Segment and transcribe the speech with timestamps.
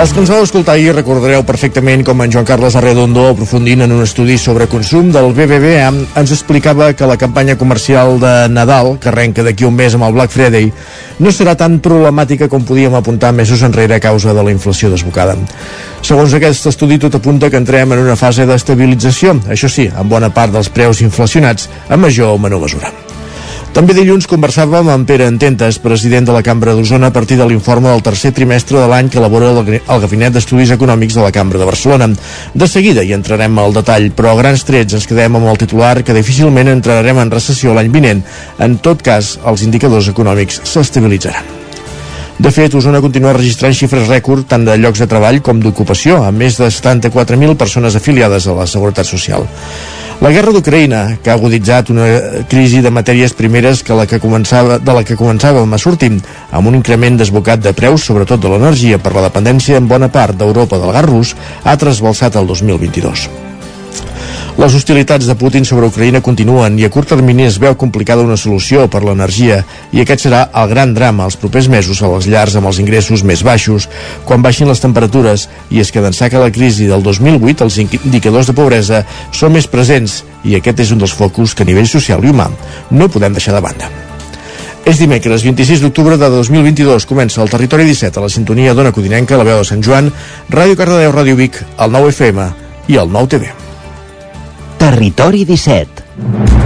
[0.00, 3.92] Els que ens vau escoltar ahir recordareu perfectament com en Joan Carles Arredondo, aprofundint en
[3.92, 9.10] un estudi sobre consum del BBVA, ens explicava que la campanya comercial de Nadal, que
[9.12, 10.70] arrenca d'aquí un mes amb el Black Friday,
[11.20, 15.36] no serà tan problemàtica com podíem apuntar mesos enrere a causa de la inflació desbocada.
[16.00, 20.32] Segons aquest estudi, tot apunta que entrem en una fase d'estabilització, això sí, amb bona
[20.32, 23.09] part dels preus inflacionats, a major o menor mesura.
[23.70, 27.86] També dilluns conversàvem amb Pere Ententes, president de la Cambra d'Osona, a partir de l'informe
[27.86, 31.68] del tercer trimestre de l'any que elabora el Gabinet d'Estudis Econòmics de la Cambra de
[31.68, 32.08] Barcelona.
[32.52, 36.02] De seguida hi entrarem al detall, però a grans trets ens quedem amb el titular
[36.02, 38.24] que difícilment entrarem en recessió l'any vinent.
[38.58, 41.46] En tot cas, els indicadors econòmics s'estabilitzaran.
[42.42, 46.42] De fet, Osona continua registrant xifres rècord tant de llocs de treball com d'ocupació, amb
[46.42, 49.46] més de 74.000 persones afiliades a la Seguretat Social.
[50.20, 52.04] La guerra d'Ucraïna, que ha aguditzat una
[52.50, 56.12] crisi de matèries primeres que la que començava, de la que començàvem a sortir,
[56.52, 60.36] amb un increment desbocat de preus, sobretot de l'energia, per la dependència en bona part
[60.36, 63.49] d'Europa del gas rus, ha trasbalsat el 2022.
[64.60, 68.36] Les hostilitats de Putin sobre Ucraïna continuen i a curt termini es veu complicada una
[68.36, 69.62] solució per l'energia
[69.96, 73.22] i aquest serà el gran drama els propers mesos a les llars amb els ingressos
[73.24, 73.86] més baixos
[74.28, 78.50] quan baixin les temperatures i és que d'ençà que la crisi del 2008 els indicadors
[78.50, 79.00] de pobresa
[79.32, 82.50] són més presents i aquest és un dels focus que a nivell social i humà
[82.90, 83.88] no podem deixar de banda.
[84.84, 87.08] És dimecres, 26 d'octubre de 2022.
[87.08, 90.12] Comença el Territori 17 a la sintonia d'Ona Codinenca, la veu de Sant Joan,
[90.52, 92.48] Ràdio Cardedeu, Ràdio Vic, el 9 FM
[92.92, 93.69] i el 9 TV.
[94.80, 96.59] Territori 17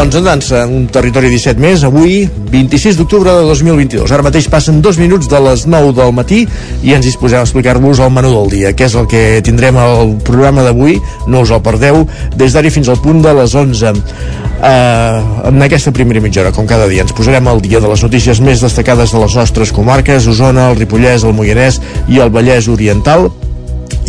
[0.00, 4.08] Doncs en dansa, un territori 17 més, avui, 26 d'octubre de 2022.
[4.16, 6.38] Ara mateix passen dos minuts de les 9 del matí
[6.80, 10.14] i ens disposem a explicar-vos el menú del dia, que és el que tindrem al
[10.24, 10.96] programa d'avui,
[11.28, 13.92] no us el perdeu, des d'ara fins al punt de les 11.
[13.92, 18.06] Uh, en aquesta primera mitja hora, com cada dia, ens posarem al dia de les
[18.08, 21.76] notícies més destacades de les nostres comarques, Osona, el Ripollès, el Moianès
[22.08, 23.28] i el Vallès Oriental,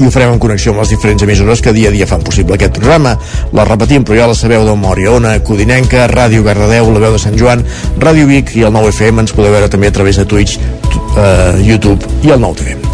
[0.01, 2.57] i ho farem en connexió amb les diferents emissores que dia a dia fan possible
[2.57, 3.15] aquest programa.
[3.53, 5.13] La repetim, però ja la sabeu de memòria.
[5.17, 7.63] Ona, Codinenca, Ràdio Gardadeu, La Veu de Sant Joan,
[8.01, 12.01] Ràdio Vic i el 9FM ens podeu veure també a través de Twitch, uh, YouTube
[12.25, 12.90] i el 9TV.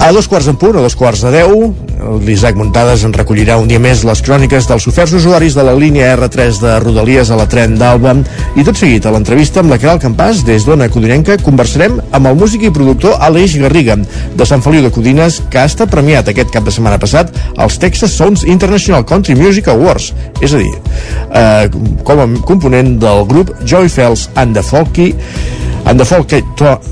[0.00, 1.74] A dos quarts en punt, a dos quarts de deu,
[2.24, 6.14] l'Isaac Muntades en recollirà un dia més les cròniques dels oferts usuaris de la línia
[6.14, 8.14] R3 de Rodalies a la tren d'Alba.
[8.56, 12.40] I tot seguit a l'entrevista amb la Caral Campàs des d'Ona Codinenca conversarem amb el
[12.40, 16.48] músic i productor Aleix Garriga de Sant Feliu de Codines que ha estat premiat aquest
[16.54, 20.14] cap de setmana passat als Texas Sounds International Country Music Awards.
[20.40, 20.72] És a dir,
[21.28, 21.68] eh,
[22.08, 25.12] com a component del grup Joy Fells and the Folky
[25.86, 26.42] and the Folky,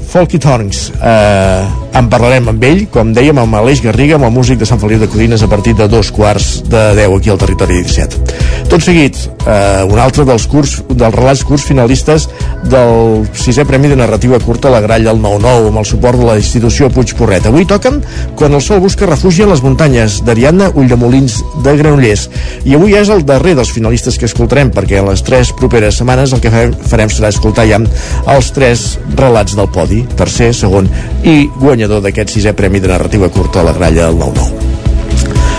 [0.09, 1.66] Folky Tongues eh,
[1.99, 5.00] en parlarem amb ell, com dèiem, amb Aleix Garriga, amb el músic de Sant Feliu
[5.00, 8.21] de Codines a partir de dos quarts de 10 aquí al territori 17.
[8.69, 9.16] Tot seguit,
[9.48, 12.28] eh, un altre dels curs, dels relats curts finalistes
[12.69, 16.28] del sisè Premi de Narrativa Curta a la Gralla al 9-9, amb el suport de
[16.28, 17.48] la institució Puig Porret.
[17.48, 18.03] Avui toquen
[18.38, 22.28] Quan el sol busca refugi en les muntanyes, d'Ariadna Ulldemolins de Granollers.
[22.65, 26.34] I avui és el darrer dels finalistes que escoltarem, perquè en les tres properes setmanes
[26.37, 27.81] el que farem serà escoltar ja
[28.28, 28.78] els tres
[29.19, 30.89] relats del podi, tercer, segon
[31.25, 34.69] i guanyador d'aquest sisè Premi de Narrativa Curta a la Gralla al 9-9.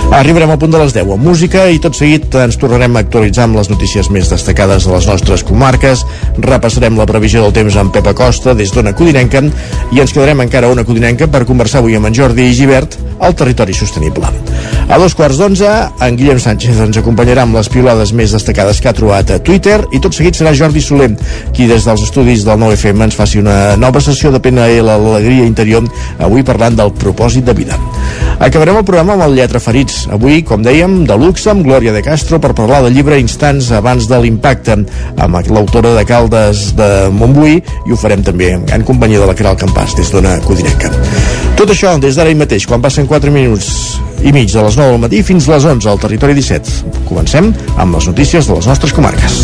[0.09, 3.45] Arribarem al punt de les 10 amb música i tot seguit ens tornarem a actualitzar
[3.45, 6.01] amb les notícies més destacades de les nostres comarques.
[6.41, 9.43] Repassarem la previsió del temps amb Pep Acosta des d'Ona Codinenca
[9.93, 13.35] i ens quedarem encara a Ona Codinenca per conversar avui amb en Jordi Givert al
[13.35, 14.27] territori sostenible.
[14.89, 15.69] A dos quarts d'onze,
[16.01, 19.77] en Guillem Sánchez ens acompanyarà amb les piulades més destacades que ha trobat a Twitter
[19.93, 21.11] i tot seguit serà Jordi Soler,
[21.53, 25.85] qui des dels estudis del 9FM ens faci una nova sessió de PNL l'Alegria Interior,
[26.17, 27.77] avui parlant del propòsit de vida.
[28.39, 32.01] Acabarem el programa amb el Lletra Ferits, avui, com dèiem, de luxe amb Glòria de
[32.05, 34.79] Castro per parlar del llibre Instants abans de l'impacte
[35.19, 39.59] amb l'autora de Caldes de Montbui i ho farem també en companyia de la Caral
[39.59, 40.93] Campàs des d'Ona Codinenca.
[41.59, 45.01] Tot això des d'ara mateix, quan passen 4 minuts i mig de les 9 del
[45.03, 47.03] matí fins a les 11 al territori 17.
[47.09, 49.41] Comencem amb les notícies de les nostres comarques.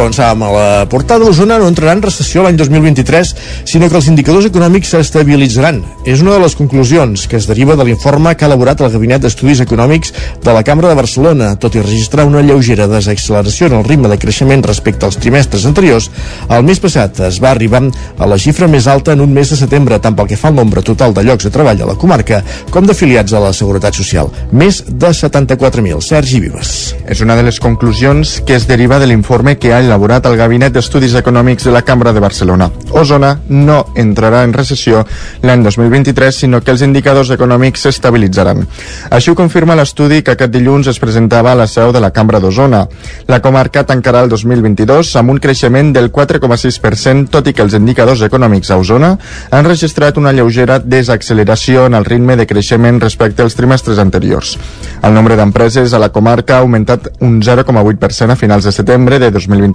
[0.00, 3.34] Avançàvem a la portada, l'Osona no entrarà en recessió l'any 2023,
[3.68, 5.82] sinó que els indicadors econòmics s'estabilitzaran.
[6.08, 9.22] És una de les conclusions que es deriva de l'informe que ha elaborat el Gabinet
[9.24, 10.14] d'Estudis Econòmics
[10.44, 11.54] de la Cambra de Barcelona.
[11.60, 16.10] Tot i registrar una lleugera desacceleració en el ritme de creixement respecte als trimestres anteriors,
[16.48, 17.82] el mes passat es va arribar
[18.18, 20.56] a la xifra més alta en un mes de setembre, tant pel que fa al
[20.58, 24.30] nombre total de llocs de treball a la comarca com d'afiliats a la Seguretat Social.
[24.52, 26.00] Més de 74.000.
[26.04, 26.94] Sergi Vives.
[27.08, 30.74] És una de les conclusions que es deriva de l'informe que ha elaborat el Gabinet
[30.74, 32.68] d'Estudis Econòmics de la Cambra de Barcelona.
[32.92, 35.00] Osona no entrarà en recessió
[35.42, 38.66] l'any 2023, sinó que els indicadors econòmics s'estabilitzaran.
[39.10, 42.40] Així ho confirma l'estudi que aquest dilluns es presentava a la seu de la Cambra
[42.40, 42.84] d'Osona.
[43.28, 48.22] La comarca tancarà el 2022 amb un creixement del 4,6%, tot i que els indicadors
[48.28, 49.14] econòmics a Osona
[49.50, 54.58] han registrat una lleugera desacceleració en el ritme de creixement respecte als trimestres anteriors.
[55.02, 59.30] El nombre d'empreses a la comarca ha augmentat un 0,8% a finals de setembre de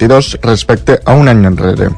[0.07, 1.89] 2022 respecte a un any enrere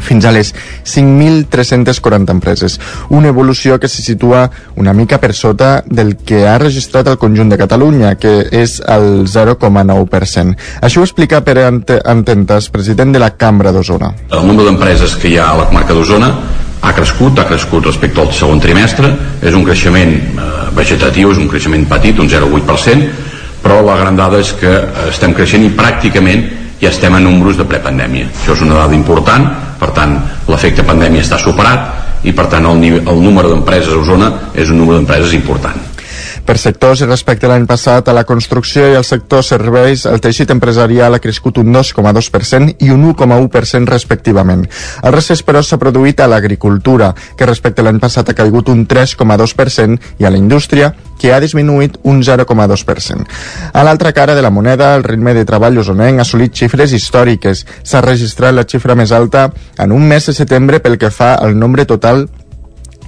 [0.00, 0.54] fins a les
[0.88, 2.78] 5.340 empreses,
[3.10, 4.46] una evolució que se situa
[4.80, 9.26] una mica per sota del que ha registrat el conjunt de Catalunya, que és el
[9.28, 10.54] 0,9%.
[10.80, 14.14] Això ho explica Pere Antentes, president de la Cambra d'Osona.
[14.30, 16.30] El nombre d'empreses que hi ha a la comarca d'Osona
[16.80, 19.10] ha crescut, ha crescut respecte al segon trimestre,
[19.42, 20.48] és un creixement eh,
[20.80, 23.12] vegetatiu, és un creixement petit, un 0,8%,
[23.60, 24.72] però la gran dada és que
[25.10, 28.30] estem creixent i pràcticament ja estem en números de prepandèmia.
[28.40, 29.46] Això és una dada important,
[29.80, 30.16] per tant,
[30.48, 34.72] l'efecte pandèmia està superat i per tant el, nivell, el número d'empreses a Osona és
[34.72, 35.89] un número d'empreses important.
[36.50, 40.50] Per sectors, respecte a l'any passat, a la construcció i al sector serveis, el teixit
[40.50, 44.64] empresarial ha crescut un 2,2% i un 1,1% respectivament.
[45.06, 48.82] El recés, però, s'ha produït a l'agricultura, que respecte a l'any passat ha caigut un
[48.90, 53.30] 3,2% i a la indústria, que ha disminuït un 0,2%.
[53.70, 57.62] A l'altra cara de la moneda, el ritme de treball osonenc ha assolit xifres històriques.
[57.84, 61.54] S'ha registrat la xifra més alta en un mes de setembre pel que fa al
[61.54, 62.26] nombre total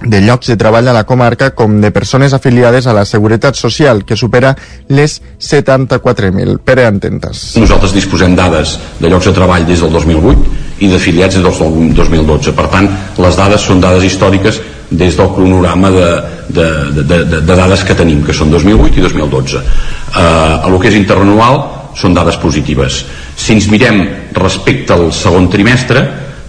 [0.01, 4.03] de llocs de treball a la comarca com de persones afiliades a la Seguretat Social,
[4.05, 4.55] que supera
[4.89, 6.59] les 74.000.
[6.59, 7.53] Pere Antentes.
[7.61, 12.55] Nosaltres disposem dades de llocs de treball des del 2008 i d'afiliats des del 2012.
[12.57, 14.59] Per tant, les dades són dades històriques
[14.93, 16.09] des del cronograma de,
[16.49, 19.61] de, de, de, de dades que tenim, que són 2008 i 2012.
[19.61, 21.63] Eh, lo que és interanual
[21.97, 23.03] són dades positives.
[23.37, 24.03] Si ens mirem
[24.35, 26.03] respecte al segon trimestre,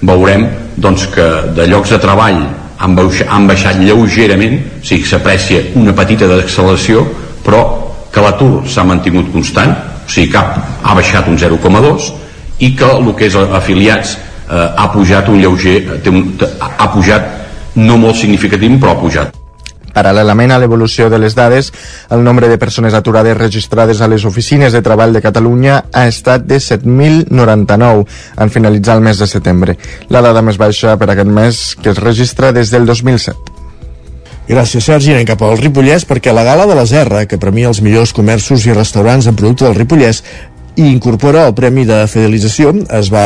[0.05, 1.27] veurem doncs, que
[1.57, 2.43] de llocs de treball
[2.85, 7.05] han, baixat, han baixat lleugerament, o sigui s'aprecia una petita d'acceleració,
[7.45, 7.63] però
[8.13, 9.73] que l'atur s'ha mantingut constant,
[10.05, 12.11] o sigui que ha, ha baixat un 0,2
[12.61, 16.29] i que el que és afiliats eh, ha pujat un lleuger, té un,
[16.61, 17.33] ha pujat
[17.81, 19.44] no molt significatiu, però ha pujat.
[19.95, 21.73] Paral·lelament a l'evolució de les dades,
[22.11, 26.47] el nombre de persones aturades registrades a les oficines de treball de Catalunya ha estat
[26.51, 28.07] de 7.099
[28.37, 32.03] en finalitzar el mes de setembre, la dada més baixa per aquest mes que es
[32.03, 33.55] registra des del 2007.
[34.45, 35.15] Gràcies, Sergi.
[35.15, 38.67] Anem cap al Ripollès perquè la Gala de la Serra, que premia els millors comerços
[38.69, 40.21] i restaurants en producte del Ripollès,
[40.77, 42.73] i incorpora el Premi de Fidelització.
[42.99, 43.25] Es va,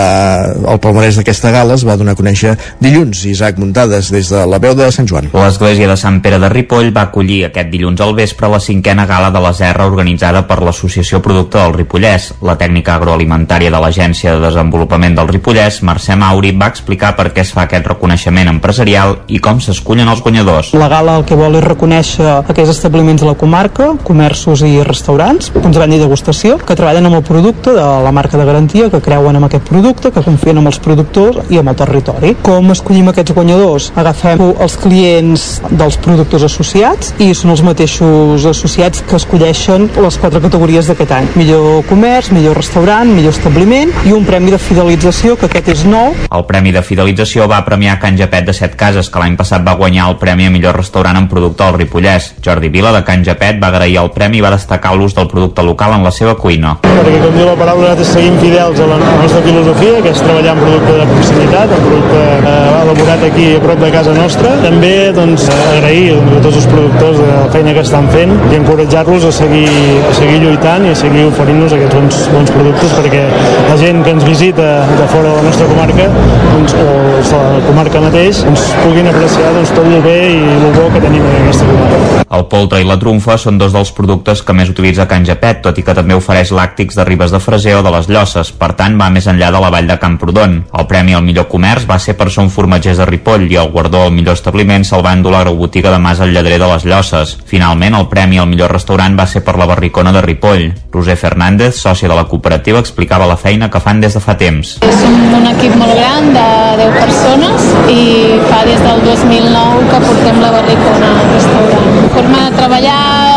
[0.68, 3.24] el palmarès d'aquesta gala es va donar a conèixer dilluns.
[3.30, 5.30] Isaac Muntades, des de la veu de Sant Joan.
[5.32, 9.30] L'església de Sant Pere de Ripoll va acollir aquest dilluns al vespre la cinquena gala
[9.34, 12.32] de la Serra organitzada per l'Associació Producte del Ripollès.
[12.44, 17.44] La tècnica agroalimentària de l'Agència de Desenvolupament del Ripollès, Mercè Mauri, va explicar per què
[17.46, 20.74] es fa aquest reconeixement empresarial i com s'escullen els guanyadors.
[20.76, 25.52] La gala el que vol és reconèixer aquells establiments de la comarca, comerços i restaurants,
[25.56, 28.90] punts de venda i degustació, que treballen amb el producte de la marca de garantia,
[28.90, 32.34] que creuen en aquest producte, que confien en els productors i en el territori.
[32.43, 33.93] Com escollim aquests guanyadors?
[33.96, 40.41] Agafem els clients dels productors associats i són els mateixos associats que escolleixen les quatre
[40.43, 41.29] categories d'aquest any.
[41.39, 46.15] Millor comerç, millor restaurant, millor establiment i un premi de fidelització, que aquest és nou.
[46.34, 49.77] El premi de fidelització va premiar Can Japet de Set Cases, que l'any passat va
[49.79, 52.34] guanyar el premi a millor restaurant en producte al Ripollès.
[52.44, 55.62] Jordi Vila, de Can Japet, va agrair el premi i va destacar l'ús del producte
[55.62, 56.79] local en la seva cuina.
[56.82, 60.55] Perquè, com diu la paraula, nosaltres seguim fidels a la nostra filosofia, que és treballar
[60.55, 64.53] en producte de proximitat, en producte eh, elaborat aquí a prop de casa nostra.
[64.63, 65.44] També doncs,
[65.75, 69.67] agrair a tots els productors de la feina que estan fent i encoratjar-los a seguir,
[70.08, 73.25] a seguir lluitant i a seguir oferint-nos aquests bons, bons productes perquè
[73.69, 76.87] la gent que ens visita de fora de la nostra comarca doncs, o
[77.29, 81.05] de la comarca mateix doncs, puguin apreciar doncs, tot el bé i el bo que
[81.05, 82.25] tenim en aquesta comarca.
[82.39, 85.79] El poltre i la trumfa són dos dels productes que més utilitza Can Japet, tot
[85.81, 88.94] i que també ofereix làctics de Ribes de Freser o de les Llosses, per tant
[88.94, 90.53] va més enllà de la vall de Camprodon.
[90.70, 94.05] El premi al millor comerç va ser per Som Formatgers de Ripoll i el guardó
[94.06, 97.32] al millor establiment se'l va endur la botiga de Mas al Lledrer de les Llosses.
[97.51, 100.63] Finalment, el premi al millor restaurant va ser per la Barricona de Ripoll.
[100.94, 104.77] Roser Fernández, sòcia de la cooperativa, explicava la feina que fan des de fa temps.
[105.01, 106.46] Som un equip molt gran de
[106.84, 112.10] 10 persones i fa des del 2009 que portem la Barricona al restaurant.
[112.15, 113.28] Forma de treballar,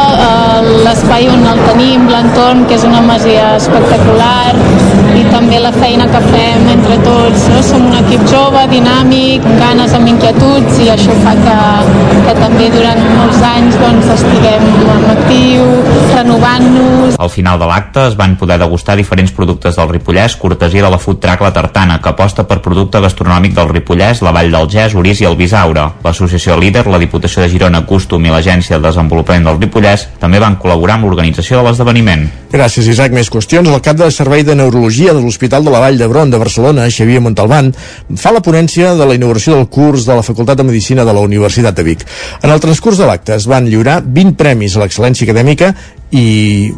[0.84, 4.54] l'espai on el tenim, l'entorn, que és una masia espectacular,
[5.18, 7.48] i també la feina que fem entre tots.
[7.52, 7.62] No?
[7.66, 11.58] Som un equip jove, dinàmic, ganes, amb inquietuds, i això fa que,
[12.28, 15.68] que també durant molts anys doncs, estiguem en actiu,
[16.16, 17.20] renovant-nos.
[17.22, 21.02] Al final de l'acte es van poder degustar diferents productes del Ripollès, cortesia de la
[21.02, 24.96] Food Truck La Tartana, que aposta per producte gastronòmic del Ripollès, la Vall del Gès,
[24.98, 25.88] Orís i el Bisaure.
[26.04, 30.58] L'associació Líder, la Diputació de Girona, Custom i l'Agència de Desenvolupament del Ripollès també van
[30.62, 32.28] col·laborar amb l'organització de l'esdeveniment.
[32.52, 33.14] Gràcies, Isaac.
[33.16, 33.70] Més qüestions.
[33.70, 37.22] El cap de Servei de Neurologia de l'Hospital de la Vall d'Hebron de Barcelona, Xavier
[37.24, 37.72] Montalbán,
[38.18, 41.24] fa la ponència de la inauguració del curs de la Facultat de Medicina de la
[41.26, 42.06] Universitat de Vic.
[42.42, 45.74] En el transcurs de l'acte es van lliurar 20 premis a l'excel·lència acadèmica
[46.12, 46.72] i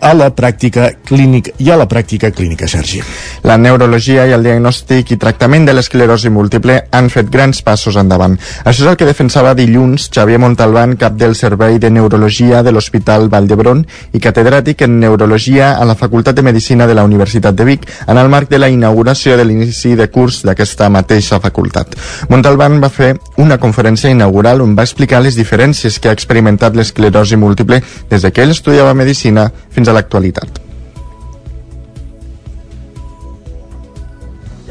[0.00, 3.00] a la pràctica clínica i a la pràctica clínica, Sergi.
[3.42, 8.36] La neurologia i el diagnòstic i tractament de l'esclerosi múltiple han fet grans passos endavant.
[8.64, 13.28] Això és el que defensava dilluns Xavier Montalbán, cap del Servei de Neurologia de l'Hospital
[13.32, 17.64] Vall d'Hebron i catedràtic en Neurologia a la Facultat de Medicina de la Universitat de
[17.64, 21.96] Vic en el marc de la inauguració de l'inici de curs d'aquesta mateixa facultat.
[22.28, 27.36] Montalbán va fer una conferència inaugural on va explicar les diferències que ha experimentat l'esclerosi
[27.36, 27.80] múltiple
[28.10, 30.64] des de que ell estudiava Medicina fins a l'actualitat.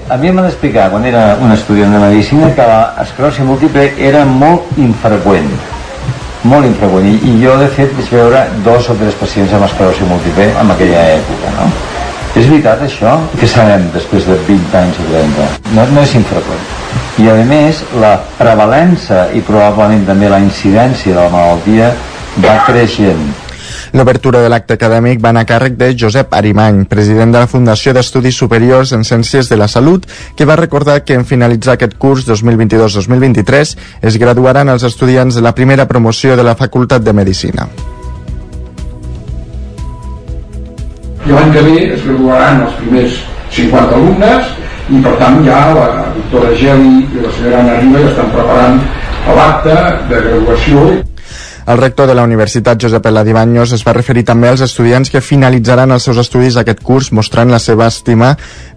[0.08, 4.78] A mi m'han d'explicar, quan era un estudiant de Medicina, que l'esclerosi múltiple era molt
[4.80, 5.50] infreqüent,
[6.48, 10.48] molt infreqüent, i jo de fet vaig veure dos o tres pacients amb esclerosi múltiple
[10.62, 11.68] en aquella època, no?
[12.38, 13.18] És veritat això?
[13.40, 15.48] Què sabem després de 20 anys o 30?
[15.76, 16.64] No, no és infreqüent.
[17.24, 21.92] I a més, la prevalença i probablement també la incidència de la malaltia
[22.46, 23.26] va creixent
[23.94, 27.94] L'obertura de l'acte acadèmic va anar a càrrec de Josep Arimany, president de la Fundació
[27.96, 32.28] d'Estudis Superiors en Ciències de la Salut, que va recordar que en finalitzar aquest curs
[32.28, 37.68] 2022-2023 es graduaran els estudiants de la primera promoció de la Facultat de Medicina.
[41.28, 43.20] I l'any que ve es graduaran els primers
[43.56, 44.54] 50 alumnes
[44.88, 48.80] i per tant ja la doctora Geli i la senyora Anna Riba ja estan preparant
[49.36, 49.76] l'acte
[50.08, 50.86] de graduació
[51.68, 55.92] el rector de la Universitat, Josep Eladibaños, es va referir també als estudiants que finalitzaran
[55.92, 58.32] els seus estudis aquest curs, mostrant la seva estima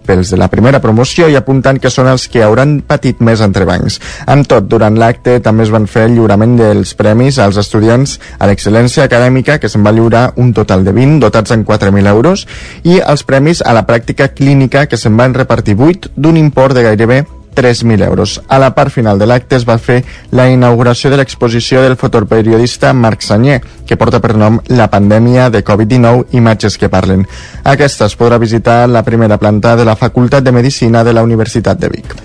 [0.05, 4.01] pels de la primera promoció i apuntant que són els que hauran patit més entrebancs.
[4.27, 8.51] Amb tot, durant l'acte també es van fer el lliurament dels premis als estudiants a
[8.51, 12.47] l'excel·lència acadèmica, que se'n va lliurar un total de 20, dotats en 4.000 euros,
[12.83, 16.89] i els premis a la pràctica clínica, que se'n van repartir 8, d'un import de
[16.91, 17.23] gairebé
[17.55, 18.41] 3.000 euros.
[18.47, 22.93] A la part final de l'acte es va fer la inauguració de l'exposició del fotoperiodista
[22.93, 27.25] Marc Sanyer, que porta per nom La pandèmia de Covid-19, imatges que parlen.
[27.63, 31.79] Aquesta es podrà visitar la primera planta de la Facultat de Medicina de la Universitat
[31.79, 32.15] de Vic.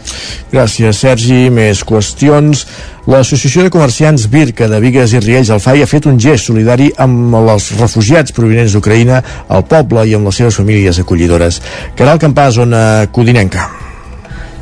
[0.52, 1.48] Gràcies, Sergi.
[1.50, 2.66] Més qüestions.
[3.06, 6.90] L'Associació de Comerciants Birca de Vigues i Riells del FAI ha fet un gest solidari
[6.98, 11.62] amb els refugiats provinents d'Ucraïna al poble i amb les seves famílies acollidores.
[11.98, 13.85] Caral Campàs, zona Codinenca.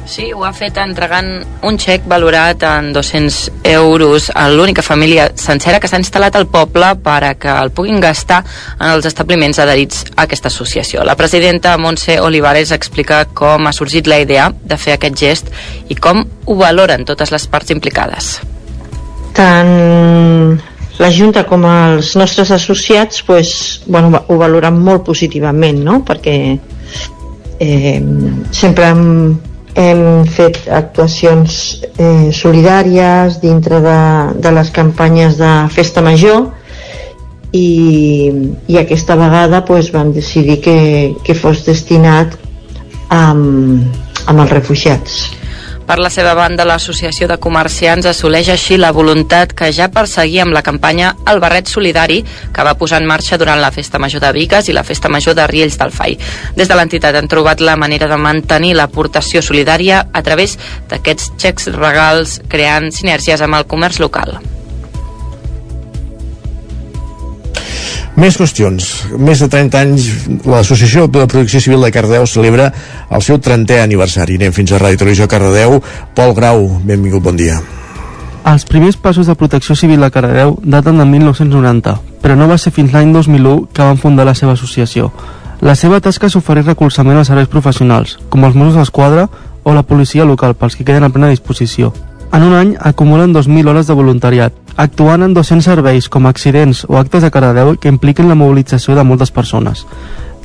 [0.07, 1.29] Sí, ho ha fet entregant
[1.65, 3.37] un xec valorat en 200
[3.71, 8.03] euros a l'única família sencera que s'ha instal·lat al poble per a que el puguin
[8.05, 8.43] gastar
[8.79, 11.07] en els establiments adherits a aquesta associació.
[11.09, 15.49] La presidenta Montse Olivares explica com ha sorgit la idea de fer aquest gest
[15.89, 18.37] i com ho valoren totes les parts implicades.
[19.35, 20.61] Tant
[21.01, 23.57] la Junta com els nostres associats pues,
[23.87, 26.03] bueno, ho valoren molt positivament, no?
[26.05, 26.37] perquè
[27.59, 27.99] eh,
[28.53, 29.03] sempre hem
[29.75, 34.01] hem fet actuacions eh, solidàries dintre de,
[34.39, 36.47] de les campanyes de Festa Major
[37.55, 38.31] i,
[38.71, 40.79] i aquesta vegada pues, vam decidir que,
[41.27, 42.39] que fos destinat
[43.11, 43.83] amb,
[44.27, 45.25] amb els refugiats.
[45.85, 50.57] Per la seva banda, l'Associació de Comerciants assoleix així la voluntat que ja perseguia amb
[50.57, 54.33] la campanya El Barret Solidari, que va posar en marxa durant la Festa Major de
[54.33, 56.17] Vigues i la Festa Major de Riells del Fai.
[56.57, 60.57] Des de l'entitat han trobat la manera de mantenir l'aportació solidària a través
[60.89, 64.39] d'aquests xecs regals, creant sinergies amb el comerç local.
[68.15, 68.89] Més qüestions.
[69.19, 70.05] Més de 30 anys,
[70.47, 72.69] l'Associació de Protecció Civil de Cardeu celebra
[73.11, 74.37] el seu 30è aniversari.
[74.39, 75.81] Anem fins a Ràdio Televisió Cardeu.
[76.15, 77.59] Pol Grau, benvingut, bon dia.
[78.47, 82.75] Els primers passos de protecció civil a Cardeu daten de 1990, però no va ser
[82.77, 85.11] fins l'any 2001 que van fundar la seva associació.
[85.65, 89.27] La seva tasca és oferir recolzament als serveis professionals, com els Mossos d'Esquadra
[89.65, 91.91] o la policia local pels que queden a plena disposició.
[92.33, 96.99] En un any acumulen 2.000 hores de voluntariat, actuant en 200 serveis com accidents o
[96.99, 99.87] actes de Cardedeu que impliquen la mobilització de moltes persones.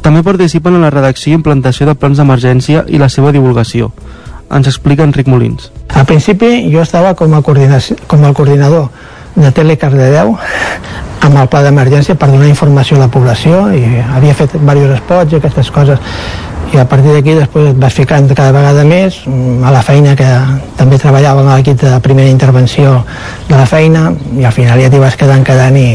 [0.02, 3.92] També participen en la redacció i implantació de plans d'emergència i la seva divulgació.
[4.50, 5.72] Ens explica Enric Molins.
[5.94, 8.90] Al principi jo estava com a, com a coordinador
[9.36, 10.36] de Tele Cardedeu
[11.20, 15.34] amb el pla d'emergència per donar informació a la població i havia fet diversos spots
[15.34, 16.00] i aquestes coses
[16.74, 20.16] i a partir d'aquí després et vas ficant cada vegada més mm, a la feina
[20.18, 20.28] que
[20.78, 23.00] també treballava amb l'equip de primera intervenció
[23.48, 25.88] de la feina i al final ja t'hi vas quedant quedant i,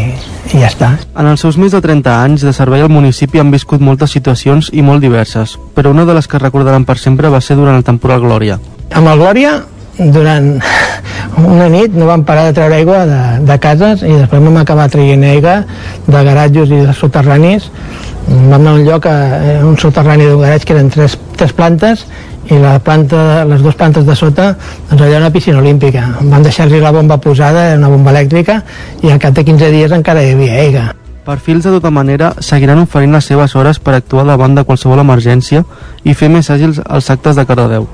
[0.53, 0.91] i ja està.
[1.15, 4.73] En els seus més de 30 anys de servei al municipi han viscut moltes situacions
[4.73, 7.87] i molt diverses, però una de les que recordaran per sempre va ser durant el
[7.87, 8.59] temporal Glòria.
[8.95, 9.55] Amb el Glòria,
[9.99, 10.57] durant
[11.39, 14.89] una nit no vam parar de treure aigua de, de cases i després vam acabar
[14.91, 15.61] traient aigua
[16.07, 17.71] de garatjos i de soterranis.
[18.29, 21.53] Vam anar a un lloc, a, a un soterrani d'un garatge que eren tres, tres
[21.53, 22.07] plantes
[22.51, 24.51] i la planta, les dues plantes de sota
[24.91, 28.61] doncs allà una piscina olímpica van deixar-li la bomba posada, una bomba elèctrica
[29.03, 30.85] i al cap de 15 dies encara hi havia aigua
[31.25, 35.65] Perfils de tota manera seguiran oferint les seves hores per actuar davant de qualsevol emergència
[36.05, 37.89] i fer més àgils els actes de Cardedeu.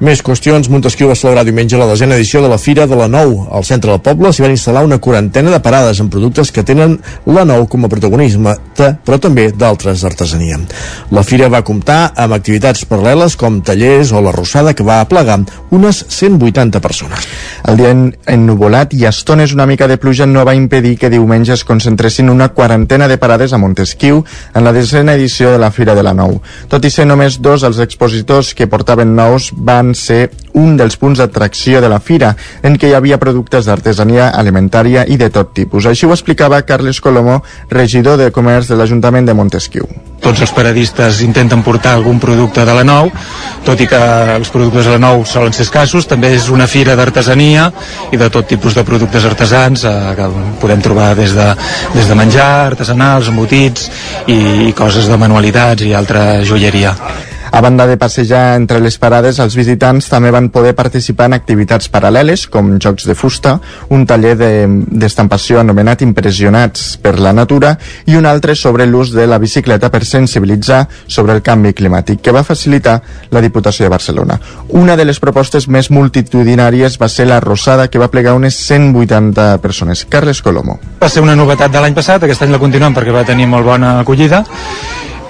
[0.00, 0.70] Més qüestions.
[0.72, 3.34] Montesquieu va celebrar diumenge la desena edició de la Fira de la Nou.
[3.52, 6.94] Al centre del poble s'hi van instal·lar una quarantena de parades amb productes que tenen
[7.26, 10.56] la Nou com a protagonisme, però també d'altres d'artesania.
[11.12, 15.40] La fira va comptar amb activitats paral·leles com tallers o la Rossada que va aplegar
[15.70, 17.28] unes 180 persones.
[17.68, 21.64] El dia ennuvolat i estones una mica de pluja no va impedir que diumenge es
[21.64, 26.06] concentressin una quarantena de parades a Montesquieu en la desena edició de la Fira de
[26.06, 26.40] la Nou.
[26.72, 31.20] Tot i ser només dos els expositors que portaven nous van ser un dels punts
[31.20, 35.86] d'atracció de la fira, en què hi havia productes d'artesania alimentària i de tot tipus.
[35.86, 39.86] Així ho explicava Carles Colomó, regidor de Comerç de l'Ajuntament de Montesquieu.
[40.20, 43.08] Tots els paradistes intenten portar algun producte de la nou,
[43.64, 44.00] tot i que
[44.34, 47.70] els productes de la nou solen ser escassos, també és una fira d'artesania
[48.12, 50.28] i de tot tipus de productes artesans, eh, que
[50.60, 51.48] podem trobar des de,
[51.94, 53.88] des de menjar, artesanals, embotits
[54.26, 56.96] i, i coses de manualitats i altra joieria.
[57.52, 61.90] A banda de passejar entre les parades, els visitants també van poder participar en activitats
[61.90, 63.56] paral·leles, com jocs de fusta,
[63.90, 67.72] un taller d'estampació de, anomenat Impressionats per la Natura
[68.06, 72.34] i un altre sobre l'ús de la bicicleta per sensibilitzar sobre el canvi climàtic, que
[72.34, 73.00] va facilitar
[73.34, 74.38] la Diputació de Barcelona.
[74.68, 79.58] Una de les propostes més multitudinàries va ser la Rosada, que va plegar unes 180
[79.58, 80.06] persones.
[80.08, 80.78] Carles Colomo.
[81.02, 83.66] Va ser una novetat de l'any passat, aquest any la continuem perquè va tenir molt
[83.66, 84.44] bona acollida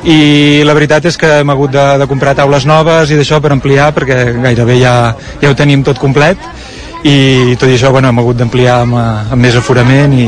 [0.04, 3.52] i la veritat és que hem hagut de, de comprar taules noves i d'això per
[3.52, 4.94] ampliar perquè gairebé ja,
[5.42, 6.40] ja ho tenim tot complet.
[7.04, 10.26] I tot i això bueno, hem hagut d'ampliar amb, amb més aforament i,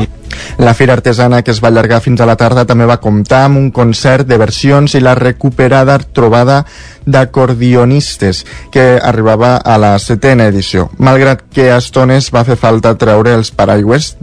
[0.57, 3.59] la Fira Artesana, que es va allargar fins a la tarda, també va comptar amb
[3.59, 6.63] un concert de versions i la recuperada trobada
[7.05, 10.89] d'acordionistes, que arribava a la setena edició.
[11.03, 14.13] Malgrat que a estones va fer falta treure els paraigües,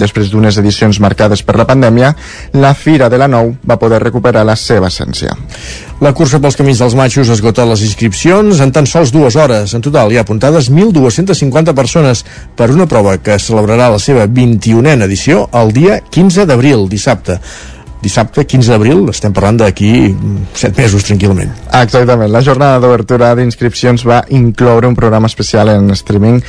[0.00, 2.14] després d'unes edicions marcades per la pandèmia,
[2.56, 5.36] la Fira de la Nou va poder recuperar la seva essència.
[6.00, 9.74] La cursa pels camins dels matxos esgota les inscripcions en tan sols dues hores.
[9.76, 12.24] En total hi ha apuntades 1.250 persones
[12.56, 17.38] per una prova que celebrarà la seva 21a edició el dia 15 d'abril, dissabte
[18.02, 19.92] dissabte 15 d'abril, estem parlant d'aquí
[20.54, 21.52] 7 mesos tranquil·lament.
[21.82, 26.40] Exactament, la jornada d'obertura d'inscripcions va incloure un programa especial en streaming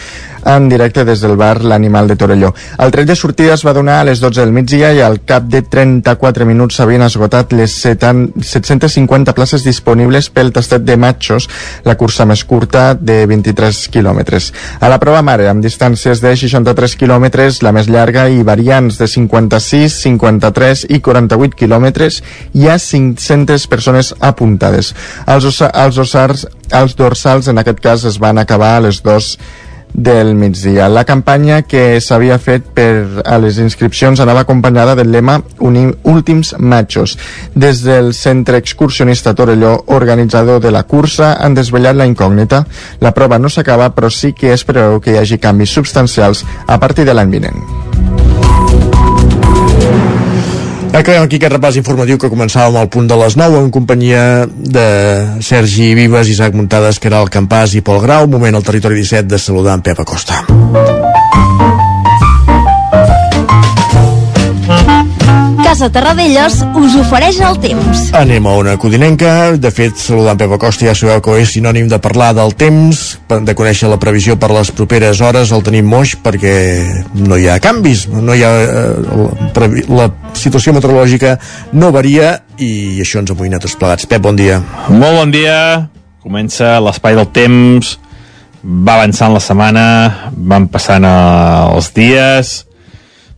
[0.46, 2.54] en directe des del bar L'Animal de Torelló.
[2.80, 5.44] El tret de sortida es va donar a les 12 del migdia i al cap
[5.44, 11.48] de 34 minuts s'havien esgotat les 750 places disponibles pel tastet de matxos,
[11.86, 14.52] la cursa més curta de 23 quilòmetres.
[14.80, 19.08] A la prova mare, amb distàncies de 63 quilòmetres, la més llarga i variants de
[19.08, 22.21] 56, 53 i 48 quilòmetres,
[22.54, 24.93] hi ha 500 persones apuntades.
[25.25, 29.36] Els, els, ossars, els dorsals, en aquest cas, es van acabar a les 2
[29.93, 30.88] del migdia.
[30.89, 37.17] La campanya que s'havia fet per a les inscripcions anava acompanyada del lema Últims Machos.
[37.56, 42.65] Des del Centre Excursionista Torelló, organitzador de la cursa, han desvetllat la incògnita.
[43.01, 46.80] La prova no s'acaba, però sí que es preveu que hi hagi canvis substancials a
[46.80, 47.90] partir de l'any vinent.
[51.02, 54.84] Acabem aquí aquest repàs informatiu que començàvem al punt de les 9 en companyia de
[55.42, 58.30] Sergi Vives, Isaac Muntades, Caral Campàs i Pol Grau.
[58.30, 60.44] Moment al territori 17 de saludar en Pep Acosta.
[65.71, 67.99] Casa Terradellos us ofereix el temps.
[68.19, 69.53] Anem a una codinenca.
[69.55, 72.99] De fet, saludant Pepa Costa, ja sabeu que és sinònim de parlar del temps,
[73.31, 75.53] de conèixer la previsió per les properes hores.
[75.55, 76.51] El tenim moix perquè
[77.15, 78.49] no hi ha canvis, no hi ha...
[78.51, 81.38] Eh, la situació meteorològica
[81.71, 84.10] no varia i això ens amoïna tots plegats.
[84.12, 84.57] Pep, bon dia.
[84.89, 85.55] Molt bon dia.
[86.19, 87.93] Comença l'espai del temps,
[88.60, 89.86] va avançant la setmana,
[90.36, 92.57] van passant els dies,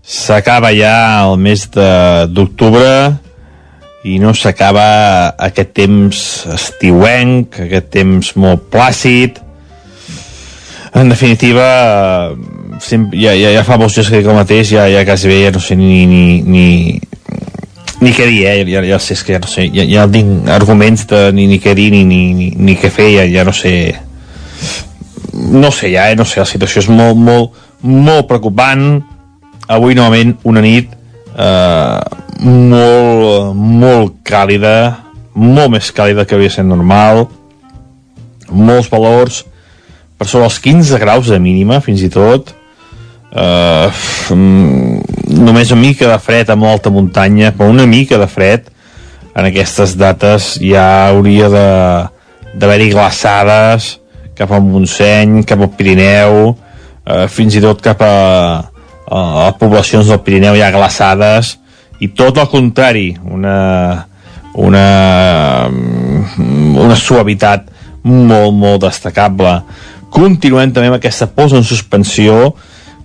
[0.03, 3.15] s'acaba ja el mes d'octubre
[4.03, 6.19] i no s'acaba aquest temps
[6.51, 9.39] estiuenc, aquest temps molt plàcid.
[10.93, 12.35] En definitiva,
[13.15, 15.53] ja, ja, ja fa molts dies que dic el mateix, ja, ja quasi bé ja
[15.55, 16.99] no sé ni, ni, ni,
[18.03, 18.65] ni què dir, eh?
[18.67, 21.73] Ja, ja sé, que ja no sé, ja, ja tinc arguments de ni, ni què
[21.79, 23.95] dir ni, ni, ni, ni què fer, ja, ja no sé
[25.33, 26.19] no sé ja, eh?
[26.19, 29.01] no sé, la situació és molt, molt, molt preocupant
[29.73, 30.91] avui novament una nit
[31.37, 32.01] eh,
[32.43, 37.25] molt, molt càlida molt més càlida que havia sent normal.
[38.53, 39.43] Molts valors
[40.17, 42.53] per sobre els 15 graus de mínima fins i tot.
[43.33, 43.89] Eh,
[44.33, 48.69] només una mica de fred a molta muntanya, però una mica de fred.
[49.33, 53.95] En aquestes dates ja hauria d'haver-hi glaçades
[54.37, 56.53] cap al Montseny, cap al Pirineu,
[57.05, 58.13] eh, fins i tot cap a,
[59.13, 61.57] a, a poblacions del Pirineu ja glaçades,
[62.01, 64.07] i tot el contrari, una,
[64.59, 64.87] una,
[66.83, 67.69] una suavitat
[68.03, 69.59] molt, molt destacable.
[70.13, 72.53] Continuem també amb aquesta posa en suspensió,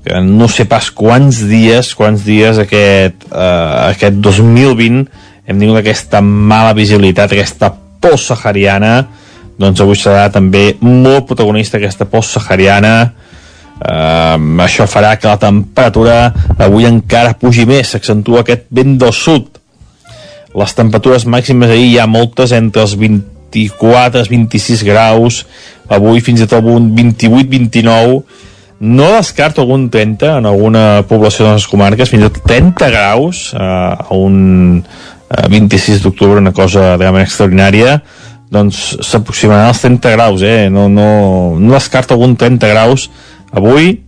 [0.04, 5.04] que no sé pas quants dies, quants dies aquest, eh, aquest 2020
[5.48, 9.08] hem tingut aquesta mala visibilitat, aquesta post sahariana,
[9.58, 13.27] doncs avui serà també molt protagonista aquesta post sahariana, eh,
[13.78, 16.18] això farà que la temperatura
[16.58, 19.46] avui encara pugi més, s'accentua aquest vent del sud.
[20.58, 25.44] Les temperatures màximes ahir hi ha moltes entre els 24 i 26 graus,
[25.88, 28.22] avui fins i tot un 28-29,
[28.80, 33.48] no descarto algun 30 en alguna població de les comarques, fins i tot 30 graus
[33.54, 37.98] eh, a un eh, 26 d'octubre, una cosa realment extraordinària,
[38.50, 40.68] doncs s'aproximarà als 30 graus, eh?
[40.72, 43.10] No, no, no descarto algun 30 graus
[43.52, 43.98] avui.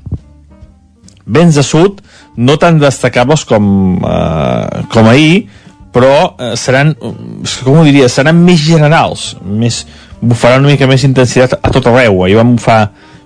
[1.30, 2.00] Vents de sud,
[2.36, 5.48] no tan destacables com, eh, com ahir,
[5.94, 9.84] però eh, seran, com ho diria, seran més generals, més,
[10.20, 12.24] bufarà una mica més intensitat a tot arreu.
[12.24, 12.80] Ahir van bufar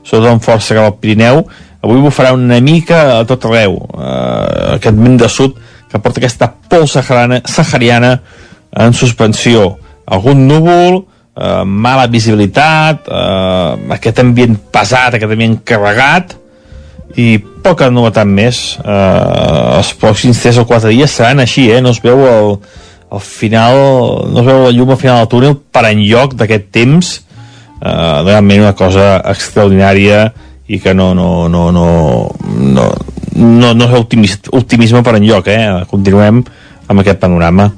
[0.04, 1.44] sobretot amb força cap al Pirineu,
[1.84, 5.56] avui bufarà una mica a tot arreu, eh, aquest vent de sud
[5.90, 8.16] que porta aquesta pols sahariana, sahariana
[8.84, 9.76] en suspensió.
[10.10, 11.04] Algun núvol,
[11.36, 16.36] eh, mala visibilitat, eh, aquest ambient pesat, aquest ambient carregat,
[17.16, 18.62] i poca novetat més.
[18.82, 21.80] Eh, els pròxims 3 o 4 dies seran així, eh?
[21.84, 22.56] no es veu el,
[23.14, 23.78] al final,
[24.30, 27.14] no es veu la llum al final del túnel per enlloc d'aquest temps,
[27.80, 30.26] eh, realment una cosa extraordinària
[30.66, 31.88] i que no, no, no, no,
[32.48, 32.88] no,
[33.34, 35.84] no, no és optimisme, optimisme per enlloc, eh?
[35.90, 36.42] continuem
[36.88, 37.70] amb aquest panorama.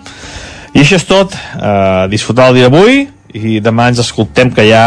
[0.77, 4.85] I això és tot, eh, disfrutar el dia d'avui i demà ens escoltem que ja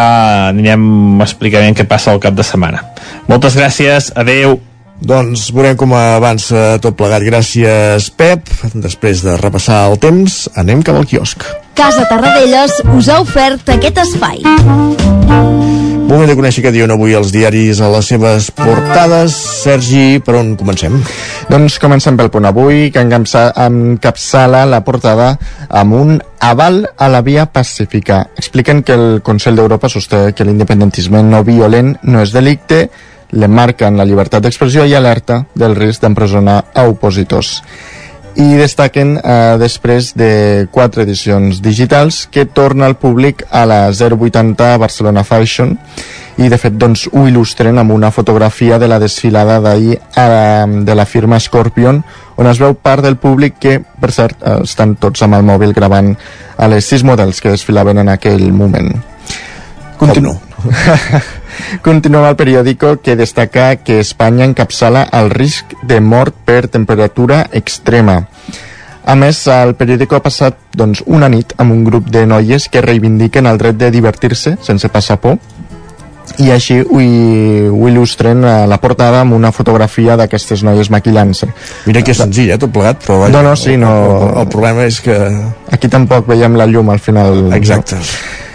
[0.50, 2.84] anirem explicant què passa al cap de setmana.
[3.30, 4.60] Moltes gràcies, adeu.
[5.00, 7.24] Doncs veurem com avança tot plegat.
[7.24, 8.50] Gràcies, Pep.
[8.76, 11.46] Després de repassar el temps, anem cap al quiosc.
[11.80, 14.44] Casa Tarradellas us ha ofert aquest espai.
[16.10, 19.36] Moment de conèixer què diuen avui els diaris a les seves portades.
[19.62, 20.96] Sergi, per on comencem?
[21.48, 25.36] Doncs comencem pel punt avui, que encapçala la portada
[25.70, 28.24] amb un aval a la via pacífica.
[28.42, 32.88] Expliquen que el Consell d'Europa sosté que l'independentisme no violent no és delicte,
[33.32, 37.60] le marquen la llibertat d'expressió i alerta del risc d'empresonar a opositors
[38.40, 44.78] i destaquen eh, després de quatre edicions digitals que torna al públic a la 080
[44.80, 45.76] Barcelona Fashion
[46.40, 50.96] i de fet doncs, ho il·lustren amb una fotografia de la desfilada d'ahir eh, de
[50.96, 52.04] la firma Scorpion
[52.40, 55.76] on es veu part del públic que, per cert, eh, estan tots amb el mòbil
[55.76, 56.14] gravant
[56.58, 58.94] a les sis models que desfilaven en aquell moment.
[60.00, 60.49] Continuo.
[61.86, 68.24] Continuem el periòdico que destaca que Espanya encapçala el risc de mort per temperatura extrema.
[69.10, 72.84] A més, el periòdico ha passat doncs, una nit amb un grup de noies que
[72.86, 75.40] reivindiquen el dret de divertir-se sense passar por
[76.38, 81.50] i així ho, ho il·lustren a la portada amb una fotografia d'aquestes noies maquillant-se.
[81.90, 83.24] Mira que és senzill, eh, tot plegat, però...
[83.24, 83.90] Vaja, no, no, sí, no...
[83.98, 85.18] El, el, el problema és que...
[85.74, 87.50] Aquí tampoc veiem la llum al final.
[87.58, 87.98] Exacte.
[87.98, 88.48] No?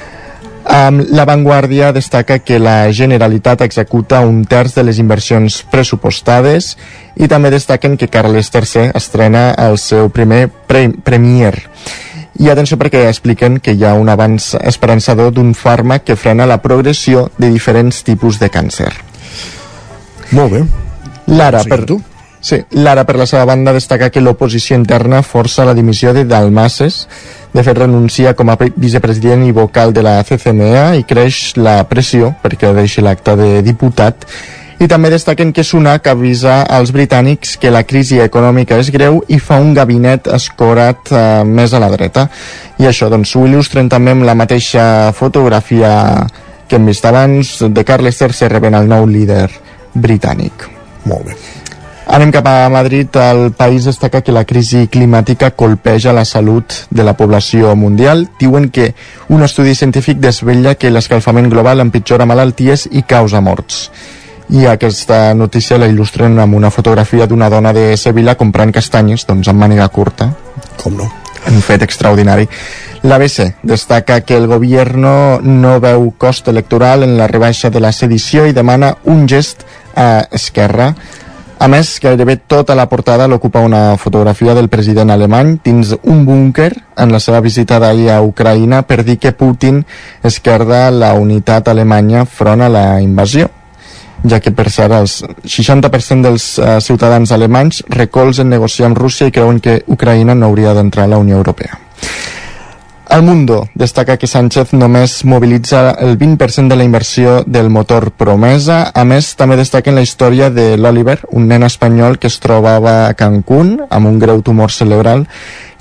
[0.65, 6.73] La Vanguardia destaca que la Generalitat executa un terç de les inversions pressupostades
[7.21, 11.69] i també destaquen que Carles III estrena el seu primer pre Premier.
[12.41, 16.59] I atenció perquè expliquen que hi ha un avanç esperançador d'un fàrmac que frena la
[16.65, 18.91] progressió de diferents tipus de càncer.
[20.33, 20.65] Molt bé.
[21.27, 22.01] Lara, per, tu?
[22.45, 27.07] Sí, Lara, per la seva banda, destaca que l'oposició interna força la dimissió de Dalmases.
[27.55, 31.79] De fet, renuncia com a pre- vicepresident i vocal de la CCMA i creix la
[31.89, 34.27] pressió perquè deixi l'acte de diputat.
[34.83, 39.39] I també destaquen que Sunak avisa als britànics que la crisi econòmica és greu i
[39.39, 42.27] fa un gabinet escorat eh, més a la dreta.
[42.83, 46.27] I això, doncs, ho il·lustren també amb la mateixa fotografia
[46.67, 49.47] que hem vist abans de Carles III rebent el nou líder
[49.95, 50.67] britànic.
[51.07, 51.54] Molt bé.
[52.07, 53.09] Anem cap a Madrid.
[53.17, 58.29] El país destaca que la crisi climàtica colpeja la salut de la població mundial.
[58.39, 58.95] Diuen que
[59.29, 63.91] un estudi científic desvella que l'escalfament global empitjora malalties i causa morts.
[64.53, 69.49] I aquesta notícia la il·lustren amb una fotografia d'una dona de Sevilla comprant castanyes, doncs
[69.49, 70.29] amb màniga curta.
[70.77, 71.09] Com no?
[71.49, 72.47] Un fet extraordinari.
[73.05, 78.47] L'ABC destaca que el gobierno no veu cost electoral en la rebaixa de la sedició
[78.47, 79.65] i demana un gest
[79.97, 80.95] a Esquerra.
[81.65, 86.67] A més, gairebé tota la portada l'ocupa una fotografia del president alemany dins un búnquer
[87.01, 89.79] en la seva visita d'ahir a Ucraïna per dir que Putin
[90.21, 93.49] esquerda la unitat alemanya front a la invasió
[94.29, 99.33] ja que per cert el 60% dels eh, ciutadans alemanys recolzen negociar amb Rússia i
[99.33, 101.81] creuen que Ucraïna no hauria d'entrar a la Unió Europea.
[103.11, 108.91] El Mundo destaca que Sánchez només mobilitza el 20% de la inversió del motor Promesa.
[108.95, 113.15] A més, també destaquen la història de l'Oliver, un nen espanyol que es trobava a
[113.15, 115.29] Cancún amb un greu tumor cerebral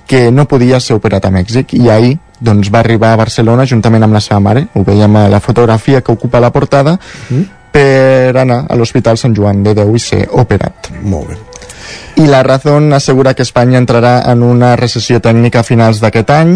[0.06, 4.04] que no podia ser operat a Mèxic i ahir doncs, va arribar a Barcelona juntament
[4.04, 6.98] amb la seva mare, ho veiem a la fotografia que ocupa la portada,
[7.30, 7.44] mm.
[7.72, 10.92] per anar a l'Hospital Sant Joan de Déu i ser operat.
[11.02, 11.40] Molt bé.
[12.22, 16.54] I la Razón assegura que Espanya entrarà en una recessió tècnica a finals d'aquest any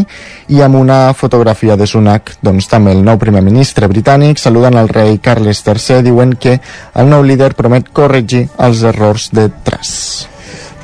[0.54, 4.90] i amb una fotografia de Sunak, doncs també el nou primer ministre britànic, saludant el
[4.94, 6.60] rei Carles III, diuen que
[6.94, 9.94] el nou líder promet corregir els errors de Tras.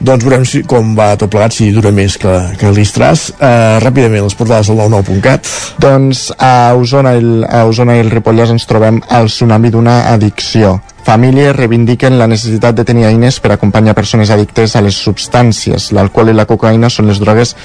[0.03, 3.29] Doncs veurem si, com va tot plegat, si dura més que, que l'Istràs.
[3.37, 5.51] Uh, ràpidament, les portades del 99.cat.
[5.83, 10.01] Doncs a Osona, i el, a Osona i el Ripollès ens trobem el tsunami d'una
[10.11, 10.79] addicció.
[11.03, 15.91] Famílies reivindiquen la necessitat de tenir eines per acompanyar persones addictes a les substàncies.
[15.91, 17.55] L'alcohol i la cocaïna són les drogues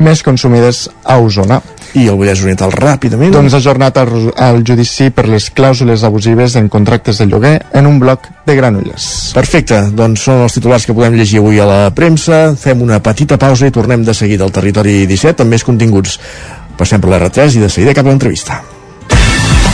[0.00, 1.60] més consumides a Osona.
[1.94, 3.34] I el Vallès Oriental ràpidament.
[3.34, 8.00] Doncs ha ajornat el judici per les clàusules abusives en contractes de lloguer en un
[8.02, 9.10] bloc de Granolles.
[9.36, 12.56] Perfecte, doncs són els titulars que podem llegir avui a la premsa.
[12.58, 16.18] Fem una petita pausa i tornem de seguida al Territori 17 amb més continguts.
[16.80, 18.62] Passem per l'R3 i de seguida cap a l'entrevista.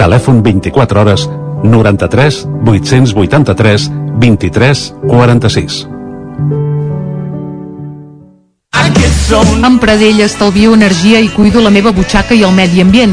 [0.00, 1.28] Telèfon 24 hores
[1.62, 5.88] 93 883 23 46.
[9.62, 13.12] Amb Pradell estalvio energia i cuido la meva butxaca i el medi ambient.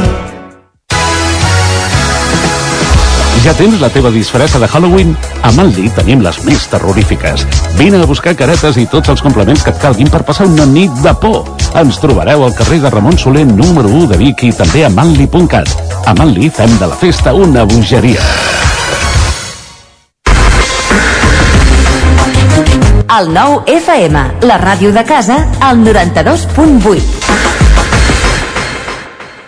[3.41, 5.15] Ja tens la teva disfressa de Halloween?
[5.41, 7.41] A Manli tenim les més terrorífiques.
[7.79, 10.93] Vine a buscar caretes i tots els complements que et calguin per passar una nit
[11.01, 11.49] de por.
[11.81, 15.73] Ens trobareu al carrer de Ramon Soler número 1 de Vic i també a manli.cat.
[16.05, 18.21] A Manli fem de la festa una bogeria.
[23.17, 27.60] El nou FM, la ràdio de casa, al 92.8.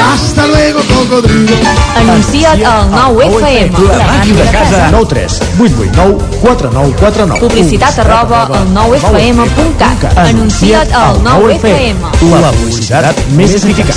[0.00, 1.52] Hasta luego, cocodrilo.
[1.96, 3.72] Anuncia't al 9FM.
[3.98, 4.88] La màquina de casa.
[4.90, 7.40] 9 3 8 8 9 4 9 4 9.
[7.40, 10.16] Publicitat arroba al 9FM.cat.
[10.16, 11.96] Anuncia't al 9FM.
[12.40, 13.96] La publicitat més eficaç.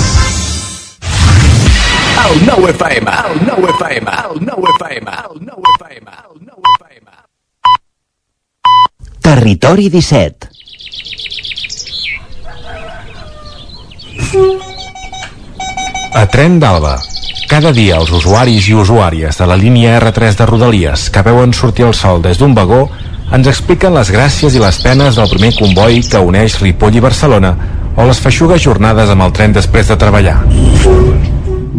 [2.24, 7.10] El 9 FM, el 9 FM, el 9 FM, el 9 FM, el 9 FM.
[9.20, 10.48] Territori 17.
[16.14, 16.92] A Tren d'Alba.
[17.50, 21.88] Cada dia els usuaris i usuàries de la línia R3 de Rodalies que veuen sortir
[21.88, 22.84] el sol des d'un vagó
[23.34, 27.50] ens expliquen les gràcies i les penes del primer comboi que uneix Ripoll i Barcelona
[27.96, 30.36] o les feixugues jornades amb el tren després de treballar.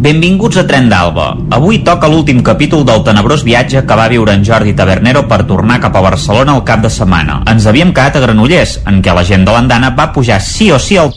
[0.06, 1.30] Benvinguts a Tren d'Alba.
[1.56, 5.80] Avui toca l'últim capítol del tenebrós viatge que va viure en Jordi Tabernero per tornar
[5.80, 7.40] cap a Barcelona al cap de setmana.
[7.48, 10.78] Ens havíem quedat a Granollers, en què la gent de l'andana va pujar sí o
[10.78, 11.16] sí al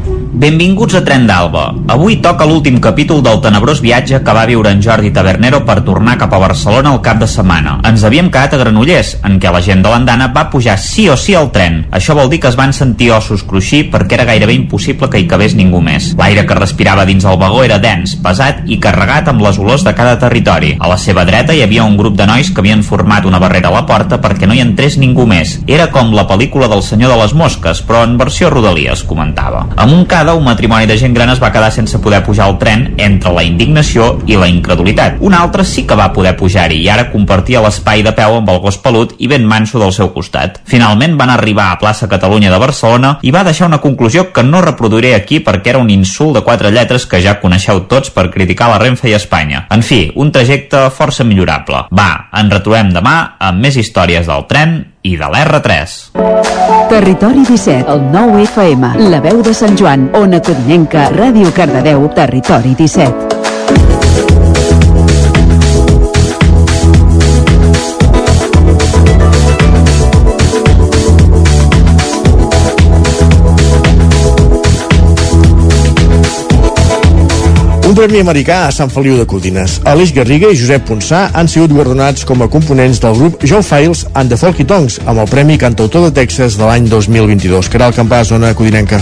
[0.31, 1.65] Benvinguts a Tren d'Alba.
[1.91, 6.13] Avui toca l'últim capítol del tenebrós viatge que va viure en Jordi Tabernero per tornar
[6.21, 7.73] cap a Barcelona al cap de setmana.
[7.83, 11.17] Ens havíem quedat a Granollers, en què la gent de l'andana va pujar sí o
[11.19, 11.81] sí al tren.
[11.91, 15.27] Això vol dir que es van sentir ossos cruixir perquè era gairebé impossible que hi
[15.27, 16.13] cabés ningú més.
[16.15, 19.93] L'aire que respirava dins el vagó era dens, pesat i carregat amb les olors de
[19.99, 20.77] cada territori.
[20.79, 23.67] A la seva dreta hi havia un grup de nois que havien format una barrera
[23.67, 25.59] a la porta perquè no hi entrés ningú més.
[25.67, 29.67] Era com la pel·lícula del senyor de les mosques, però en versió rodalies, comentava.
[29.75, 32.83] A Montcada, un matrimoni de gent gran es va quedar sense poder pujar al tren
[33.01, 35.15] entre la indignació i la incredulitat.
[35.25, 38.59] Un altre sí que va poder pujar-hi i ara compartia l'espai de peu amb el
[38.61, 40.59] gos pelut i ben manso del seu costat.
[40.69, 44.61] Finalment van arribar a plaça Catalunya de Barcelona i va deixar una conclusió que no
[44.61, 48.69] reproduiré aquí perquè era un insult de quatre lletres que ja coneixeu tots per criticar
[48.69, 49.65] la Renfe i Espanya.
[49.73, 51.87] En fi, un trajecte força millorable.
[51.89, 55.95] Va, ens retrobem demà amb més històries del tren i de l'R3.
[56.91, 62.75] Territori 17, el 9 FM, la veu de Sant Joan, Ona Codinenca, Ràdio Cardedeu, Territori
[62.77, 64.40] 17.
[77.91, 79.73] Un premi americà a Sant Feliu de Codines.
[79.91, 84.05] Aleix Garriga i Josep Ponsà han sigut guardonats com a components del grup Joe Files
[84.15, 87.67] and the Folky Tongs amb el Premi Cantautor de Texas de l'any 2022.
[87.73, 89.01] Caral Campàs, zona codinenca.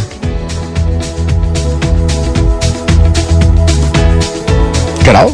[5.06, 5.30] Caral?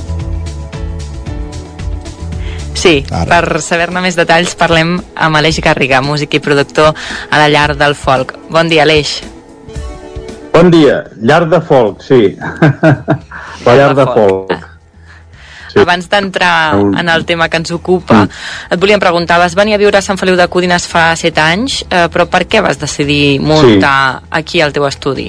[2.73, 3.39] Sí, Ara.
[3.39, 7.95] per saber-ne més detalls parlem amb Aleix Garriga, músic i productor a la llar del
[7.95, 8.35] folk.
[8.51, 9.21] Bon dia, Aleix.
[10.55, 12.31] Bon dia, llar de folk, sí.
[13.65, 14.53] La llar de folk.
[15.67, 15.81] Sí.
[15.81, 18.69] Abans d'entrar en el tema que ens ocupa, mm.
[18.71, 21.81] et volíem preguntar, vas venir a viure a Sant Feliu de Codines fa 7 anys,
[21.89, 24.29] eh, però per què vas decidir muntar sí.
[24.39, 25.27] aquí el teu estudi?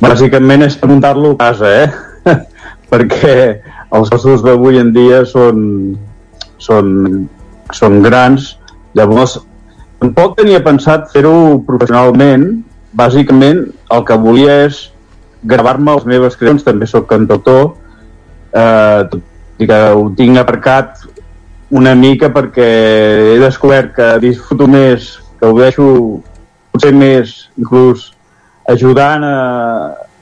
[0.00, 1.90] Bàsicament és muntar-lo a casa, eh?
[2.90, 3.34] Perquè
[3.92, 5.66] els costos d'avui en dia són,
[6.56, 7.28] són,
[7.76, 8.54] són grans,
[8.96, 9.36] llavors
[10.00, 12.64] tampoc tenia pensat fer-ho professionalment,
[12.96, 14.86] bàsicament el que volia és
[15.46, 17.74] gravar-me les meves creacions, també sóc cantautor,
[18.56, 19.20] eh,
[19.58, 21.04] i que ho tinc aparcat
[21.76, 22.66] una mica perquè
[23.34, 25.86] he descobert que disfruto més, que ho deixo
[26.72, 28.10] potser més inclús
[28.70, 29.38] ajudant a,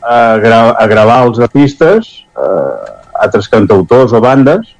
[0.00, 4.74] a, gra a gravar els artistes, eh, altres cantautors o bandes,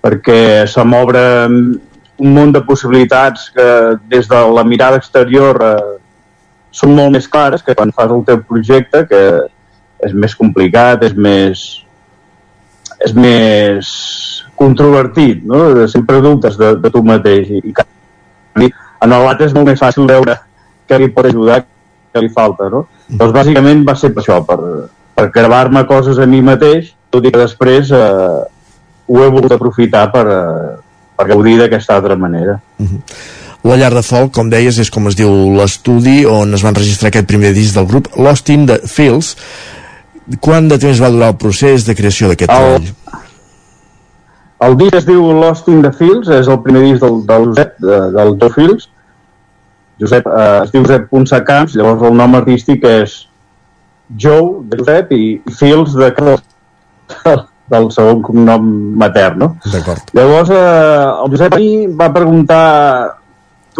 [0.00, 1.22] perquè se m'obre
[2.20, 3.66] un munt de possibilitats que
[4.12, 5.99] des de la mirada exterior eh,
[6.70, 9.22] són molt més clares que quan fas el teu projecte, que
[10.06, 11.64] és més complicat, és més
[13.00, 13.90] és més
[14.60, 15.86] controvertit, no?
[15.88, 18.68] sempre dubtes de, de tu mateix i, i
[19.00, 20.36] en el lat és molt més fàcil veure
[20.90, 21.62] què li pot ajudar,
[22.12, 22.84] què li falta, no?
[23.08, 24.58] Doncs bàsicament va ser per això, per,
[25.16, 28.40] per gravar-me coses a mi mateix, tot i que després eh,
[29.10, 30.74] ho he volgut aprofitar per, eh,
[31.16, 32.58] per gaudir d'aquesta altra manera.
[33.62, 37.10] La Llar de Folk, com deies, és com es diu l'estudi on es van registrar
[37.10, 39.34] aquest primer disc del grup Lost in the Fields.
[40.40, 42.88] Quant de temps va durar el procés de creació d'aquest treball?
[44.64, 47.76] El disc es diu Lost in the Fields, és el primer disc del, del Josep,
[47.84, 48.88] de, del Joe Fields.
[50.00, 53.20] Josep, eh, es diu Josep Ponsacamps, llavors el nom artístic és
[54.16, 57.40] Joe, de Josep, i Fields de del,
[57.70, 58.68] del segon cognom
[59.00, 59.54] matern, no?
[59.68, 60.12] D'acord.
[60.16, 61.56] Llavors, eh, el Josep
[62.00, 62.64] va preguntar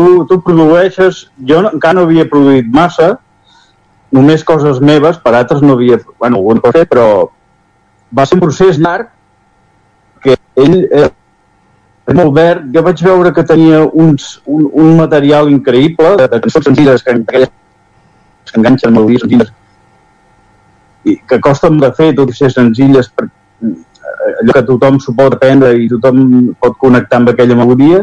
[0.01, 3.13] tu, tu produeixes, jo no, encara no havia produït massa,
[4.17, 7.07] només coses meves, per altres no havia, bueno, ho he fet, però
[8.17, 9.11] va ser un procés llarg
[10.25, 11.09] que ell eh,
[12.17, 16.67] molt verd, jo vaig veure que tenia uns, un, un material increïble de, de cançons
[16.71, 17.53] senzilles que, aquelles
[18.51, 19.53] que enganxen melodies senzilles
[21.05, 23.29] i que molt de fer, tot i ser senzilles per,
[23.63, 28.03] eh, allò que tothom s'ho pot aprendre i tothom pot connectar amb aquella melodia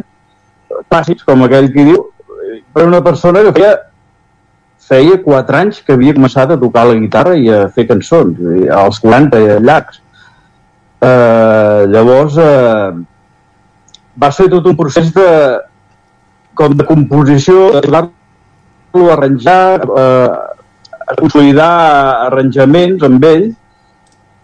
[0.90, 2.08] clàssics, com aquell que diu
[2.74, 3.76] per una persona que feia
[4.88, 8.40] feia 4 anys que havia començat a tocar la guitarra i a fer cançons,
[8.72, 10.00] als 40 llargs.
[11.04, 12.94] Eh, llavors, eh,
[14.18, 15.28] va ser tot un procés de,
[16.58, 20.30] com de composició, d'ajudar-lo a arranjar, eh,
[21.08, 21.74] a consolidar
[22.30, 23.46] arranjaments amb ell,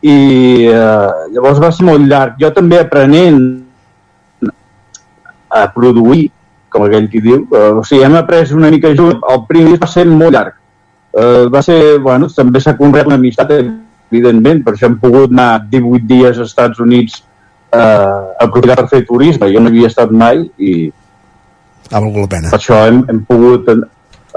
[0.04, 0.18] i
[0.68, 2.36] eh, llavors va ser molt llarg.
[2.44, 3.63] Jo també aprenent
[5.54, 6.28] a produir,
[6.74, 9.90] com aquell qui diu, eh, o sigui, hem après una mica junt, el primer va
[9.90, 10.58] ser molt llarg.
[11.14, 13.54] Eh, va ser, bueno, també s'ha conreat una amistat,
[14.12, 17.22] evidentment, per això hem pogut anar 18 dies als Estats Units
[17.74, 20.74] eh, a aprofitar per fer turisme, jo no havia estat mai i
[21.92, 22.52] ha valgut la pena.
[22.54, 23.84] Per això hem, hem pogut en,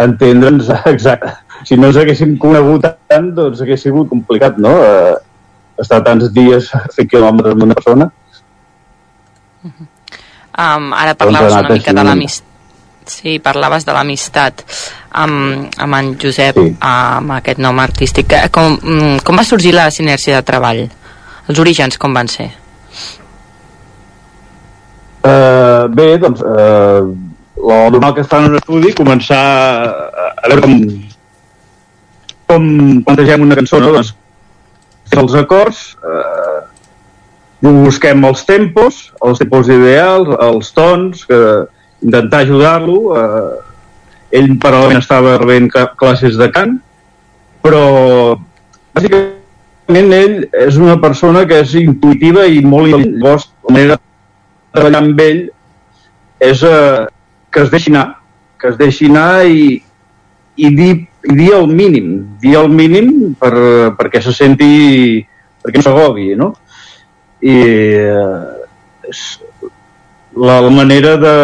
[0.05, 1.33] entendre'ns exacte.
[1.64, 4.75] Si no ens haguéssim conegut tant, doncs hagués sigut complicat, no?
[4.85, 5.14] Eh,
[5.83, 8.11] estar tants dies a fer quilòmetres amb una persona.
[10.57, 12.52] Um, ara parlaves una mica de l'amistat.
[13.07, 14.64] Sí, parlaves de l'amistat
[15.14, 16.72] amb, amb en Josep, sí.
[16.80, 18.32] amb aquest nom artístic.
[18.54, 20.82] Com, mm, com va sorgir la sinergia de treball?
[21.46, 22.48] Els orígens com van ser?
[25.26, 27.07] Uh, bé, doncs, uh,
[27.57, 30.76] el normal que està en un estudi, començar a, a veure com,
[32.50, 32.68] com
[33.07, 33.92] plantegem una cançó, no?
[33.96, 34.14] Doncs,
[35.16, 36.59] els acords, eh,
[37.62, 41.40] busquem els tempos, els tempos ideals, els tons, que,
[42.02, 42.98] intentar ajudar-lo.
[43.16, 46.76] Eh, ell paral·lelament estava rebent classes de cant,
[47.64, 48.36] però
[48.96, 53.20] bàsicament ell és una persona que és intuïtiva i molt intel·ligent.
[53.22, 55.42] Llavors, la manera de treballar amb ell
[56.46, 57.07] és eh,
[57.50, 58.07] que es deixi anar,
[58.61, 59.78] que es deixi anar i,
[60.57, 60.92] i dir,
[61.30, 63.54] i dir el mínim, dir el mínim per,
[63.96, 65.22] perquè se senti,
[65.62, 66.52] perquè no s'agobi, no?
[67.47, 68.57] I eh,
[70.36, 71.36] la, la manera de,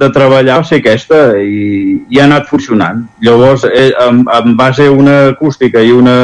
[0.00, 3.04] de treballar va ser aquesta i, i ha anat funcionant.
[3.24, 6.14] Llavors, eh, amb, amb base a una acústica i una,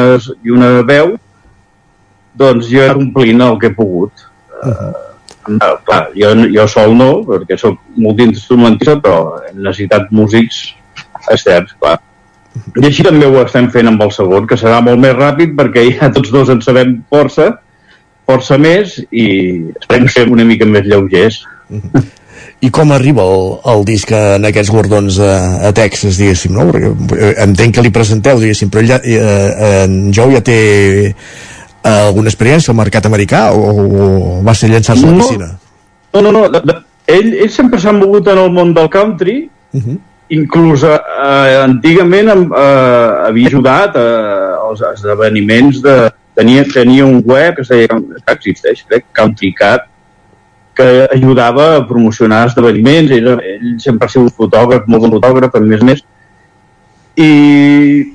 [0.43, 1.15] i una veu,
[2.37, 4.25] doncs jo he anat omplint el que he pogut.
[4.57, 4.91] Uh -huh.
[5.53, 10.73] uh, clar, jo, jo sol no, perquè sóc multiinstrumentista, però he necessitat músics
[11.29, 11.99] externs, clar.
[12.81, 15.85] I així també ho estem fent amb el segon, que serà molt més ràpid perquè
[15.99, 17.59] ja tots dos en sabem força,
[18.27, 19.25] força més i
[19.79, 21.41] esperem ser una mica més lleugers.
[22.65, 25.33] I com arriba el, el disc en aquests guardons a,
[25.67, 26.65] a Texas, diguéssim, no?
[26.71, 30.55] Perquè eh, entenc que li presenteu, diguéssim, però ell ja, eh, en Jou ja té
[31.05, 31.13] eh,
[31.91, 34.09] alguna experiència al mercat americà o, o
[34.47, 35.23] va ser llançar-se a la No.
[35.27, 35.51] piscina?
[36.15, 36.47] No, no, no.
[36.49, 39.97] de- de- Ell, ell sempre s'ha mogut en el món del country, Uh -huh.
[40.29, 46.09] inclús eh, antigament em, eh, havia ajudat eh, als esdeveniments de...
[46.37, 47.87] Tenia, tenia un web que es deia,
[48.27, 49.87] que existeix, crec, Country Cat,
[50.77, 55.63] que ajudava a promocionar esdeveniments, ell, ell sempre ha sigut fotògraf, molt bon fotògraf, a
[55.63, 56.03] més a més,
[57.17, 57.31] i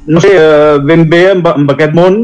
[0.07, 2.21] no sé, eh, ben bé amb, amb aquest món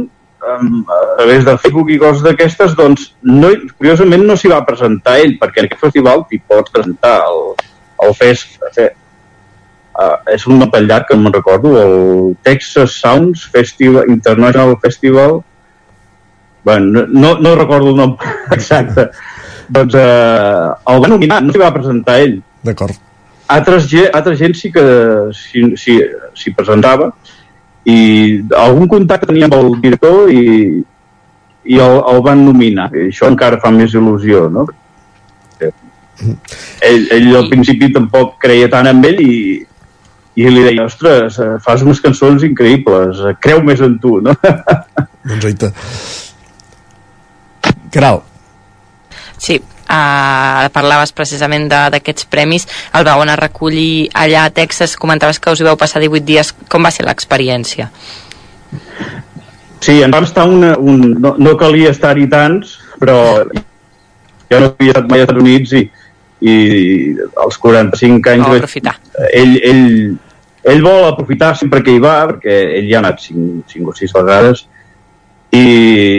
[0.49, 5.17] amb, a través de Facebook i coses d'aquestes doncs no, curiosament no s'hi va presentar
[5.25, 7.43] ell perquè en aquest festival t'hi pots presentar el,
[8.07, 8.87] el fest fe,
[9.99, 15.41] uh, és un tan llarg que no me'n recordo el Texas Sounds Festival International Festival
[16.65, 18.17] bueno, no, no recordo el nom
[18.57, 19.09] exacte
[19.69, 22.97] doncs eh, el va nominar, no s'hi va presentar ell D'acord.
[23.55, 24.85] altres, altra gent sí que
[25.37, 25.99] s'hi si,
[26.35, 27.13] si presentava
[27.89, 30.83] i algun contacte tenia amb el director i,
[31.69, 32.91] i el, el van nominar.
[32.93, 34.67] I això encara fa més il·lusió, no?
[36.83, 39.35] Ell, ell al principi tampoc creia tant en ell i,
[40.39, 44.35] i li deia, ostres, fas unes cançons increïbles, creu més en tu, no?
[45.45, 46.28] doncs.
[47.91, 48.23] Caral,
[49.39, 52.67] Sí, uh, parlaves precisament de- d'aquests premis,
[52.99, 56.27] el vau anar a recollir allà a Texas, comentaves que us hi vau passar 18
[56.27, 57.89] dies, com va ser l'experiència?
[59.81, 63.45] Sí, en vam estar una, un, no, no calia estar-hi tants, però
[64.51, 65.85] jo no havia estat mai als Estats Units i,
[66.41, 66.57] i
[67.45, 68.47] als 45 anys...
[68.49, 68.97] Vau aprofitar.
[69.31, 70.19] Ell, ell,
[70.65, 73.97] ell vol aprofitar sempre que hi va, perquè ell ja ha anat 5, 5 o
[74.03, 74.67] 6 vegades,
[75.53, 75.63] i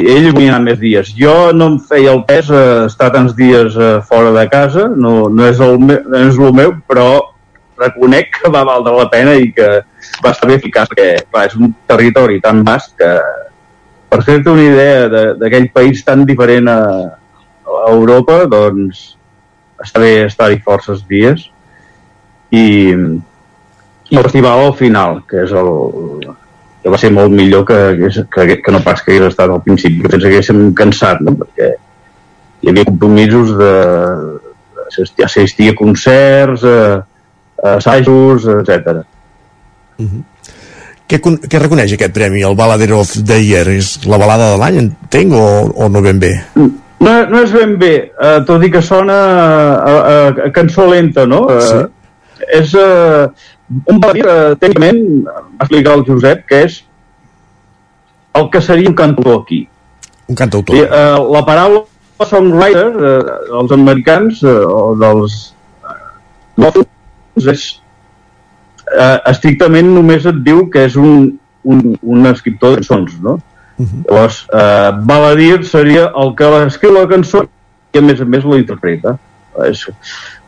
[0.10, 1.12] ell anar més dies.
[1.18, 5.28] Jo no em feia el pes eh, estar tants dies eh, fora de casa, no,
[5.30, 7.10] no, és el meu, no és el meu, però
[7.80, 9.68] reconec que va valdre la pena i que
[10.26, 13.12] va estar bé eficaç, perquè clar, és un territori tan vast que
[14.10, 16.82] per fer-te una idea de- d'aquell país tan diferent a,
[17.70, 19.16] a Europa, doncs
[19.80, 21.46] està bé estar-hi forces dies
[22.52, 22.92] i,
[24.10, 25.70] i el festival al final, que és el,
[26.84, 27.78] que va ser molt millor que,
[28.32, 31.34] que, que no pas que hagués estat al principi, que ens haguéssim cansat, no?
[31.42, 31.74] perquè
[32.62, 33.72] hi havia compromisos de
[34.88, 36.80] assistir, assistir a concerts, a,
[37.64, 39.02] a assajos, etc.
[41.10, 43.68] què, con- què reconeix aquest premi, el Baladero of the Year?
[43.76, 46.34] És la balada de l'any, entenc, o, o no ben bé?
[46.56, 50.18] No, no és ben bé, eh, tot i que sona a, a,
[50.48, 51.46] a cançó lenta, no?
[51.64, 51.80] Sí.
[51.80, 53.28] Eh, és eh,
[53.70, 56.80] un baladí, eh, tècnicament, va explicar el Josep, que és
[58.40, 59.68] el que seria un cantautor aquí.
[60.28, 60.76] Un cantautor.
[60.76, 61.86] I, eh, la paraula
[62.28, 63.20] songwriter eh,
[63.52, 65.38] dels americans eh, o dels
[66.60, 67.68] lòfons és
[68.92, 71.30] eh, estrictament només et diu que és un,
[71.64, 73.40] un, un escriptor de cançons, no?
[73.80, 77.46] Llavors, eh, baladir seria el que escriu la cançó
[77.94, 79.16] i a més a més la interpreta.
[79.68, 79.86] És,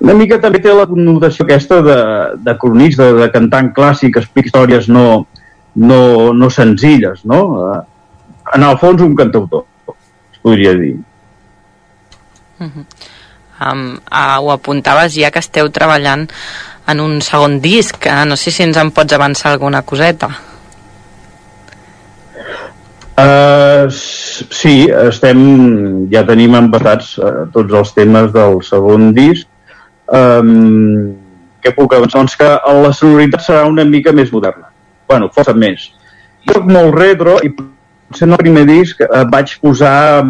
[0.02, 1.98] una mica també té la connotació aquesta de,
[2.46, 5.06] de cronista, de cantant clàssic, que explica històries no,
[5.76, 6.02] no,
[6.34, 7.42] no senzilles, no?
[7.68, 7.80] Eh,
[8.56, 9.66] en el fons un cantautor,
[10.34, 10.96] es podria dir.
[12.62, 16.28] Um, uh, ho apuntaves ja que esteu treballant
[16.90, 20.32] en un segon disc, uh, no sé si ens en pots avançar alguna coseta.
[23.22, 25.42] Uh, sí, estem,
[26.10, 29.50] ja tenim empatats uh, tots els temes del segon disc.
[30.12, 31.14] Um,
[31.62, 32.24] què puc avançar?
[32.24, 34.70] Doncs que la sonoritat serà una mica més moderna.
[35.12, 35.90] bueno, força més.
[36.48, 40.24] Soc molt retro i potser en el primer disc uh, vaig posar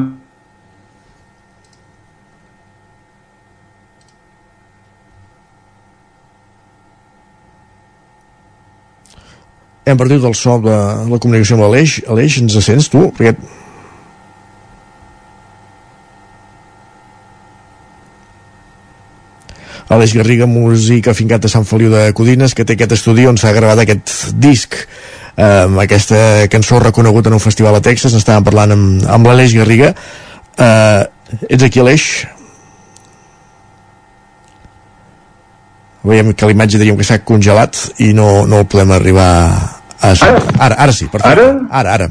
[9.85, 10.75] Hem perdut el so de
[11.09, 11.97] la comunicació amb l'Aleix.
[12.11, 13.07] Aleix, ens sents tu?
[13.17, 13.33] Perquè...
[19.91, 23.51] Aleix Garriga, músic afincat a Sant Feliu de Codines, que té aquest estudi on s'ha
[23.51, 28.15] gravat aquest disc eh, amb aquesta cançó reconegut en un festival a Texas.
[28.15, 29.91] Estàvem parlant amb, amb l'Aleix Garriga.
[30.55, 32.07] Eh, ets aquí, Aleix?
[36.03, 39.29] Veiem que l'imatge diríem que s'ha congelat i no, no el podem arribar
[40.01, 40.11] a...
[40.11, 40.31] Ara?
[40.57, 41.33] Ara, ara sí, perfecte.
[41.35, 41.49] Ara?
[41.69, 42.07] Ara, ara.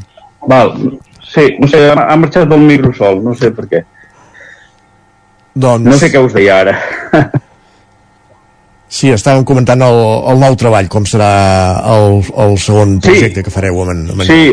[0.47, 0.77] Val.
[1.31, 3.83] Sí, no sé, ha marxat del microsol, no sé per què.
[5.59, 5.87] Doncs...
[5.91, 6.77] No sé què us deia ara.
[8.91, 9.97] Sí, estàvem comentant el,
[10.33, 11.29] el nou treball, com serà
[11.93, 13.45] el, el segon projecte sí.
[13.47, 14.25] que fareu amb en, amb.
[14.27, 14.49] Sí,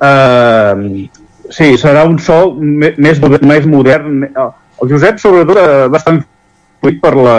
[0.00, 4.24] uh, sí, serà un so me- més, més modern.
[4.32, 7.36] El Josep, sobretot, eh, influït per la,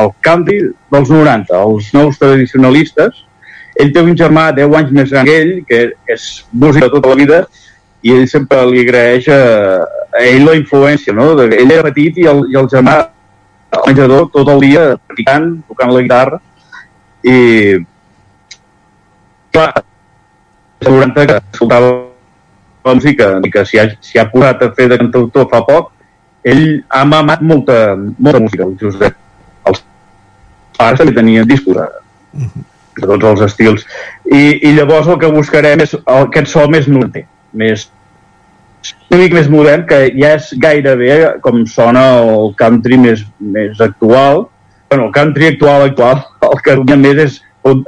[0.00, 0.58] el canvi
[0.92, 3.22] dels 90, els nous tradicionalistes.
[3.80, 5.80] Ell té un germà 10 anys més gran que ell, que
[6.14, 7.40] és músic de tota la vida,
[8.04, 9.40] i ell sempre li agraeix a,
[10.12, 11.32] a ell la influència, no?
[11.38, 12.98] De, ell era petit i el, i el germà
[13.74, 16.40] al menjador tot el dia practicant, tocant la guitarra,
[17.24, 17.36] i
[19.54, 19.70] clar,
[20.84, 21.90] als 90 que escoltava
[22.84, 23.88] la música i que s'hi ha,
[24.20, 25.92] ha posat a fer de cantautor fa poc,
[26.44, 29.23] ell ha mamat molta, molta música, el Josep.
[30.74, 31.88] Els pares també tenien discos de,
[32.98, 33.84] de tots els estils.
[34.26, 37.86] I, I llavors el que buscarem és el, aquest so més norte, més
[39.10, 41.14] una mica més modern, que ja és gairebé
[41.44, 44.48] com sona el country més, més actual.
[44.90, 46.20] bueno, el country actual, actual,
[46.50, 47.38] el que a més és,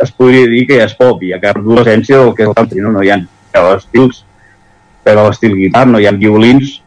[0.03, 2.57] es podria dir que ja és pop, i ha perdut l'essència del que és el
[2.57, 2.95] country, no?
[2.95, 3.21] No hi ha
[3.75, 4.25] estils,
[5.05, 6.81] però l'estil guitarra, no hi ha violins,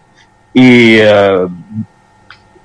[0.57, 0.69] i
[1.03, 1.45] eh,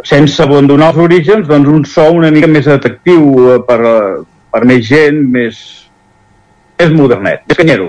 [0.05, 3.24] sense abandonar els orígens, doncs un so una mica més atractiu
[3.55, 5.61] eh, per, eh, per més gent, més,
[6.80, 7.88] més modernet, més canyero,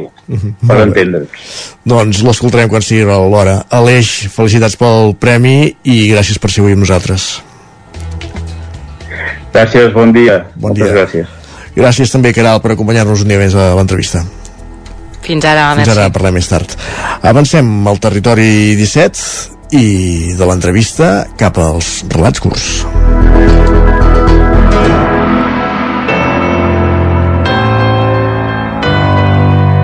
[0.67, 1.49] per entendre'ns.
[1.85, 3.59] Doncs l'escoltarem quan sigui l'hora.
[3.75, 7.27] Aleix, felicitats pel premi i gràcies per ser avui amb nosaltres.
[9.55, 10.41] Gràcies, bon dia.
[10.55, 10.95] Bon Moltes dia.
[10.97, 11.35] gràcies.
[11.75, 14.23] Gràcies també, Caral, per acompanyar-nos un dia més a l'entrevista.
[15.25, 15.91] Fins ara, Fins merci.
[15.95, 16.75] ara parlem més tard.
[17.25, 22.85] Avancem al territori 17 i de l'entrevista cap als relats curts.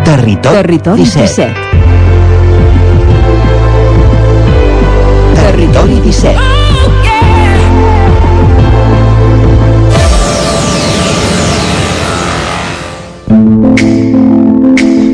[0.05, 1.21] Territori, Territori 17.
[1.25, 1.53] 17.
[5.41, 6.51] Territori 17.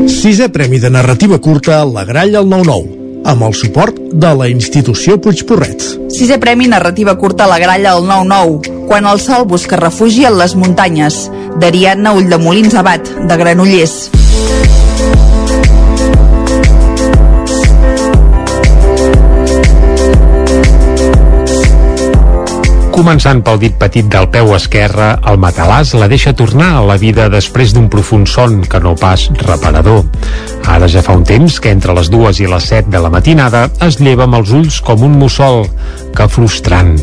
[0.08, 2.97] Sisè Premi de Narrativa Curta La Gralla al 9-9,
[3.28, 5.84] amb el suport de la institució Puigporret.
[6.16, 10.40] Sisè Premi Narrativa Curta a la Gralla al 9-9, quan el sol busca refugi en
[10.40, 11.26] les muntanyes,
[11.60, 14.00] d'Ariadna Ulldemolins Abat, de Granollers.
[22.98, 27.28] Començant pel dit petit del peu esquerre, el matalàs la deixa tornar a la vida
[27.30, 30.02] després d'un profund son que no pas reparador.
[30.66, 33.68] Ara ja fa un temps que entre les dues i les set de la matinada
[33.86, 35.68] es lleva amb els ulls com un mussol.
[36.18, 36.96] Que frustrant.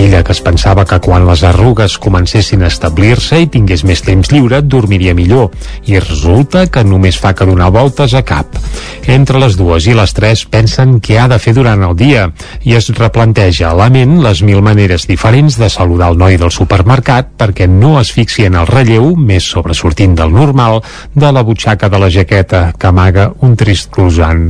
[0.00, 4.32] Ella que es pensava que quan les arrugues comencessin a establir-se i tingués més temps
[4.32, 5.52] lliure dormiria millor
[5.84, 8.56] i resulta que només fa que donar voltes a cap.
[9.04, 12.30] Entre les dues i les tres pensen què ha de fer durant el dia
[12.64, 16.52] i es replanteja a la ment les mil maneres diferents de saludar el noi del
[16.54, 20.78] supermercat perquè no es fixi en el relleu, més sobresortint del normal,
[21.14, 24.44] de la butxaca de la jaqueta que amaga un trist croissant.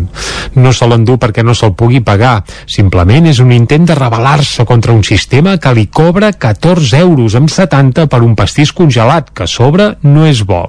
[0.55, 4.93] No se l'endú perquè no se'l pugui pagar, simplement és un intent de rebel·lar-se contra
[4.93, 9.49] un sistema que li cobra 14 euros amb 70 per un pastís congelat, que a
[9.49, 10.67] sobre no és bo.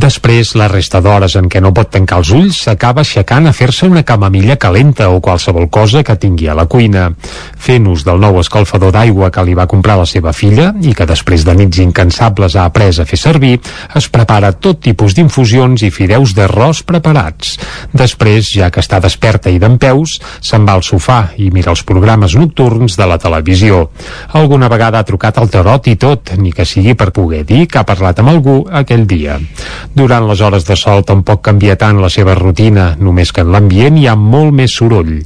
[0.00, 3.84] Després, la resta d'hores en què no pot tancar els ulls s'acaba aixecant a fer-se
[3.84, 7.10] una camamilla calenta o qualsevol cosa que tingui a la cuina.
[7.60, 11.04] Fent ús del nou escalfador d'aigua que li va comprar la seva filla i que
[11.10, 13.58] després de nits incansables ha après a fer servir,
[14.00, 17.58] es prepara tot tipus d'infusions i fideus d'arròs preparats.
[17.92, 22.38] Després, ja que està desperta i d'empeus, se'n va al sofà i mira els programes
[22.40, 23.90] nocturns de la televisió.
[24.32, 27.82] Alguna vegada ha trucat al tarot i tot, ni que sigui per poder dir que
[27.82, 29.36] ha parlat amb algú aquell dia.
[29.94, 33.98] Durant les hores de sol tampoc canvia tant la seva rutina, només que en l'ambient
[33.98, 35.16] hi ha molt més soroll.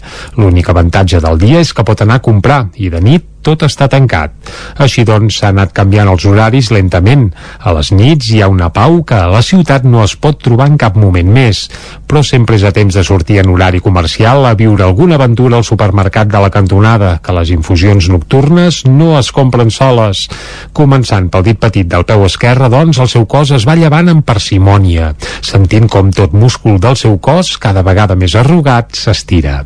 [0.40, 3.88] L'únic avantatge del dia és que pot anar a comprar i de nit tot està
[3.92, 4.32] tancat.
[4.80, 7.28] Així doncs, s'ha anat canviant els horaris lentament.
[7.60, 10.70] A les nits hi ha una pau que a la ciutat no es pot trobar
[10.72, 11.66] en cap moment més,
[12.08, 15.66] però sempre és a temps de sortir en horari comercial a viure alguna aventura al
[15.68, 20.26] supermercat de la cantonada, que les infusions nocturnes no es compren soles.
[20.72, 24.24] Començant pel dit petit del peu esquerre, doncs, el seu cos es va llevant amb
[24.26, 25.12] parsimònia,
[25.44, 29.62] sentint com tot múscul del seu cos, cada vegada més arrugat, s'estira.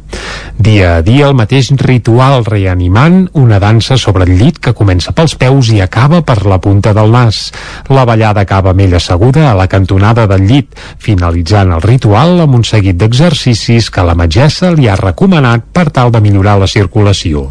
[0.58, 5.34] Dia a dia el mateix ritual reanimant una dansa sobre el llit que comença pels
[5.36, 7.50] peus i acaba per la punta del nas.
[7.92, 12.56] La ballada acaba amb ella asseguda a la cantonada del llit, finalitzant el ritual amb
[12.56, 17.50] un seguit d'exercicis que la metgessa li ha recomanat per tal de millorar la circulació.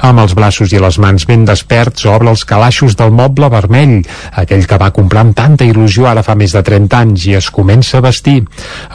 [0.00, 3.98] Amb els braços i les mans ben desperts obre els calaixos del moble vermell,
[4.40, 7.50] aquell que va comprar amb tanta il·lusió ara fa més de 30 anys i es
[7.52, 8.38] comença a vestir.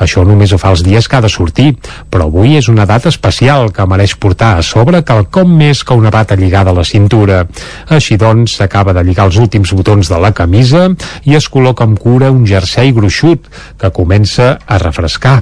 [0.01, 1.75] Això només ho fa els dies que ha de sortir,
[2.09, 6.09] però avui és una data especial que mereix portar a sobre quelcom més que una
[6.09, 7.43] bata lligada a la cintura.
[7.91, 10.87] Així doncs, s'acaba de lligar els últims botons de la camisa
[11.27, 13.49] i es col·loca amb cura un jersei gruixut
[13.81, 15.41] que comença a refrescar.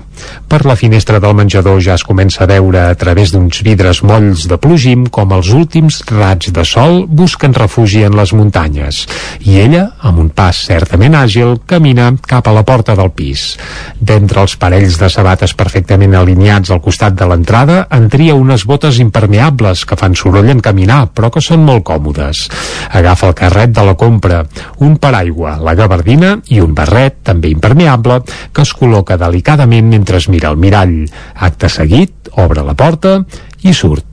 [0.49, 4.47] Per la finestra del menjador ja es comença a veure a través d'uns vidres molls
[4.49, 9.03] de plogim com els últims raigs de sol busquen refugi en les muntanyes.
[9.45, 13.53] I ella, amb un pas certament àgil, camina cap a la porta del pis.
[13.99, 18.99] D'entre els parells de sabates perfectament alineats al costat de l'entrada, en tria unes botes
[19.03, 22.45] impermeables que fan soroll en caminar, però que són molt còmodes.
[22.93, 24.43] Agafa el carret de la compra,
[24.85, 28.21] un paraigua, la gabardina i un barret, també impermeable,
[28.53, 31.03] que es col·loca delicadament mentre es mira al mirall.
[31.35, 33.19] Acte seguit, obre la porta
[33.63, 34.12] i surt.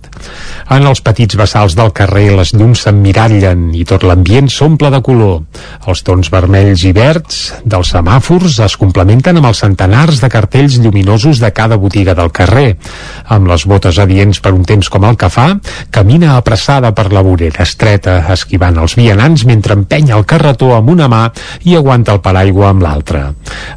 [0.71, 5.41] En els petits vessals del carrer les llums s'emmirallen i tot l'ambient s'omple de color.
[5.91, 11.41] Els tons vermells i verds dels semàfors es complementen amb els centenars de cartells lluminosos
[11.43, 12.77] de cada botiga del carrer.
[13.29, 15.49] Amb les botes adients per un temps com el que fa,
[15.91, 21.09] camina apressada per la vorera estreta, esquivant els vianants mentre empenya el carretó amb una
[21.11, 21.25] mà
[21.66, 23.27] i aguanta el paraigua amb l'altra.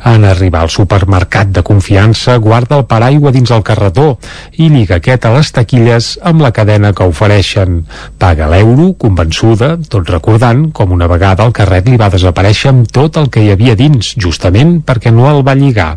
[0.06, 4.18] En arribar al supermercat de confiança, guarda el paraigua dins el carretó
[4.58, 7.84] i lliga aquest a les taquilles amb amb la cadena que ofereixen.
[8.20, 13.22] Paga l'euro, convençuda, tot recordant com una vegada el carret li va desaparèixer amb tot
[13.22, 15.96] el que hi havia dins, justament perquè no el va lligar.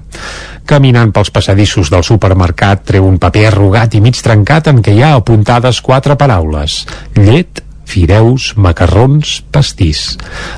[0.67, 5.05] Caminant pels passadissos del supermercat treu un paper arrugat i mig trencat en què hi
[5.07, 6.83] ha apuntades quatre paraules.
[7.17, 10.17] Llet, fideus, macarrons, pastís.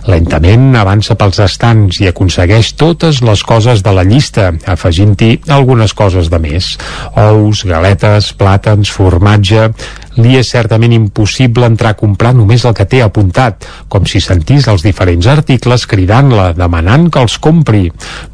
[0.09, 6.33] Lentament avança pels estants i aconsegueix totes les coses de la llista, afegint-hi algunes coses
[6.33, 6.73] de més.
[7.15, 9.69] Ous, galetes, plàtans, formatge
[10.19, 14.69] li és certament impossible entrar a comprar només el que té apuntat, com si sentís
[14.71, 17.87] els diferents articles cridant-la, demanant que els compri.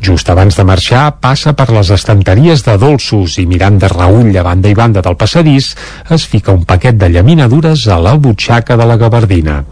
[0.05, 4.47] Just abans de marxar, passa per les estanteries de dolços i mirant de reull a
[4.47, 5.75] banda i banda del passadís,
[6.11, 9.63] es fica un paquet de llaminadures a la butxaca de la gabardina.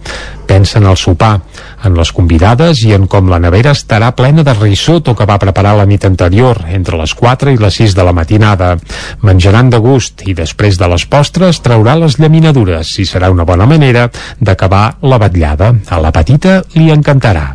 [0.47, 1.41] Pensa en el sopar,
[1.85, 5.75] en les convidades i en com la nevera estarà plena de risotto que va preparar
[5.79, 8.77] la nit anterior, entre les 4 i les 6 de la matinada.
[9.23, 13.67] Menjaran de gust i després de les postres traurà les llaminadures i serà una bona
[13.67, 14.09] manera
[14.41, 15.73] d'acabar la batllada.
[15.91, 17.47] A la petita li encantarà.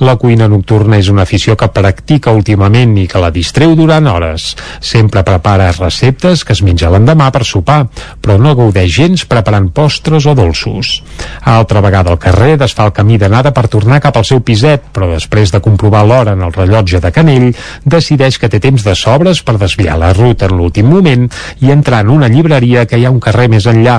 [0.00, 4.52] La cuina nocturna és una afició que practica últimament i que la distreu durant hores.
[4.80, 7.86] Sempre prepara receptes que es menja l'endemà per sopar,
[8.22, 11.00] però no gaudeix gens preparant postres o dolços.
[11.42, 15.08] Altra vegada al carrer desfà el camí d'anada per tornar cap al seu piset, però
[15.10, 17.48] després de comprovar l'hora en el rellotge de Canell,
[17.84, 21.26] decideix que té temps de sobres per desviar la ruta en l'últim moment
[21.60, 23.98] i entrar en una llibreria que hi ha un carrer més enllà.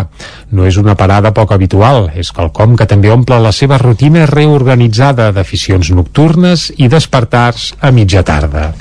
[0.55, 5.33] No és una parada poc habitual, és quelcom que també omple la seva rutina reorganitzada
[5.35, 8.71] d'aficions nocturnes i despertars a mitja tarda.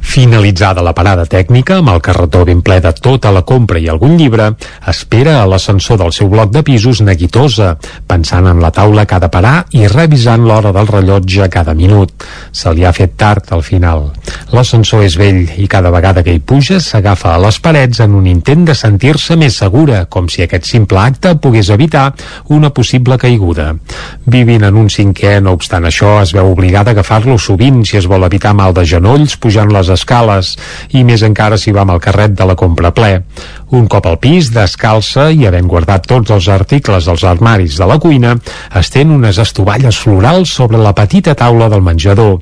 [0.00, 4.16] Finalitzada la parada tècnica, amb el carretó ben ple de tota la compra i algun
[4.16, 4.50] llibre,
[4.88, 7.74] espera a l'ascensor del seu bloc de pisos neguitosa,
[8.06, 12.12] pensant en la taula que ha de parar i revisant l'hora del rellotge cada minut.
[12.52, 14.10] Se li ha fet tard al final.
[14.54, 18.26] L'ascensor és vell i cada vegada que hi puja s'agafa a les parets en un
[18.30, 22.12] intent de sentir-se més segura, com si aquest simple acte pogués evitar
[22.54, 23.72] una possible caiguda.
[24.26, 28.08] Vivint en un cinquè, no obstant això, es veu obligada a agafar-lo sovint si es
[28.10, 30.54] vol evitar mal de genolls pujant les escales
[30.94, 33.12] i més encara si va amb el carret de la compra ple.
[33.74, 37.96] Un cop al pis, descalça i havent guardat tots els articles dels armaris de la
[37.98, 38.36] cuina,
[38.78, 42.36] estén unes estovalles florals sobre la petita taula del menjador.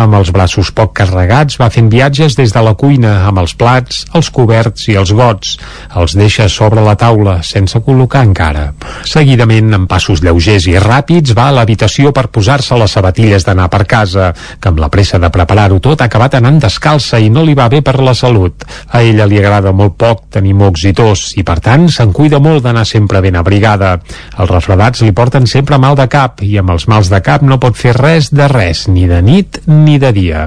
[0.00, 4.06] Amb els braços poc carregats va fent viatges des de la cuina amb els plats,
[4.16, 5.58] els coberts i els gots.
[5.92, 8.70] Els deixa sobre la taula, sense col·locar encara.
[9.04, 13.84] Seguidament, amb passos lleugers i ràpids, va a l'habitació per posar-se les sabatilles d'anar per
[13.84, 17.58] casa, que amb la pressa de preparar-ho tot ha acabat anant descalça i no li
[17.58, 18.64] va bé per la salut.
[18.88, 20.92] A ella li agrada molt poc tenir mocs i
[21.36, 23.96] i, per tant, se'n cuida molt d'anar sempre ben abrigada.
[24.38, 27.58] Els refredats li porten sempre mal de cap i amb els mals de cap no
[27.58, 30.44] pot fer res de res, ni de nit ni de dia.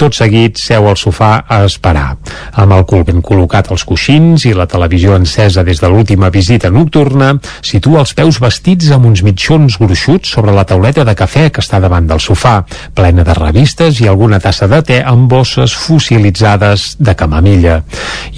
[0.00, 2.16] Tot seguit seu al sofà a esperar.
[2.62, 6.70] Amb el cul ben col·locat als coixins i la televisió encesa des de l'última visita
[6.70, 11.62] nocturna, situa els peus vestits amb uns mitjons gruixuts sobre la tauleta de cafè que
[11.64, 12.62] està davant del sofà,
[12.94, 17.80] plena de revistes i alguna tassa de te amb bosses fossilitzades de camamilla.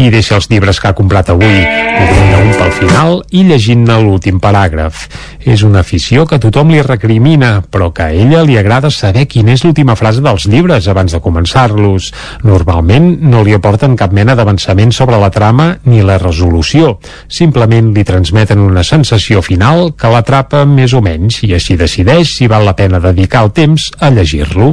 [0.00, 1.58] I deixa els llibres que ha comprat avui,
[2.00, 5.04] obrint un pel final i llegint-ne l'últim paràgraf.
[5.44, 9.52] És una afició que tothom li recrimina, però que a ella li agrada saber quina
[9.52, 12.06] és l'última frase dels llibres abans de començar-los.
[12.48, 16.94] Normalment no li aporten cap mena d'avançament sobre la trama ni la resolució.
[17.28, 22.48] Simplement li transmeten una sensació final que l'atrapa més o menys i així decideix si
[22.48, 24.72] val la pena dedicar el temps a llegir-lo.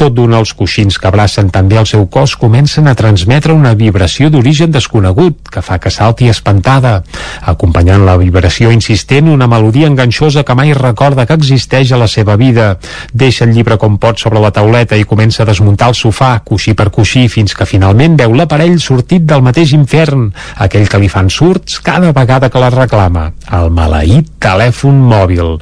[0.00, 4.32] Tot d'una els coixins que abracen també el seu cos comencen a transmetre una vibració
[4.32, 7.02] d'origen desconegut que fa que salti espantada,
[7.50, 12.36] acompanyant la vibració insistent una melodia enganxosa que mai recorda que existeix a la seva
[12.38, 12.76] vida.
[13.12, 16.76] Deixa el llibre com pot sobre la tauleta i comença a desmuntar el sofà, coixí
[16.78, 20.28] per coixí, fins que finalment veu l'aparell sortit del mateix infern,
[20.62, 25.56] aquell que li fan surts cada vegada que la reclama, el maleït telèfon mòbil.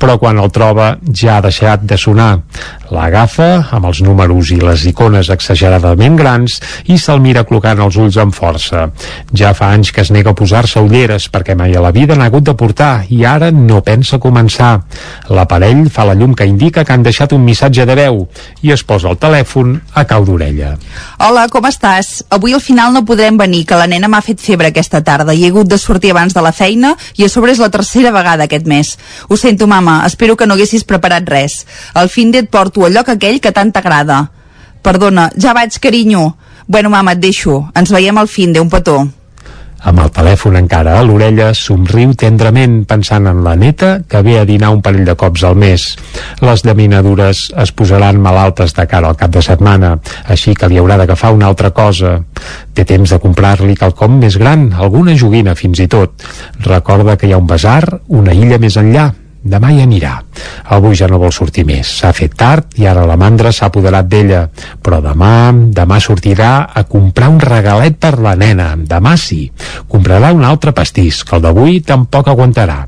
[0.00, 2.32] Però quan el troba ja ha deixat de sonar.
[2.94, 8.18] L'agafa amb els números i les icones exageradament grans i se'l mira clocant els ulls
[8.20, 8.88] amb força.
[9.34, 12.28] Ja fa anys que es nega a posar-se ulleres perquè mai a la vida n'ha
[12.30, 14.84] hagut de portar i ara no pensa començar.
[15.34, 18.20] L'aparell fa la llum que indica que han deixat un missatge de veu
[18.62, 20.76] i es posa el telèfon a cau d'orella.
[21.18, 22.22] Hola, com estàs?
[22.30, 25.42] Avui al final no podrem venir, que la nena m'ha fet febre aquesta tarda i
[25.42, 28.46] he hagut de sortir abans de la feina i a sobre és la tercera vegada
[28.46, 28.94] aquest mes.
[29.28, 31.64] Ho sento, mama, espero que no haguessis preparat res.
[31.94, 34.28] Al fin et porto al lloc aquell que tant t'agrada.
[34.84, 36.36] Perdona, ja vaig, carinyo.
[36.66, 37.64] Bueno, mama, et deixo.
[37.74, 39.02] Ens veiem al fin de un petó.
[39.84, 44.44] Amb el telèfon encara a l'orella, somriu tendrament pensant en la neta que ve a
[44.48, 45.84] dinar un parell de cops al mes.
[46.40, 50.96] Les llaminadures es posaran malaltes de cara al cap de setmana, així que li haurà
[51.00, 52.16] d'agafar una altra cosa.
[52.72, 56.24] Té temps de comprar-li quelcom més gran, alguna joguina fins i tot.
[56.64, 59.10] Recorda que hi ha un basar una illa més enllà,
[59.44, 60.14] Demà hi anirà.
[60.72, 61.90] Avui ja no vol sortir més.
[61.98, 64.46] S'ha fet tard i ara la mandra s'ha apoderat d'ella.
[64.80, 68.70] Però demà, demà sortirà a comprar un regalet per la nena.
[68.74, 69.42] Demà sí.
[69.88, 72.78] Comprarà un altre pastís, que el d'avui tampoc aguantarà.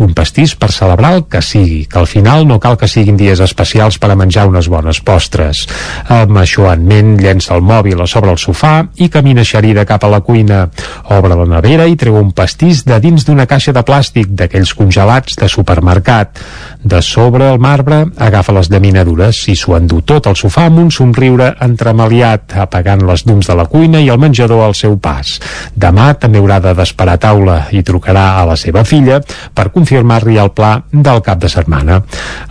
[0.00, 3.44] Un pastís per celebrar el que sigui, que al final no cal que siguin dies
[3.44, 5.66] especials per a menjar unes bones postres.
[6.08, 10.08] Amb això en ment, llença el mòbil a sobre el sofà i camina xerida cap
[10.08, 10.64] a la cuina.
[11.12, 15.36] Obre la nevera i treu un pastís de dins d'una caixa de plàstic d'aquells congelats
[15.36, 16.38] de supermercat mercat.
[16.82, 20.90] De sobre el marbre agafa les llaminadures i s'ho endú tot al sofà amb un
[20.94, 25.40] somriure entremaliat, apagant les llums de la cuina i el menjador al seu pas.
[25.74, 29.18] Demà també haurà de desperar taula i trucarà a la seva filla
[29.54, 32.02] per confirmar-li el pla del cap de setmana.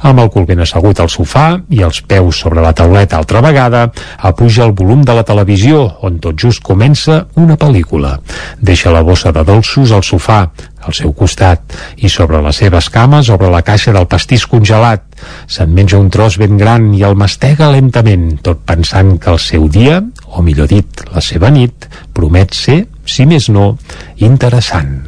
[0.04, 3.88] Amb el cul ben assegut al sofà i els peus sobre la tauleta altra vegada,
[4.20, 8.18] apuja el volum de la televisió, on tot just comença una pel·lícula.
[8.60, 10.44] Deixa la bossa de dolços al sofà,
[10.86, 15.04] al seu costat i sobre les seves cames obre la caixa del pastís congelat.
[15.48, 19.68] Se'n menja un tros ben gran i el mastega lentament, tot pensant que el seu
[19.70, 23.76] dia, o millor dit, la seva nit, promet ser, si més no,
[24.18, 25.02] interessant.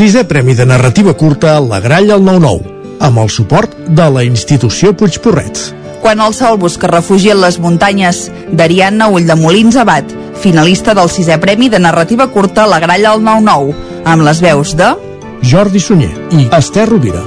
[0.00, 4.94] Sisè Premi de Narrativa Curta La Gralla al 9-9, amb el suport de la institució
[4.96, 5.79] Puigporret.
[6.00, 8.24] Quan el sol busca refugi en les muntanyes
[8.56, 10.08] d'Ariadna Ull de Molins Abat,
[10.40, 13.76] finalista del sisè premi de narrativa curta La Gralla al 9-9,
[14.08, 14.94] amb les veus de...
[15.40, 17.22] Jordi Sunyer i Esther Rovira.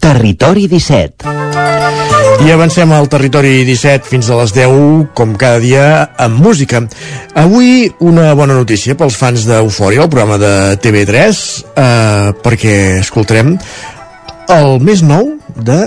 [0.00, 1.99] Territori 17
[2.40, 5.82] I avancem al territori 17 fins a les 10, com cada dia,
[6.16, 6.80] amb música.
[7.36, 13.58] Avui una bona notícia pels fans d'Eufòria, el programa de TV3, eh, perquè escoltarem
[14.56, 15.82] el més nou de,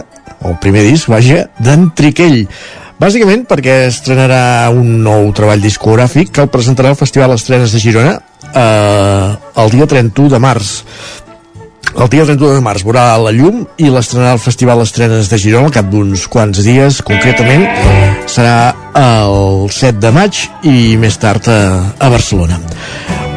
[0.45, 2.43] el primer disc, vaja, d'en Triquell.
[3.01, 8.13] Bàsicament perquè estrenarà un nou treball discogràfic que el presentarà al Festival Estrenes de Girona
[8.53, 10.71] eh, el dia 31 de març
[11.93, 15.69] el dia 31 de març veurà la llum i l'estrenarà al Festival Estrenes de Girona
[15.69, 17.67] al cap d'uns quants dies, concretament
[18.29, 21.59] serà el 7 de maig i més tard a,
[21.99, 22.59] a Barcelona.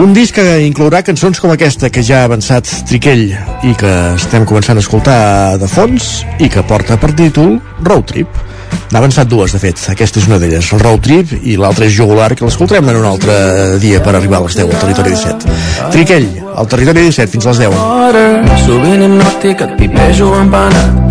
[0.02, 4.44] Un disc que inclourà cançons com aquesta que ja ha avançat Triquell i que estem
[4.48, 5.20] començant a escoltar
[5.61, 8.45] de fons i que porta per títol Road Trip.
[8.93, 9.83] N'ha avançat dues, de fet.
[9.93, 13.09] Aquesta és una d'elles, el Road Trip, i l'altra és Jugular, que l'escoltarem en un
[13.09, 13.37] altre
[13.83, 15.59] dia per arribar a les 10 al Territori 17.
[15.97, 18.64] Triquell, al Territori 17, fins a les 10.
[18.66, 21.07] Sovint hipnòtic et pipejo empanat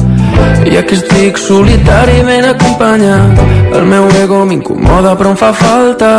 [0.66, 3.42] i aquí estic solitari ben acompanyat
[3.78, 6.12] El meu ego m'incomoda però em fa falta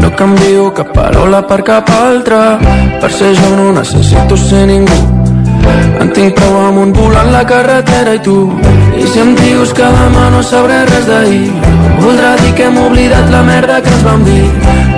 [0.00, 2.42] No canvio cap parola per cap altra
[3.02, 5.11] Per ser jo no necessito ser ningú
[6.00, 8.38] en tinc prou un volant la carretera i tu.
[9.02, 11.48] I si em dius que demà no sabré res d'ahir
[12.02, 14.46] Voldrà dir que hem oblidat la merda que ens vam dir.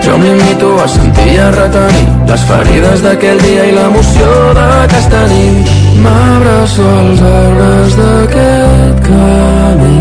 [0.05, 5.21] Jo em limito a sentir i a retenir Les ferides d'aquell dia i l'emoció d'aquesta
[5.33, 5.73] nit.
[6.05, 10.01] M'abraço als arbres d'aquest camí.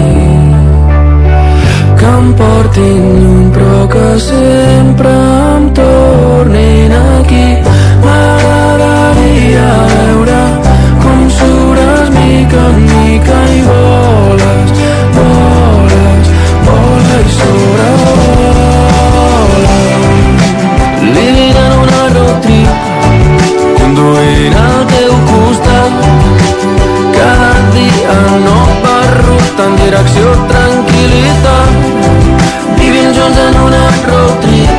[1.99, 5.13] Que em portin lluny però que sempre
[5.57, 7.45] em tornin aquí.
[8.07, 10.42] M'agradaria veure
[12.43, 14.71] mica en mica i voles,
[15.15, 16.27] voles,
[16.65, 18.67] vola i sobrevola
[21.15, 22.73] living en una road trip
[23.79, 25.93] conduint al teu costat.
[27.17, 31.71] Cada dia no per ruta en direcció tranquil·litat.
[32.79, 34.72] Vivint junts en una road trip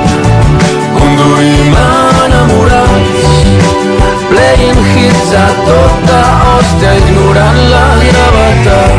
[5.35, 8.99] hits a tota hòstia ignorant la gravetat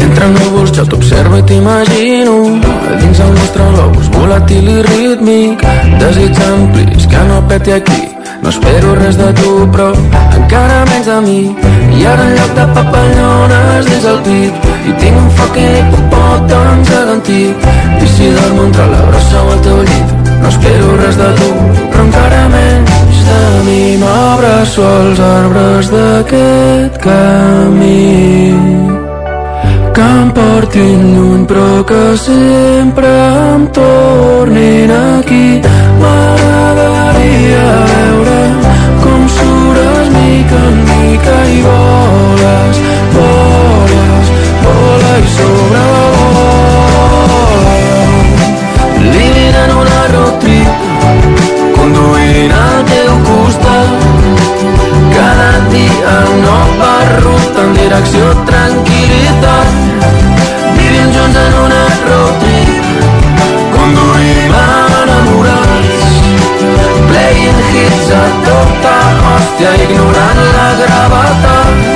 [0.00, 2.39] Entre núvols jo t'observo i t'imagino
[3.00, 5.66] Dins el nostre globus volàtil i rítmic.
[6.02, 8.02] Desig amplis que no peti aquí.
[8.42, 9.92] No espero res de tu però
[10.38, 11.40] encara menys de mi.
[12.00, 14.70] I ara en lloc de papallones dins el pit
[15.50, 17.42] aquell hipopòtam gegantí
[18.04, 21.50] i si dormo entre la brossa o el teu llit no espero res de tu
[21.90, 23.82] però encara menys de mi.
[24.04, 28.99] M'abraço als arbres d'aquest camí
[29.94, 33.10] que em portin lluny però que sempre
[33.54, 35.46] em tornin aquí.
[36.02, 38.40] M'agradaria veure
[39.04, 42.76] com sures mica en mica i voles,
[43.16, 44.26] voles,
[44.64, 46.30] vola i sobrevola
[49.12, 50.70] living en una road trip
[51.76, 53.88] conduint al teu costat
[55.16, 56.79] cada dia nova
[57.60, 59.68] ruta en direcció tranquil·litat
[60.76, 62.44] vivim junts en una road
[63.74, 64.54] conduïm
[65.02, 66.08] enamorats.
[67.10, 71.89] Playing hits a tota hòstia ignorant la gravetat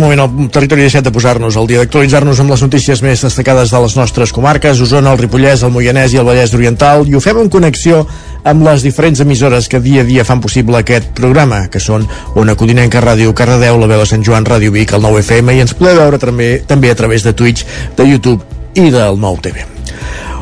[0.00, 3.80] moment al territori 17 de posar-nos al dia d'actualitzar-nos amb les notícies més destacades de
[3.84, 7.38] les nostres comarques, Osona, el Ripollès, el Moianès i el Vallès Oriental, i ho fem
[7.42, 8.02] en connexió
[8.44, 12.06] amb les diferents emissores que dia a dia fan possible aquest programa, que són
[12.40, 16.00] Ona Codinenca, Ràdio Cardedeu, la de Sant Joan, Ràdio Vic, el 9FM, i ens podeu
[16.00, 18.40] veure també, també a través de Twitch, de YouTube
[18.74, 19.79] i del Nou TV.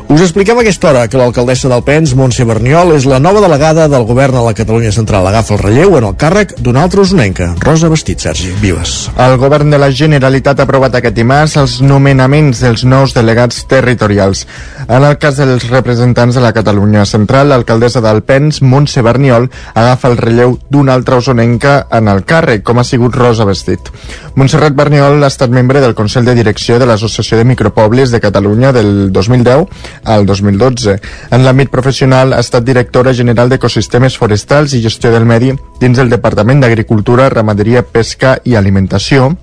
[0.09, 4.07] Us expliquem a aquesta hora que l'alcaldessa d'Alpens, Montse Berniol, és la nova delegada del
[4.09, 5.27] govern a la Catalunya Central.
[5.29, 8.55] Agafa el relleu en el càrrec d'una altra usonenca, Rosa Vestit, Sergi.
[8.63, 9.11] Vives.
[9.21, 14.47] El govern de la Generalitat ha aprovat aquest dimarts els nomenaments dels nous delegats territorials.
[14.89, 20.17] En el cas dels representants de la Catalunya Central, l'alcaldessa d'Alpens, Montse Berniol, agafa el
[20.17, 23.93] relleu d'una altra usonenca en el càrrec, com ha sigut Rosa Vestit.
[24.41, 28.73] Montserrat Berniol ha estat membre del Consell de Direcció de l'Associació de Micropobles de Catalunya
[28.73, 29.69] del 2010
[30.05, 30.97] al 2012.
[31.31, 36.11] En l'àmbit professional ha estat directora general d'Ecosistemes Forestals i Gestió del Medi dins el
[36.11, 39.35] Departament d'Agricultura, Ramaderia, Pesca i Alimentació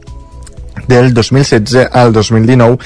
[0.87, 2.77] del 2016 al 2019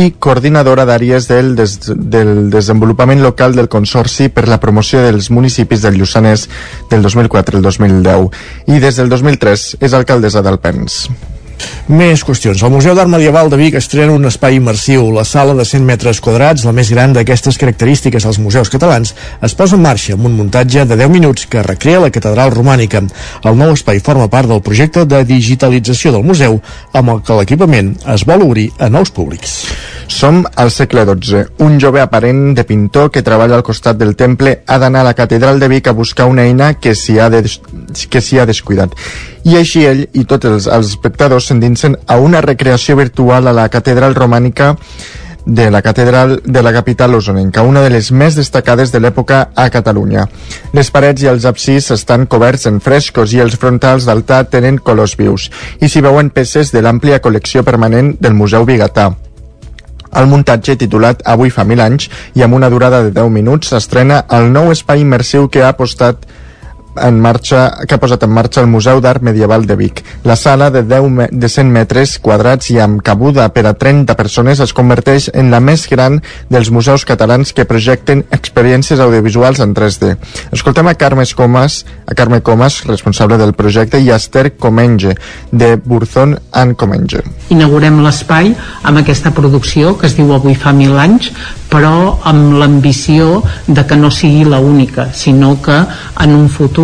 [0.00, 5.84] i coordinadora d'àrees del, des, del desenvolupament local del Consorci per la promoció dels municipis
[5.84, 6.48] del Lluçanès
[6.90, 11.04] del 2004 al 2010 i des del 2003 és alcaldessa d'Alpens.
[11.88, 12.62] Més qüestions.
[12.64, 15.10] El Museu d'Art Medieval de Vic estrena un espai immersiu.
[15.12, 19.54] La sala de 100 metres quadrats, la més gran d'aquestes característiques als museus catalans, es
[19.54, 23.02] posa en marxa amb un muntatge de 10 minuts que recrea la catedral romànica.
[23.44, 26.60] El nou espai forma part del projecte de digitalització del museu,
[26.92, 29.58] amb el que l'equipament es vol obrir a nous públics.
[30.08, 31.44] Som al segle XII.
[31.64, 35.14] Un jove aparent de pintor que treballa al costat del temple ha d'anar a la
[35.14, 37.44] catedral de Vic a buscar una eina que s'hi ha, de,
[38.10, 38.92] que ha descuidat.
[39.44, 43.68] I així ell i tots els, els espectadors s'endinsen a una recreació virtual a la
[43.68, 44.74] catedral romànica
[45.46, 49.68] de la catedral de la capital osonenca, una de les més destacades de l'època a
[49.70, 50.24] Catalunya.
[50.72, 55.18] Les parets i els absis estan coberts en frescos i els frontals d'altar tenen colors
[55.20, 55.50] vius
[55.80, 59.12] i s'hi veuen peces de l'àmplia col·lecció permanent del Museu Bigatà.
[60.14, 64.24] El muntatge, titulat Avui fa mil anys i amb una durada de 10 minuts, s'estrena
[64.30, 66.24] el nou espai immersiu que ha apostat
[67.02, 70.02] en marxa, que ha posat en marxa el Museu d'Art Medieval de Vic.
[70.24, 74.14] La sala de, 10 me- de 100 metres quadrats i amb cabuda per a 30
[74.16, 76.20] persones es converteix en la més gran
[76.50, 80.16] dels museus catalans que projecten experiències audiovisuals en 3D.
[80.52, 85.14] Escoltem a Carme Comas, a Carme Comas, responsable del projecte, i a Esther Comenge,
[85.50, 87.22] de Burzón and Comenge.
[87.50, 91.30] inaugurem l'espai amb aquesta producció que es diu Avui fa mil anys
[91.70, 95.76] però amb l'ambició de que no sigui la única sinó que
[96.24, 96.83] en un futur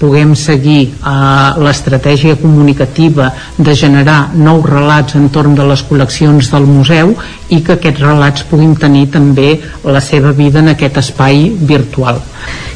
[0.00, 7.14] puguem seguir eh, l'estratègia comunicativa de generar nous relats entorn de les col·leccions del museu
[7.52, 12.22] i que aquests relats puguin tenir també la seva vida en aquest espai virtual.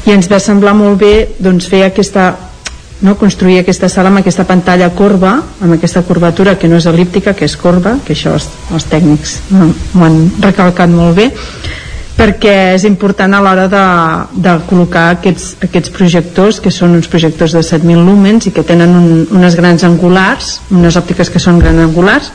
[0.05, 2.33] i ens va semblar molt bé doncs, fer aquesta
[3.01, 7.33] no, construir aquesta sala amb aquesta pantalla corba, amb aquesta curvatura que no és elíptica,
[7.33, 11.27] que és corba, que això els, els tècnics no, m'ho han recalcat molt bé,
[12.15, 13.83] perquè és important a l'hora de,
[14.45, 18.95] de col·locar aquests, aquests projectors, que són uns projectors de 7.000 lúmens i que tenen
[18.95, 22.31] un, unes grans angulars, unes òptiques que són grans angulars,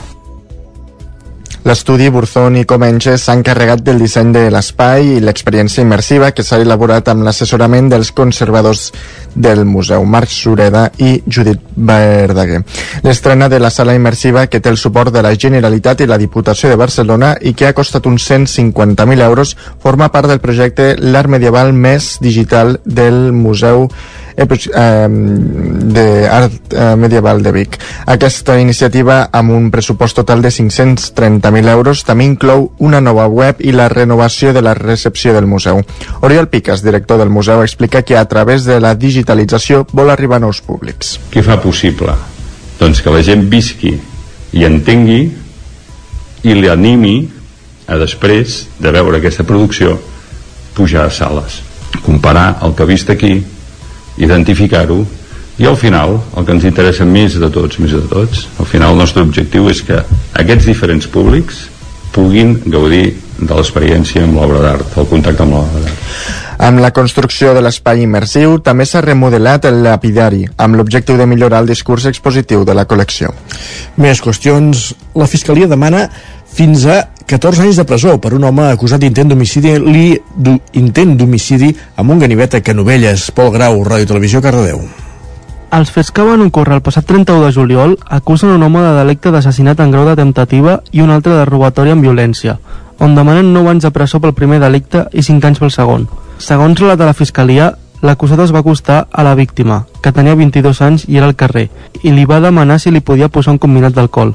[1.60, 6.56] L'estudi Burzón i Comenges s'ha encarregat del disseny de l'espai i l'experiència immersiva que s'ha
[6.62, 8.86] elaborat amb l'assessorament dels conservadors
[9.34, 12.62] del museu, Marc Sureda i Judit Verdaguer.
[13.04, 16.72] L'estrena de la sala immersiva que té el suport de la Generalitat i la Diputació
[16.72, 19.52] de Barcelona i que ha costat uns 150.000 euros
[19.84, 23.90] forma part del projecte L'Art Medieval més digital del Museu
[25.90, 27.78] d'Art eh, Medieval de Vic.
[28.06, 33.72] Aquesta iniciativa, amb un pressupost total de 530.000 euros, també inclou una nova web i
[33.72, 35.82] la renovació de la recepció del museu.
[36.20, 40.46] Oriol Piques, director del museu, explica que a través de la digitalització vol arribar a
[40.46, 41.18] nous públics.
[41.30, 42.14] Què fa possible?
[42.80, 44.00] Doncs que la gent visqui
[44.56, 45.30] i entengui
[46.42, 47.28] i li animi
[47.90, 49.98] a després de veure aquesta producció
[50.74, 51.60] pujar a sales
[52.04, 53.42] comparar el que ha vist aquí
[54.18, 55.04] identificar-ho
[55.60, 58.94] i al final el que ens interessa més de tots, més de tots al final
[58.94, 60.00] el nostre objectiu és que
[60.40, 61.66] aquests diferents públics
[62.14, 66.06] puguin gaudir de l'experiència amb l'obra d'art, el contacte amb l'obra d'art.
[66.60, 71.62] Amb la construcció de l'espai immersiu també s'ha remodelat el lapidari, amb l'objectiu de millorar
[71.62, 73.32] el discurs expositiu de la col·lecció.
[73.96, 74.90] Més qüestions.
[75.16, 76.02] La Fiscalia demana
[76.52, 80.18] fins a 14 anys de presó per un home acusat d'intent d'homicidi li
[80.74, 83.30] intent d'homicidi amb un ganivet a Canovelles.
[83.30, 84.82] Pol Grau, Ràdio Televisió, Cardedeu.
[85.70, 89.30] Els fets que van ocórrer el passat 31 de juliol acusen un home de delicte
[89.30, 92.56] d'assassinat en grau de temptativa i un altre de robatori amb violència,
[92.98, 96.08] on demanen 9 anys de presó pel primer delicte i 5 anys pel segon.
[96.42, 97.70] Segons relata la Fiscalia,
[98.02, 101.68] l'acusat es va acostar a la víctima, que tenia 22 anys i era al carrer,
[102.02, 104.34] i li va demanar si li podia posar un combinat d'alcohol.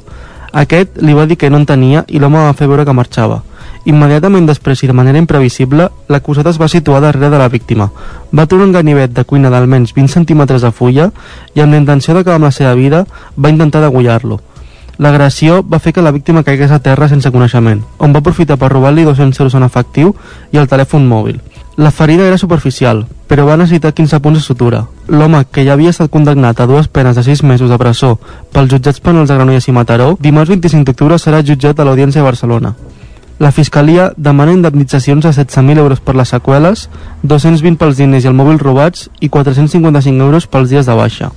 [0.56, 3.42] Aquest li va dir que no en tenia i l'home va fer veure que marxava.
[3.84, 7.90] Immediatament després i de manera imprevisible, l'acusat es va situar darrere de la víctima.
[8.32, 11.10] Va treure un ganivet de cuina d'almenys 20 centímetres de fulla
[11.54, 13.04] i amb la intenció d'acabar amb la seva vida
[13.36, 14.40] va intentar degullar-lo.
[14.96, 18.72] L'agressió va fer que la víctima caigués a terra sense coneixement, on va aprofitar per
[18.72, 20.14] robar-li 200 euros en efectiu
[20.56, 21.36] i el telèfon mòbil.
[21.76, 24.86] La ferida era superficial, però va necessitar 15 punts de sutura.
[25.12, 28.14] L'home, que ja havia estat condemnat a dues penes de 6 mesos de presó
[28.52, 32.24] pels jutjats penals de Granollers i Mataró, dimarts 25 d'octubre serà jutjat a l'Audiència de
[32.24, 32.72] Barcelona.
[33.38, 36.88] La Fiscalia demana indemnitzacions de 16.000 euros per les seqüeles,
[37.22, 41.28] 220 pels diners i el mòbil robats i 455 euros pels dies de baixa.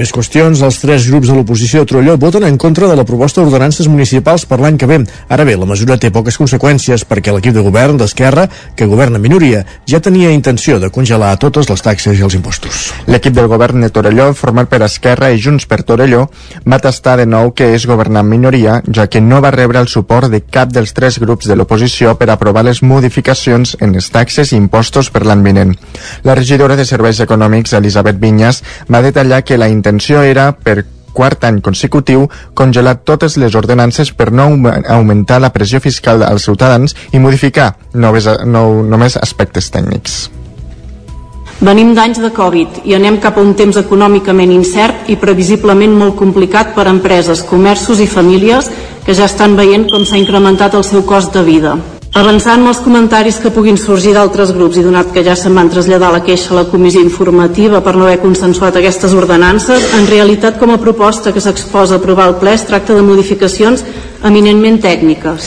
[0.00, 0.62] Més qüestions.
[0.64, 4.46] Els tres grups de l'oposició de Trolló voten en contra de la proposta d'ordenances municipals
[4.48, 4.96] per l'any que ve.
[5.28, 8.46] Ara bé, la mesura té poques conseqüències perquè l'equip de govern d'Esquerra,
[8.76, 12.86] que governa minoria, ja tenia intenció de congelar totes les taxes i els impostos.
[13.12, 16.22] L'equip del govern de Torelló, format per Esquerra i Junts per Torelló,
[16.64, 20.32] va tastar de nou que és governar minoria, ja que no va rebre el suport
[20.32, 24.56] de cap dels tres grups de l'oposició per aprovar les modificacions en les taxes i
[24.56, 25.76] impostos per l'any vinent.
[26.24, 29.89] La regidora de Serveis Econòmics, Elisabet Vinyas, va detallar que la intenció
[30.22, 34.46] era, per quart any consecutiu, congelar totes les ordenances per no
[34.88, 40.30] augmentar la pressió fiscal als ciutadans i modificar noves, no, només aspectes tècnics.
[41.60, 46.16] Venim d'anys de Covid i anem cap a un temps econòmicament incert i previsiblement molt
[46.16, 48.70] complicat per a empreses, comerços i famílies
[49.04, 51.76] que ja estan veient com s'ha incrementat el seu cost de vida.
[52.10, 56.10] Avançant els comentaris que puguin sorgir d'altres grups i donat que ja se'n van traslladar
[56.10, 60.74] la queixa a la comissió informativa per no haver consensuat aquestes ordenances, en realitat com
[60.74, 63.86] a proposta que s'exposa a aprovar el ple es tracta de modificacions
[64.26, 65.46] eminentment tècniques.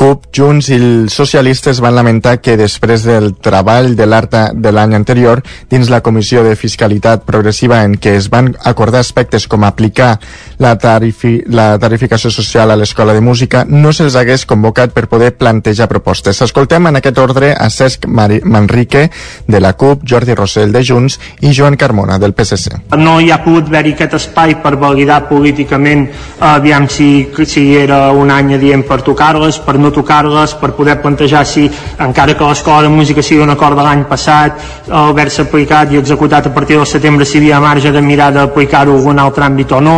[0.00, 4.94] CUP, Junts i els socialistes van lamentar que després del treball de l'ARTA de l'any
[4.96, 10.14] anterior dins la Comissió de Fiscalitat Progressiva en què es van acordar aspectes com aplicar
[10.56, 15.34] la, tarifi, la tarificació social a l'Escola de Música no se'ls hagués convocat per poder
[15.36, 16.40] plantejar propostes.
[16.48, 19.10] Escoltem en aquest ordre a Cesc Mari Manrique
[19.46, 22.86] de la CUP, Jordi Rossell de Junts i Joan Carmona del PSC.
[22.96, 26.08] No hi ha pogut haver-hi aquest espai per validar políticament
[26.40, 31.44] aviam si, si era un any adient per tocar-les, per no tocar-les, per poder plantejar
[31.46, 31.68] si,
[31.98, 36.46] encara que l'escola de música sigui un acord de l'any passat, haver-se aplicat i executat
[36.46, 39.72] a partir del setembre si hi havia marge de mirar d'aplicar-ho a algun altre àmbit
[39.72, 39.96] o no.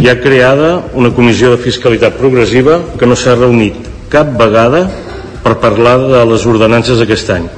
[0.00, 4.86] Hi ha creada una comissió de fiscalitat progressiva que no s'ha reunit cap vegada
[5.42, 7.48] per parlar de les ordenances d'aquest any.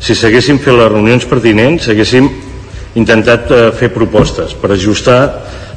[0.00, 2.28] Si s'haguessin fet les reunions pertinents, haguéssim
[2.98, 5.20] intentat eh, fer propostes per ajustar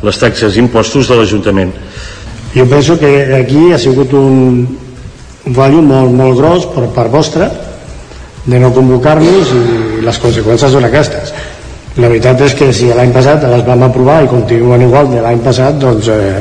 [0.06, 1.74] les taxes i impostos de l'Ajuntament.
[2.56, 4.66] Jo penso que aquí ha sigut un,
[5.48, 7.50] un fallo molt, molt gros per part vostra
[8.46, 11.34] de no convocar-nos i les conseqüències són aquestes.
[12.00, 15.42] La veritat és que si l'any passat les vam aprovar i continuen igual de l'any
[15.44, 16.40] passat, doncs eh,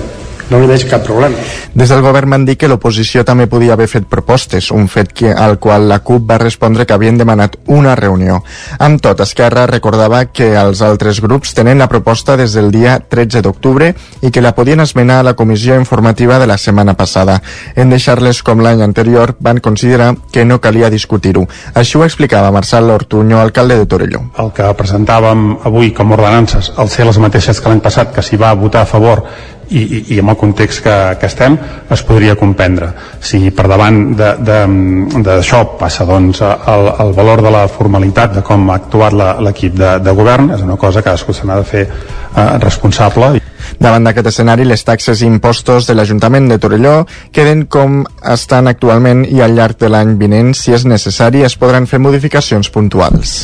[0.50, 1.38] no hi veig cap problema.
[1.74, 5.30] Des del govern van dir que l'oposició també podia haver fet propostes, un fet que,
[5.30, 8.40] al qual la CUP va respondre que havien demanat una reunió.
[8.78, 13.42] Amb tot, Esquerra recordava que els altres grups tenen la proposta des del dia 13
[13.46, 17.40] d'octubre i que la podien esmenar a la comissió informativa de la setmana passada.
[17.76, 21.46] En deixar-les com l'any anterior, van considerar que no calia discutir-ho.
[21.74, 24.24] Així ho explicava Marçal Ortuño, alcalde de Torelló.
[24.38, 28.40] El que presentàvem avui com ordenances, al ser les mateixes que l'any passat, que s'hi
[28.40, 29.24] va votar a favor
[29.70, 31.56] i, i, i amb el context que, que estem
[31.90, 32.90] es podria comprendre.
[33.22, 38.80] Si per davant d'això passa doncs, el, el valor de la formalitat de com ha
[38.80, 39.16] actuat
[39.46, 43.40] l'equip de, de govern és una cosa que cadascú se n'ha de fer eh, responsable.
[43.80, 46.94] Davant d'aquest escenari, les taxes i impostos de l'Ajuntament de Torelló
[47.32, 48.02] queden com
[48.34, 52.72] estan actualment i al llarg de l'any vinent, si és necessari, es podran fer modificacions
[52.74, 53.36] puntuals.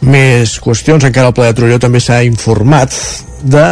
[0.00, 2.94] Més qüestions, encara el ple de Torelló també s'ha informat
[3.42, 3.64] de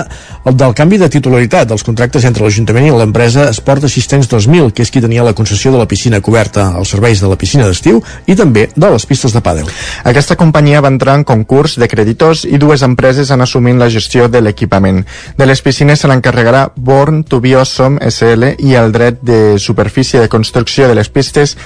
[0.46, 4.92] del canvi de titularitat dels contractes entre l'Ajuntament i l'empresa Esport Assistents 2000, que és
[4.94, 7.98] qui tenia la concessió de la piscina coberta, als serveis de la piscina d'estiu
[8.30, 9.66] i també de les pistes de pàdel.
[10.06, 14.28] Aquesta companyia va entrar en concurs de creditors i dues empreses han assumint la gestió
[14.28, 15.02] de l'equipament.
[15.36, 20.22] De les piscines se n'encarregarà Born to Be Awesome SL i el dret de superfície
[20.22, 21.56] de construcció de les pistes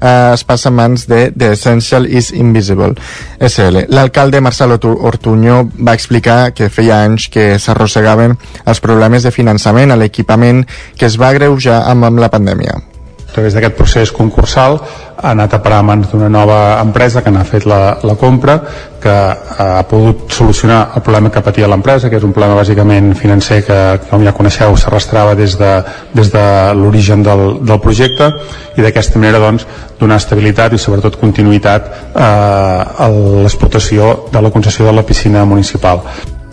[0.00, 2.94] eh, es passa a mans de The Essential is Invisible
[3.38, 3.86] SL.
[3.88, 10.00] L'alcalde Marcelo Ortuño va explicar que feia anys que s'arrossegaven els problemes de finançament a
[10.00, 10.64] l'equipament
[10.96, 12.89] que es va greujar amb, amb la pandèmia.
[13.30, 14.80] A través d'aquest procés concursal
[15.20, 18.56] ha anat a parar a mans d'una nova empresa que n'ha fet la, la compra
[19.00, 23.60] que ha pogut solucionar el problema que patia l'empresa, que és un problema bàsicament financer
[23.68, 23.78] que,
[24.10, 25.70] com ja coneixeu, s'arrastrava des de,
[26.12, 26.42] des de
[26.74, 28.32] l'origen del, del projecte
[28.74, 29.68] i d'aquesta manera doncs,
[30.00, 36.02] donar estabilitat i sobretot continuïtat eh, a l'explotació de la concessió de la piscina municipal.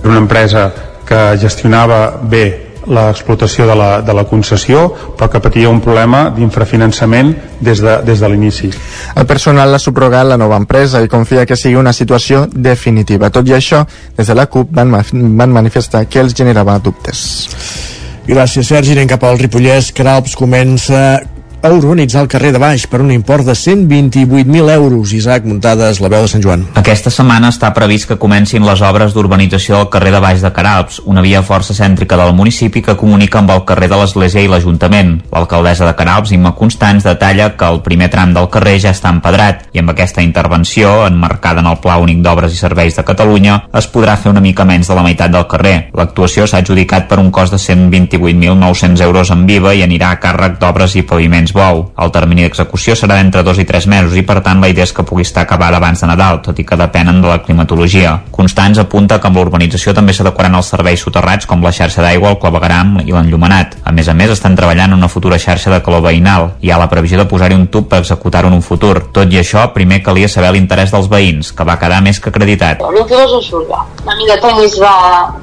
[0.06, 0.70] Una empresa
[1.08, 4.88] que gestionava bé l'explotació de, la, de la concessió
[5.18, 8.72] però que patia un problema d'infrafinançament des de, des de l'inici.
[9.16, 13.32] El personal l'ha subrogat la nova empresa i confia que sigui una situació definitiva.
[13.34, 13.84] Tot i això,
[14.18, 17.24] des de la CUP van, van manifestar que els generava dubtes.
[18.28, 18.92] Gràcies, Sergi.
[18.92, 19.94] Anem cap al Ripollès.
[19.96, 21.22] Caralps comença
[21.62, 25.14] a urbanitzar el carrer de Baix per un import de 128.000 euros.
[25.14, 26.66] Isaac Muntades, la veu de Sant Joan.
[26.78, 31.02] Aquesta setmana està previst que comencin les obres d'urbanització del carrer de Baix de Caralps,
[31.06, 35.16] una via força cèntrica del municipi que comunica amb el carrer de l'Església i l'Ajuntament.
[35.34, 39.68] L'alcaldessa de Caralps, Imma Constants, detalla que el primer tram del carrer ja està empedrat
[39.74, 43.90] i amb aquesta intervenció, enmarcada en el Pla Únic d'Obres i Serveis de Catalunya, es
[43.92, 45.76] podrà fer una mica menys de la meitat del carrer.
[45.98, 50.60] L'actuació s'ha adjudicat per un cost de 128.900 euros en viva i anirà a càrrec
[50.62, 51.84] d'obres i paviments Bou.
[51.98, 54.94] El termini d'execució serà d'entre dos i tres mesos i per tant la idea és
[54.94, 58.14] que pugui estar acabada abans de Nadal, tot i que depenen de la climatologia.
[58.32, 62.40] Constants apunta que amb l'urbanització també s'adequaran els serveis soterrats com la xarxa d'aigua, el
[62.42, 63.78] clavegaram i l'enllumenat.
[63.84, 66.52] A més a més, estan treballant en una futura xarxa de calor veïnal.
[66.62, 68.96] Hi ha la previsió de posar-hi un tub per executar-ho en un futur.
[69.14, 72.82] Tot i això, primer calia saber l'interès dels veïns, que va quedar més que acreditat.
[72.82, 74.94] El 22 de juliol, la mida tècnics de,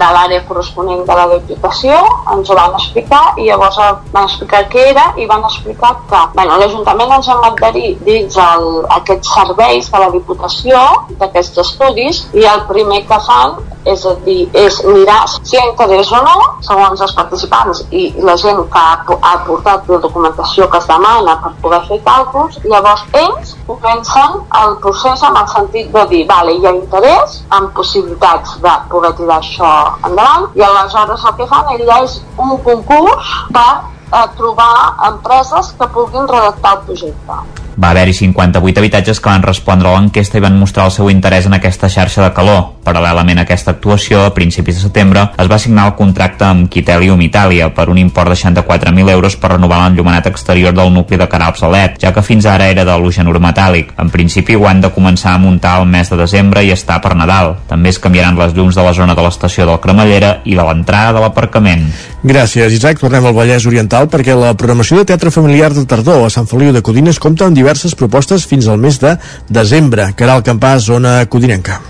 [0.01, 1.99] de l'àrea corresponent de la edificació
[2.35, 3.79] ens ho van explicar i llavors
[4.13, 8.67] van explicar què era i van explicar que bueno, l'Ajuntament ens hem adherit dins el,
[8.99, 10.81] aquests serveis de la Diputació
[11.21, 16.21] d'aquests estudis i el primer que fan és a dir, és mirar si interès o
[16.25, 20.89] no, segons els participants i la gent que ha, ha portat la documentació que es
[20.89, 26.23] demana per poder fer càlculs, llavors ells comencen el procés en el sentit de dir,
[26.31, 29.73] vale, hi ha interès, amb possibilitats de poder tirar això
[30.09, 35.87] endavant, i aleshores el que fan ella és un concurs per a trobar empreses que
[35.89, 37.63] puguin redactar el projecte.
[37.75, 41.49] Va haver-hi 58 habitatges que van respondre a l'enquesta i van mostrar el seu interès
[41.49, 42.63] en aquesta xarxa de calor.
[42.85, 47.21] Paral·lelament a aquesta actuació, a principis de setembre, es va signar el contracte amb Quitelium
[47.25, 51.65] Italia per un import de 64.000 euros per renovar l'enllumenat exterior del nucli de Caralps
[51.65, 53.95] a LED, ja que fins ara era d'halogenur metàl·lic.
[53.99, 57.17] En principi ho han de començar a muntar el mes de desembre i està per
[57.19, 57.57] Nadal.
[57.67, 61.17] També es canviaran les llums de la zona de l'estació del Cremallera i de l'entrada
[61.17, 61.89] de l'aparcament.
[62.25, 63.03] Gràcies, Isaac.
[63.03, 66.73] Tornem al Vallès Oriental perquè la programació de teatre familiar de tardor a Sant Feliu
[66.73, 69.19] de Codines compta amb diverses propostes fins al mes de
[69.53, 70.15] desembre.
[70.17, 71.83] Caral Campàs, zona codinenca.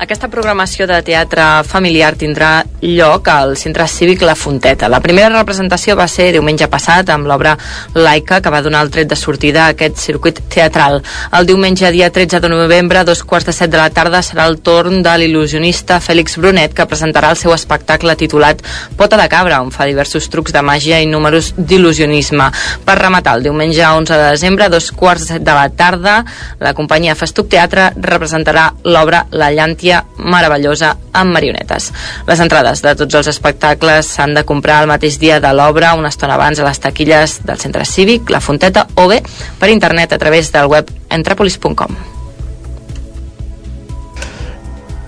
[0.00, 4.88] Aquesta programació de teatre familiar tindrà lloc al Centre Cívic La Fonteta.
[4.88, 7.52] La primera representació va ser diumenge passat amb l'obra
[7.92, 11.02] Laica, que va donar el tret de sortida a aquest circuit teatral.
[11.36, 14.46] El diumenge, dia 13 de novembre, a dos quarts de set de la tarda, serà
[14.48, 18.64] el torn de l'il·lusionista Fèlix Brunet, que presentarà el seu espectacle titulat
[18.96, 22.48] Pota de cabra, on fa diversos trucs de màgia i números d'il·lusionisme.
[22.88, 26.24] Per rematar, el diumenge 11 de desembre, a dos quarts de set de la tarda,
[26.58, 31.90] la companyia Festuc Teatre representarà l'obra La Llàntia màgia meravellosa amb marionetes.
[32.26, 36.08] Les entrades de tots els espectacles s'han de comprar el mateix dia de l'obra, una
[36.08, 39.22] estona abans a les taquilles del centre cívic, la Fonteta, o bé
[39.58, 41.96] per internet a través del web entrapolis.com.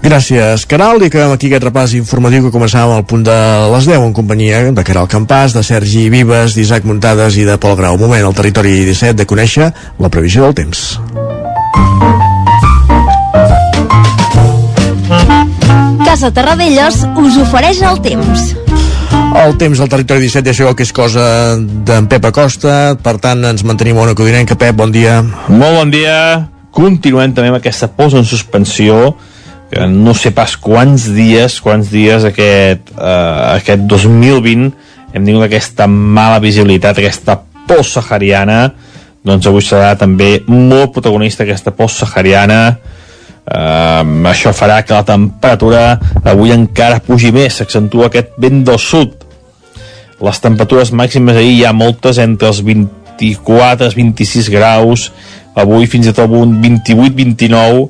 [0.02, 3.36] Gràcies, Caral, i acabem aquí aquest repàs informatiu que començàvem al punt de
[3.70, 7.78] les 10 en companyia de Caral Campàs, de Sergi Vives, d'Isaac Muntades i de Pol
[7.78, 8.00] Grau.
[8.00, 9.70] Moment al territori 17 de conèixer
[10.02, 10.98] la previsió del temps.
[16.12, 18.50] Casa Terradellos us ofereix el temps.
[19.40, 21.22] El temps del territori 17 ja sabeu que és cosa
[21.56, 24.52] d'en Pep Acosta, per tant ens mantenim una codinenca.
[24.60, 25.22] Pep, bon dia.
[25.48, 26.18] Molt bon dia.
[26.76, 29.14] Continuem també amb aquesta posa en suspensió
[29.72, 34.68] que no sé pas quants dies, quants dies aquest, eh, aquest 2020
[35.16, 38.66] hem tingut aquesta mala visibilitat, aquesta post sahariana,
[39.24, 42.66] doncs avui serà també molt protagonista aquesta post sahariana,
[43.46, 45.82] eh, això farà que la temperatura
[46.24, 49.16] avui encara pugi més, s'accentua aquest vent del sud.
[50.22, 55.10] Les temperatures màximes ahir hi ha moltes entre els 24 i 26 graus,
[55.58, 57.88] avui fins i tot un 28-29,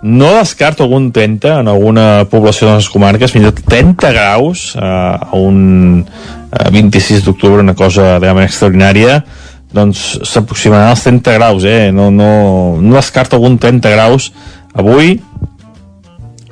[0.00, 4.72] no descarto algun 30 en alguna població de les comarques, fins i tot 30 graus
[4.78, 9.22] eh, a un eh, 26 d'octubre, una cosa realment extraordinària,
[9.74, 11.90] doncs s'aproximaran als 30 graus, eh?
[11.92, 14.30] No, no, no descarto algun 30 graus
[14.78, 15.18] avui.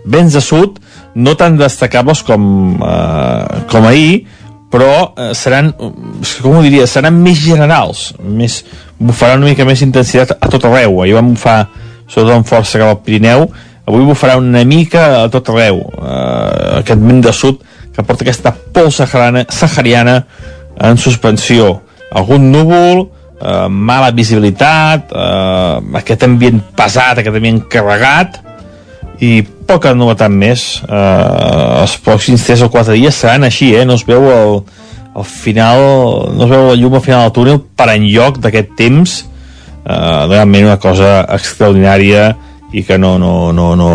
[0.07, 0.81] Vents de sud,
[1.17, 2.43] no tan destacables com,
[2.83, 4.27] eh, com ahir,
[4.71, 5.73] però eh, seran,
[6.43, 8.61] com ho diria, seran més generals, més,
[8.99, 11.01] bufarà una mica més intensitat a tot arreu.
[11.03, 11.59] Ahir van bufar
[12.07, 13.49] sobretot amb força cap al Pirineu,
[13.87, 17.63] avui bufarà una mica a tot arreu, eh, aquest vent de sud
[17.97, 20.17] que porta aquesta pols sahariana, sahariana
[20.85, 21.81] en suspensió.
[22.13, 23.07] Algun núvol,
[23.41, 28.41] eh, mala visibilitat, eh, aquest ambient pesat, aquest ambient carregat,
[29.21, 30.67] i poca novetat més.
[30.87, 33.85] Eh, els pròxims 3 o 4 dies seran així, eh?
[33.89, 34.59] no es veu el,
[35.17, 35.81] al final,
[36.37, 39.17] no es veu la llum al final del túnel per enlloc d'aquest temps,
[39.85, 42.35] eh, realment una cosa extraordinària
[42.77, 43.91] i que no, no, no, no,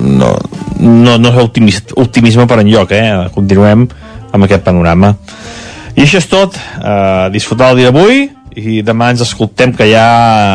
[0.00, 0.32] no,
[0.80, 3.28] no, no és optimist, optimisme per enlloc, eh?
[3.34, 3.86] continuem
[4.32, 5.12] amb aquest panorama.
[5.96, 8.26] I això és tot, eh, disfrutar el dia d'avui
[8.56, 10.06] i demà ens escoltem que ja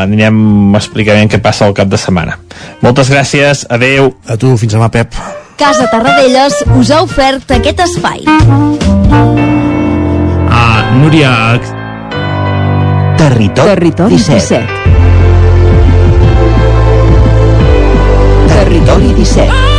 [0.04, 2.38] anirem explicant què passa al cap de setmana.
[2.82, 4.12] Moltes gràcies, adeu.
[4.26, 5.14] A tu, fins demà, Pep.
[5.62, 8.26] Casa Tarradellas us ha ofert aquest espai.
[10.52, 11.34] Uh, Núria,
[13.22, 14.58] Territori, Territori 17.
[14.58, 14.90] 17.
[18.56, 19.71] Territori 17.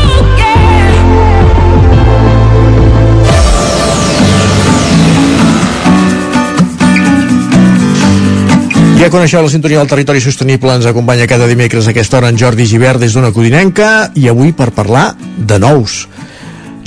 [9.03, 12.37] Ja coneixeu la sintonia del territori sostenible, ens acompanya cada dimecres a aquesta hora en
[12.39, 16.05] Jordi Givert des d'una Codinenca i avui per parlar de nous.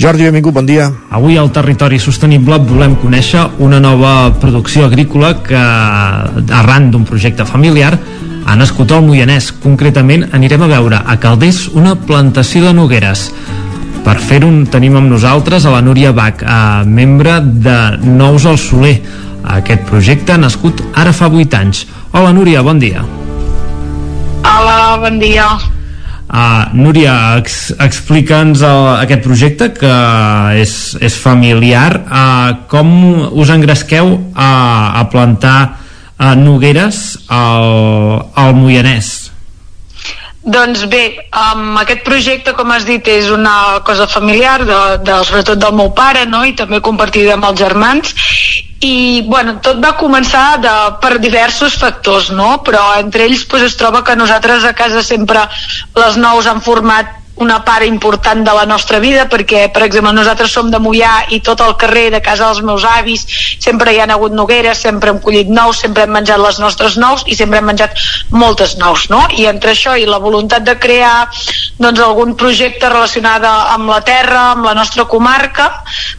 [0.00, 0.86] Jordi, benvingut, bon dia.
[1.12, 5.60] Avui al Territori Sostenible volem conèixer una nova producció agrícola que,
[6.56, 7.92] arran d'un projecte familiar,
[8.46, 9.50] ha nascut al Moianès.
[9.60, 13.28] Concretament, anirem a veure a Calders una plantació de nogueres.
[14.08, 17.78] Per fer-ho tenim amb nosaltres a la Núria Bach, a membre de
[18.08, 19.02] Nous al Soler.
[19.46, 21.86] Aquest projecte nascut ara fa 8 anys.
[22.12, 23.04] Hola Núria, bon dia.
[24.42, 25.46] Hola, bon dia.
[26.26, 29.92] Uh, Núria, ex explica'ns aquest projecte que
[30.58, 32.00] és, és familiar.
[32.02, 32.90] Uh, com
[33.30, 34.50] us engresqueu a,
[34.98, 39.25] a plantar uh, nogueres al, al Moianès?
[40.46, 45.58] Doncs bé, um, aquest projecte, com has dit, és una cosa familiar, de, de, sobretot
[45.58, 46.44] del meu pare, no?
[46.46, 48.14] i també compartida amb els germans,
[48.86, 52.60] i bueno, tot va començar de, per diversos factors, no?
[52.62, 55.48] però entre ells pues, es troba que nosaltres a casa sempre
[55.98, 60.52] les nous han format una part important de la nostra vida perquè, per exemple, nosaltres
[60.52, 63.26] som de Mollà i tot el carrer de casa dels meus avis
[63.60, 67.26] sempre hi han hagut nogueres, sempre hem collit nous, sempre hem menjat les nostres nous
[67.26, 67.98] i sempre hem menjat
[68.32, 69.22] moltes nous, no?
[69.36, 71.26] I entre això i la voluntat de crear
[71.78, 75.68] doncs, algun projecte relacionat amb la terra, amb la nostra comarca,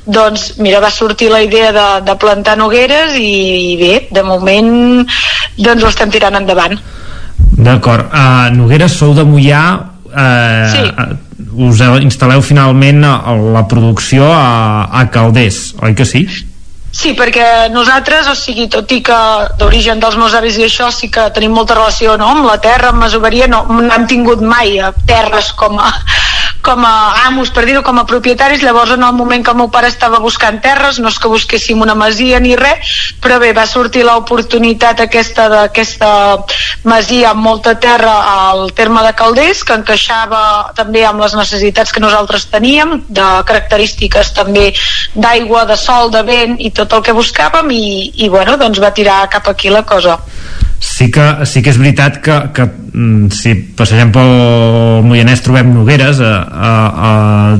[0.05, 5.05] doncs, mira, va sortir la idea de, de plantar nogueres i, i bé, de moment
[5.57, 6.77] doncs ho estem tirant endavant.
[7.57, 8.11] D'acord.
[8.13, 9.63] Uh, Nogueres, sou de Mollà,
[10.17, 10.83] eh, Sí.
[11.57, 13.01] us instal·leu finalment
[13.53, 16.27] la producció a, a Calders, oi que sí?
[16.97, 19.17] Sí, perquè nosaltres, o sigui, tot i que
[19.59, 22.31] d'origen dels meus avis i això sí que tenim molta relació no?
[22.33, 25.91] amb la terra, amb masoveria, no, no hem tingut mai eh, terres com a,
[26.67, 29.69] com a amos, per dir-ho, com a propietaris, llavors en el moment que el meu
[29.71, 32.91] pare estava buscant terres, no és que busquéssim una masia ni res,
[33.23, 36.09] però bé, va sortir l'oportunitat aquesta d'aquesta
[36.83, 40.43] masia amb molta terra al terme de Calders, que encaixava
[40.75, 44.73] també amb les necessitats que nosaltres teníem, de característiques també
[45.15, 47.87] d'aigua, de sol, de vent i tot el que buscàvem i,
[48.27, 50.19] i bueno, doncs va tirar cap aquí la cosa
[50.79, 54.31] sí que, sí que és veritat que, que mm, si passegem pel
[55.07, 56.71] Moianès trobem nogueres a, a,
[57.09, 57.11] a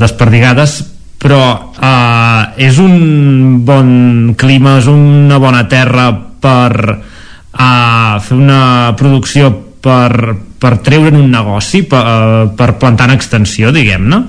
[0.01, 0.79] desperdigades
[1.17, 1.41] però
[1.73, 9.49] eh, és un bon clima, és una bona terra per eh, fer una producció
[9.81, 14.21] per, per treure'n un negoci per, uh, per plantar en extensió, diguem-ne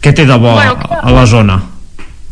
[0.00, 1.58] què té de bo bueno, a la zona?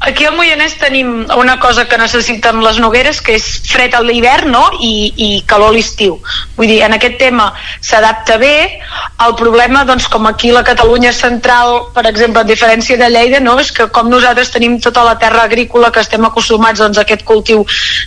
[0.03, 4.51] Aquí al Moianès tenim una cosa que necessiten les nogueres, que és fred a l'hivern
[4.51, 4.62] no?
[4.83, 6.16] I, i calor a l'estiu.
[6.57, 8.81] Vull dir, en aquest tema s'adapta bé.
[9.23, 13.55] El problema, doncs, com aquí la Catalunya central, per exemple, a diferència de Lleida, no?
[13.62, 17.23] és que com nosaltres tenim tota la terra agrícola que estem acostumats doncs, a aquest
[17.29, 17.62] cultiu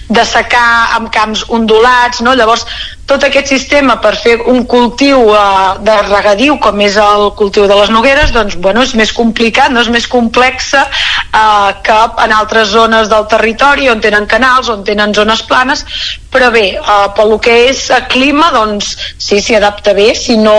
[0.10, 0.68] de secar
[1.00, 2.36] amb camps ondulats, no?
[2.36, 2.68] llavors
[3.06, 5.42] tot aquest sistema per fer un cultiu eh,
[5.86, 9.84] de regadiu com és el cultiu de les nogueres doncs bueno, és més complicat, no
[9.86, 15.14] és més complexa eh, que en altres zones del territori on tenen canals, on tenen
[15.14, 15.86] zones planes.
[16.34, 20.10] Però bé, eh, pel que és el clima doncs sí, s'hi adapta bé.
[20.18, 20.56] Si no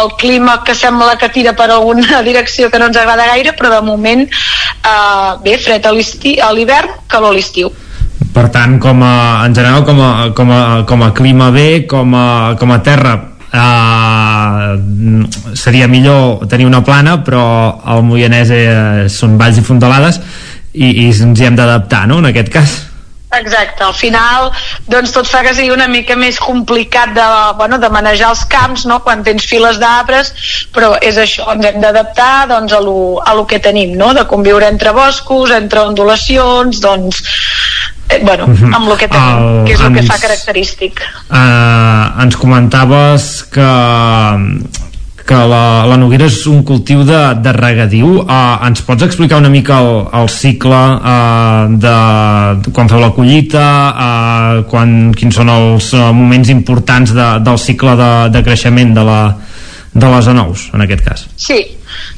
[0.00, 3.74] el clima que sembla que tira per alguna direcció que no ens agrada gaire però
[3.76, 7.70] de moment eh, bé, fred a l'hivern, calor a l'estiu
[8.34, 9.14] per tant com a,
[9.46, 12.28] en general com a, com a, com a clima bé com a,
[12.60, 13.18] com a terra
[13.50, 15.26] Uh,
[15.58, 20.20] seria millor tenir una plana però el Moianès eh, són valls i fondalades
[20.70, 22.20] i, i ens hi hem d'adaptar no?
[22.22, 22.76] en aquest cas
[23.30, 24.48] Exacte, al final
[24.90, 27.26] doncs tot fa que sigui una mica més complicat de,
[27.60, 28.98] bueno, de manejar els camps no?
[29.04, 30.32] quan tens files d'arbres
[30.74, 34.10] però és això, ens hem d'adaptar doncs, a, lo, a lo que tenim, no?
[34.18, 37.22] de conviure entre boscos, entre ondulacions doncs
[38.10, 38.74] eh, bueno, mhm.
[38.74, 41.02] amb el que tenim, el, que és el ens, que fa característic.
[41.30, 43.70] Uh, ens comentaves que
[45.30, 48.16] que la, la noguera és un cultiu de, de regadiu.
[48.24, 53.66] Uh, ens pots explicar una mica el, el cicle uh, de, quan feu la collita,
[53.94, 59.06] uh, quan, quins són els uh, moments importants de, del cicle de, de creixement de
[59.06, 59.20] la,
[59.94, 61.22] de les anous, en aquest cas?
[61.38, 61.62] Sí,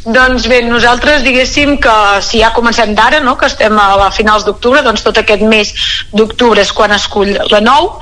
[0.04, 3.36] doncs bé, nosaltres diguéssim que si ja comencem d'ara, no?
[3.38, 5.72] que estem a finals d'octubre, doncs tot aquest mes
[6.12, 7.92] d'octubre és quan escull la nou,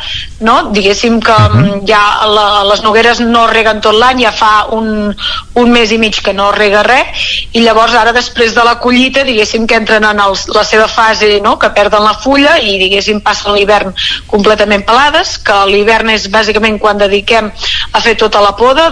[0.40, 0.56] no?
[0.72, 1.80] diguéssim que uh -huh.
[1.86, 5.14] ja la, les nogueres no reguen tot l'any, ja fa un,
[5.54, 7.06] un mes i mig que no rega res,
[7.52, 11.40] i llavors ara després de la collita, diguéssim que entren en els, la seva fase,
[11.42, 11.58] no?
[11.58, 13.94] que perden la fulla i diguéssim passen l'hivern
[14.26, 17.50] completament pelades, que l'hivern és bàsicament quan dediquem
[17.92, 18.90] a fer tota la poda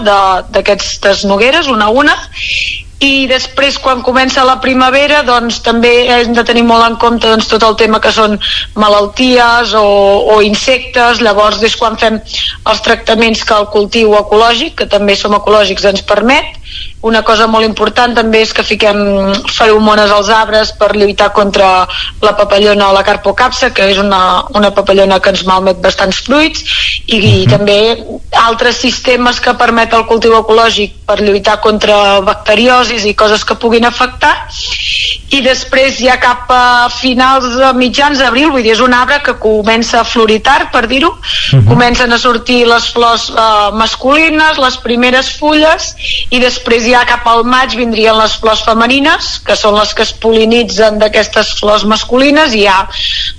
[0.53, 2.15] d'aquestes nogueres, una a una,
[2.99, 7.47] i després quan comença la primavera doncs també hem de tenir molt en compte doncs,
[7.47, 8.35] tot el tema que són
[8.75, 9.85] malalties o,
[10.35, 11.23] o insectes.
[11.23, 16.03] Llavors és quan fem els tractaments que el cultiu ecològic que també som ecològics ens
[16.03, 16.58] permet
[17.01, 18.97] una cosa molt important també és que fiquem
[19.55, 21.87] feromones als arbres per lluitar contra
[22.21, 26.63] la papallona o la carpocapsa, que és una, una papallona que ens malmet bastants fruits,
[27.07, 27.43] i, uh -huh.
[27.43, 27.79] i també
[28.31, 33.85] altres sistemes que permet el cultiu ecològic per lluitar contra bacteriosis i coses que puguin
[33.85, 34.47] afectar.
[35.29, 39.37] I després ja cap a finals de mitjans d'abril, vull dir, és un arbre que
[39.39, 41.15] comença a floritar, per dir-ho, uh
[41.55, 41.59] mhm.
[41.59, 41.67] -huh.
[41.67, 45.95] comencen a sortir les flors uh, masculines, les primeres fulles,
[46.29, 50.13] i després ja cap al maig vindrien les flors femenines, que són les que es
[50.13, 52.87] polinitzen d'aquestes flors masculines i ja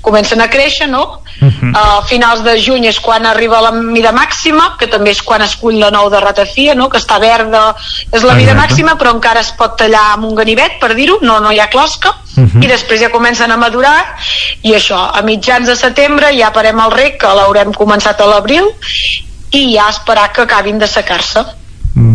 [0.00, 1.20] comencen a créixer, no?
[1.40, 1.72] Uh -huh.
[1.74, 5.56] A finals de juny és quan arriba la mida màxima, que també és quan es
[5.56, 6.88] cull la nou de ratafia, no?
[6.88, 7.74] que està verda,
[8.12, 11.40] és la mida màxima, però encara es pot tallar amb un ganivet, per dir-ho, no,
[11.40, 12.64] no hi ha closca, uh -huh.
[12.64, 14.16] i després ja comencen a madurar,
[14.62, 18.64] i això, a mitjans de setembre ja parem el rec, que l'haurem començat a l'abril,
[19.50, 21.59] i ja esperar que acabin de secar-se.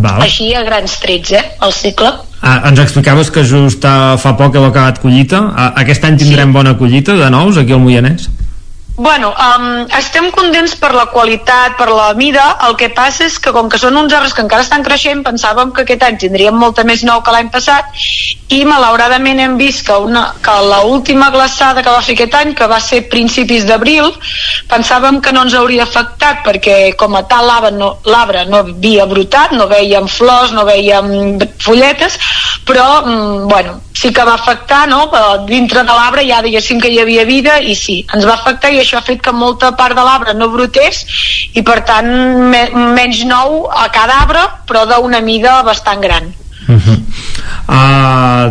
[0.04, 0.22] Val.
[0.26, 2.12] Així a grans trets, eh, el cicle.
[2.42, 5.42] Ah, ens explicaves que just fa poc heu acabat collita.
[5.56, 6.58] Ah, aquest any tindrem sí.
[6.58, 8.30] bona collita de nous aquí al Moianès?
[8.98, 13.52] Bueno, um, estem contents per la qualitat, per la mida, el que passa és que
[13.52, 16.86] com que són uns arbres que encara estan creixent, pensàvem que aquest any tindríem molta
[16.88, 17.92] més nou que l'any passat
[18.56, 22.70] i malauradament hem vist que, una, que l'última glaçada que va fer aquest any, que
[22.72, 24.14] va ser principis d'abril,
[24.72, 29.52] pensàvem que no ens hauria afectat perquè com a tal l'arbre no, no havia brotat,
[29.60, 32.16] no veiem flors, no veiem folletes,
[32.64, 35.08] però, mm, bueno, sí que va afectar, no?
[35.48, 38.82] dintre de l'arbre ja diguéssim que hi havia vida i sí, ens va afectar i
[38.82, 41.06] això ha fet que molta part de l'arbre no brotés
[41.54, 42.10] i per tant
[42.52, 46.34] me menys nou a cada arbre però d'una mida bastant gran.
[46.68, 46.98] Uh -huh.
[47.66, 48.46] Uh,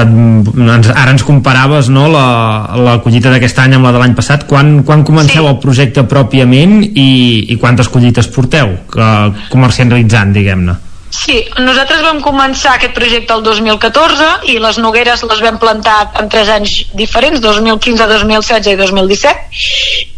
[0.00, 4.46] ens, ara ens comparaves no, la, la collita d'aquest any amb la de l'any passat.
[4.46, 5.48] Quan, quan comenceu sí.
[5.48, 10.74] el projecte pròpiament i, i quantes collites porteu que, comercialitzant, diguem-ne?
[11.14, 16.30] Sí, nosaltres vam començar aquest projecte el 2014 i les nogueres les vam plantar en
[16.32, 19.44] tres anys diferents, 2015, 2016 i 2017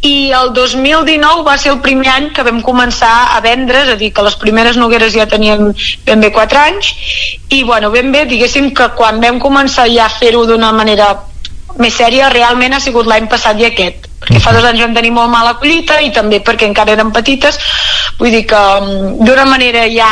[0.06, 3.98] i el 2019 va ser el primer any que vam començar a vendre, és a
[4.00, 5.72] dir, que les primeres nogueres ja tenien
[6.06, 6.92] ben bé 4 anys.
[7.50, 11.10] I bueno, ben bé, diguéssim que quan vam començar ja a fer-ho d'una manera
[11.82, 15.12] més sèria realment ha sigut l'any passat i aquest perquè fa dos anys vam tenir
[15.14, 17.58] molt mala collita i també perquè encara eren petites.
[18.18, 20.10] Vull dir que mm, d'una manera ja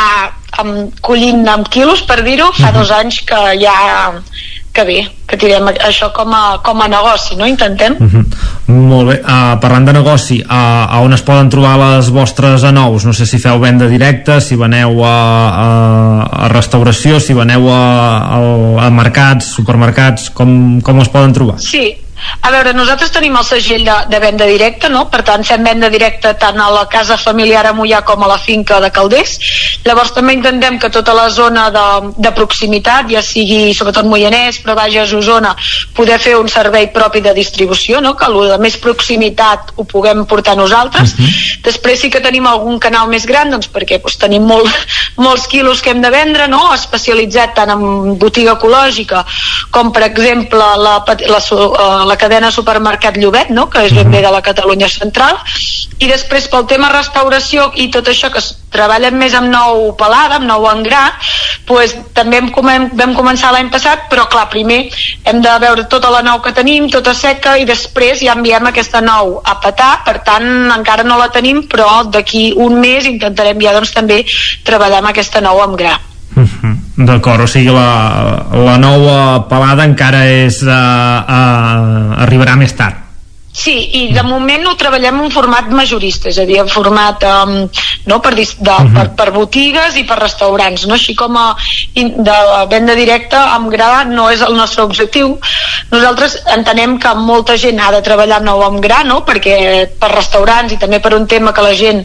[0.62, 3.74] amb, collint amb quilos, per dir-ho, fa dos anys que ja
[4.74, 4.96] que bé,
[5.30, 7.46] que tirem això com a, com a negoci, no?
[7.46, 7.94] Intentem.
[7.94, 8.24] Uh -huh.
[8.66, 9.20] Molt bé.
[9.22, 13.04] Uh, parlant de negoci, uh, a on es poden trobar les vostres anous?
[13.04, 15.14] No sé si feu venda directa, si veneu a,
[15.48, 21.58] a, a restauració, si veneu a, a, a mercats, supermercats, com, com es poden trobar?
[21.58, 21.94] Sí,
[22.40, 25.06] a veure, nosaltres tenim el segell de, de venda directa, no?
[25.12, 28.38] per tant fem venda directa tant a la casa familiar a Mollà com a la
[28.38, 29.36] finca de Calders.
[29.84, 31.86] Llavors també intentem que tota la zona de,
[32.20, 35.54] de proximitat, ja sigui sobretot Moianès, però Bages, Osona,
[35.96, 38.14] poder fer un servei propi de distribució, no?
[38.16, 41.14] que el de més proximitat ho puguem portar nosaltres.
[41.14, 41.28] Uh mhm.
[41.28, 41.62] -huh.
[41.64, 44.70] Després sí que tenim algun canal més gran, doncs perquè doncs, tenim molt,
[45.26, 46.72] molts quilos que hem de vendre, no?
[46.74, 49.24] especialitzat tant en botiga ecològica
[49.70, 50.94] com per exemple la, la,
[51.28, 53.68] la, la cadena supermercat Llobet, no?
[53.70, 55.38] que és ben bé de la Catalunya central,
[55.98, 58.42] i després pel tema restauració i tot això que
[58.74, 61.02] treballem més amb nou pelada, amb nou engrà,
[61.68, 64.80] pues, també hem, com, vam començar l'any passat, però clar, primer
[65.24, 69.02] hem de veure tota la nou que tenim, tota seca, i després ja enviem aquesta
[69.04, 73.76] nou a petar, per tant encara no la tenim, però d'aquí un mes intentarem ja
[73.76, 74.24] doncs, també
[74.66, 75.94] treballar amb aquesta nou amb gra.
[76.32, 76.74] -huh.
[77.06, 83.04] D'acord, o sigui la, la nova pelada encara és uh, uh, arribarà més tard
[83.54, 87.52] Sí, i de moment ho treballem en format majorista, és a dir, en format um,
[88.10, 88.88] no, per, de, uh -huh.
[88.96, 90.94] per, per botigues i per restaurants, no?
[90.94, 91.54] així com a
[91.94, 92.38] de
[92.68, 95.38] venda directa amb gra no és el nostre objectiu.
[95.90, 99.24] Nosaltres entenem que molta gent ha de treballar nou amb gra, no?
[99.24, 102.04] perquè per restaurants i també per un tema que la gent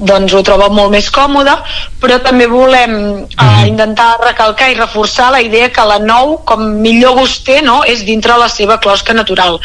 [0.00, 1.52] doncs ho troba molt més còmode,
[2.00, 6.64] però també volem uh, uh, intentar recalcar i reforçar la idea que la nou, com
[6.80, 7.80] millor gust té, no?
[7.84, 9.60] és dintre la seva closca natural.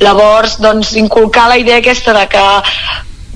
[0.00, 2.46] Llavors, doncs, inculcar la idea aquesta de que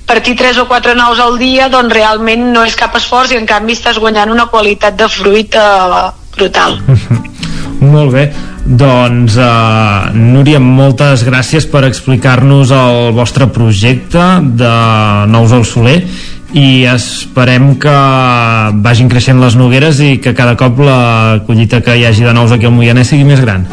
[0.07, 3.47] partir 3 o 4 nous al dia doncs realment no és cap esforç i en
[3.49, 6.03] canvi estàs guanyant una qualitat de fruit eh,
[6.37, 6.81] brutal
[7.83, 8.29] Molt bé,
[8.62, 14.23] doncs uh, Núria, moltes gràcies per explicar-nos el vostre projecte
[14.61, 14.74] de
[15.33, 15.97] Nous al Soler
[16.53, 17.95] i esperem que
[18.85, 22.53] vagin creixent les nogueres i que cada cop la collita que hi hagi de nous
[22.53, 23.65] aquí al Moianès sigui més gran.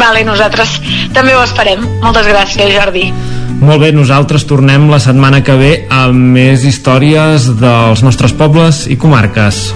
[0.00, 0.78] Vale, nosaltres
[1.12, 1.84] també ho esperem.
[2.00, 3.10] Moltes gràcies, Jordi.
[3.60, 8.96] Molt bé, nosaltres tornem la setmana que ve amb més històries dels nostres pobles i
[8.96, 9.66] comarques.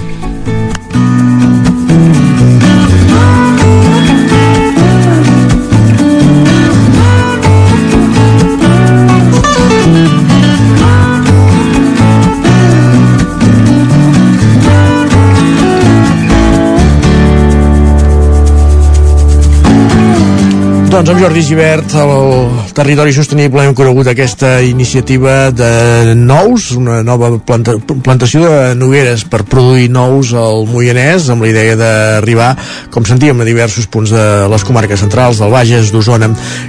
[20.94, 27.32] Doncs amb Jordi Givert, el Territori Sostenible, hem conegut aquesta iniciativa de nous, una nova
[27.42, 32.52] planta, plantació de nogueres per produir nous al Moianès, amb la idea d'arribar,
[32.94, 36.28] com sentíem, a diversos punts de les comarques centrals, del Bages, d'Osona,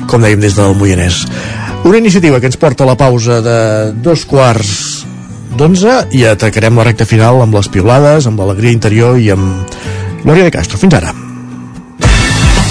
[0.09, 1.21] com dèiem, des del Moianès.
[1.85, 3.59] Una iniciativa que ens porta a la pausa de
[3.93, 5.05] dos quarts
[5.53, 9.77] d'onze i atacarem la recta final amb les piulades, amb l'alegria interior i amb
[10.25, 10.81] Glòria de Castro.
[10.81, 11.13] Fins ara.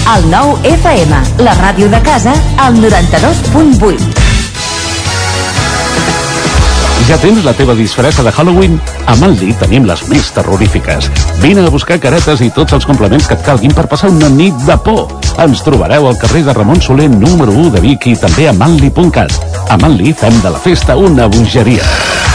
[0.05, 2.29] El nou FM, la ràdio de casa,
[2.61, 4.03] al 92.8.
[7.07, 8.77] Ja tens la teva disfressa de Halloween?
[9.09, 11.09] A Manli tenim les més terrorífiques.
[11.41, 14.53] Vine a buscar caretes i tots els complements que et calguin per passar una nit
[14.69, 15.09] de por.
[15.41, 19.41] Ens trobareu al carrer de Ramon Soler número 1 de Vic i també a manli.cat.
[19.73, 22.34] A Manli fem de la festa una bogeria.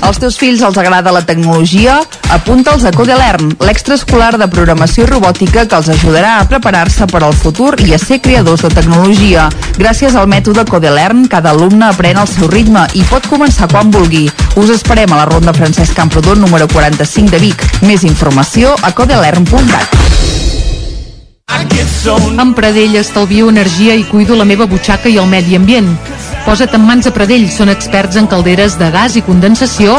[0.00, 1.98] Als teus fills els agrada la tecnologia?
[2.32, 7.36] Apunta'ls a Codelern, l'extraescolar de programació i robòtica que els ajudarà a preparar-se per al
[7.36, 9.48] futur i a ser creadors de tecnologia.
[9.78, 14.26] Gràcies al mètode Codelern, cada alumne aprèn al seu ritme i pot començar quan vulgui.
[14.56, 17.68] Us esperem a la Ronda Francesc Camprodon número 45 de Vic.
[17.84, 20.19] Més informació a codelern.cat.
[22.40, 25.88] Amb Pradell estalvio energia i cuido la meva butxaca i el medi ambient.
[26.46, 29.98] Posa't en mans a Pradell, són experts en calderes de gas i condensació,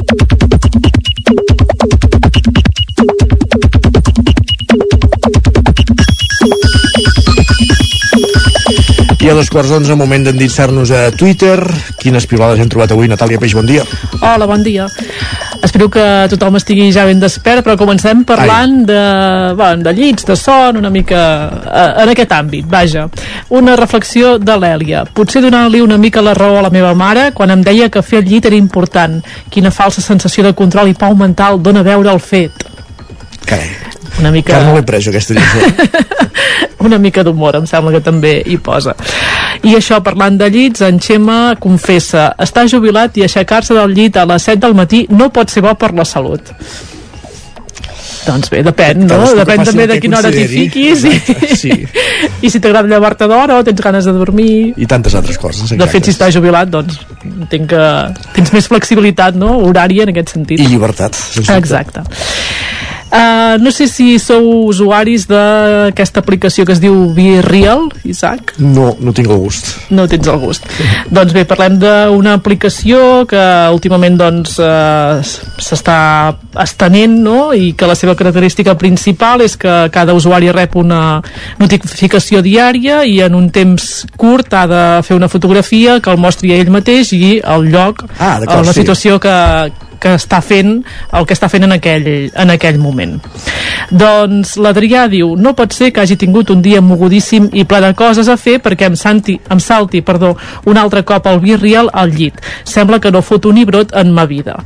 [9.21, 11.59] I a dos quarts d'onze, moment d'endinsar-nos a Twitter.
[12.01, 13.83] Quines pilades hem trobat avui, Natàlia Peix, bon dia.
[14.17, 14.87] Hola, bon dia.
[15.61, 19.03] Espero que tothom estigui ja ben despert, però comencem parlant de,
[19.59, 21.21] bueno, de llits, de son, una mica
[21.69, 23.05] eh, en aquest àmbit, vaja.
[23.53, 25.05] Una reflexió de l'Èlia.
[25.05, 28.23] Potser donant-li una mica la raó a la meva mare quan em deia que fer
[28.23, 29.21] el llit era important.
[29.53, 32.65] Quina falsa sensació de control i pau mental dona veure el fet.
[33.45, 33.90] Carai.
[34.21, 34.57] Una mica...
[34.57, 36.19] Que no l'he pres, aquesta lliçó.
[36.87, 38.95] una mica d'humor, em sembla que també hi posa.
[39.67, 44.25] I això, parlant de llits, en Xema confessa, està jubilat i aixecar-se del llit a
[44.29, 46.53] les 7 del matí no pot ser bo per la salut.
[48.21, 49.17] Doncs bé, depèn, no?
[49.37, 51.71] Depèn també de quina hora t'hi fiquis i, Exacte, sí.
[52.45, 55.73] i si t'agrada llevar-te d'hora o tens ganes de dormir I tantes altres coses.
[55.77, 57.85] de fet, si estàs jubilat, doncs entenc que
[58.37, 59.55] tens més flexibilitat no?
[59.65, 60.61] horària en aquest sentit.
[60.61, 61.17] I llibertat.
[61.37, 61.57] dubte.
[61.57, 62.05] Exacte.
[63.11, 68.53] Uh, no sé si sou usuaris d'aquesta aplicació que es diu Be Real, Isaac.
[68.63, 69.67] No, no tinc el gust.
[69.91, 70.63] No tens el gust.
[71.15, 73.43] doncs bé, parlem d'una aplicació que
[73.75, 75.19] últimament doncs eh,
[75.59, 75.97] s'està
[76.63, 77.51] estenent no?
[77.51, 81.19] i que la seva característica principal és que cada usuari rep una
[81.59, 86.55] notificació diària i en un temps curt ha de fer una fotografia que el mostri
[86.55, 88.81] a ell mateix i el lloc, Ah, d'acord, la sí.
[88.85, 89.35] situació que,
[90.01, 90.79] que està fent
[91.13, 93.17] el que està fent en aquell, en aquell moment.
[93.91, 97.93] Doncs l'Adrià diu no pot ser que hagi tingut un dia mogudíssim i ple de
[97.97, 100.33] coses a fer perquè em, santi, em salti perdó,
[100.65, 102.41] un altre cop al birrial al llit.
[102.63, 104.57] Sembla que no fot un ibrot en ma vida.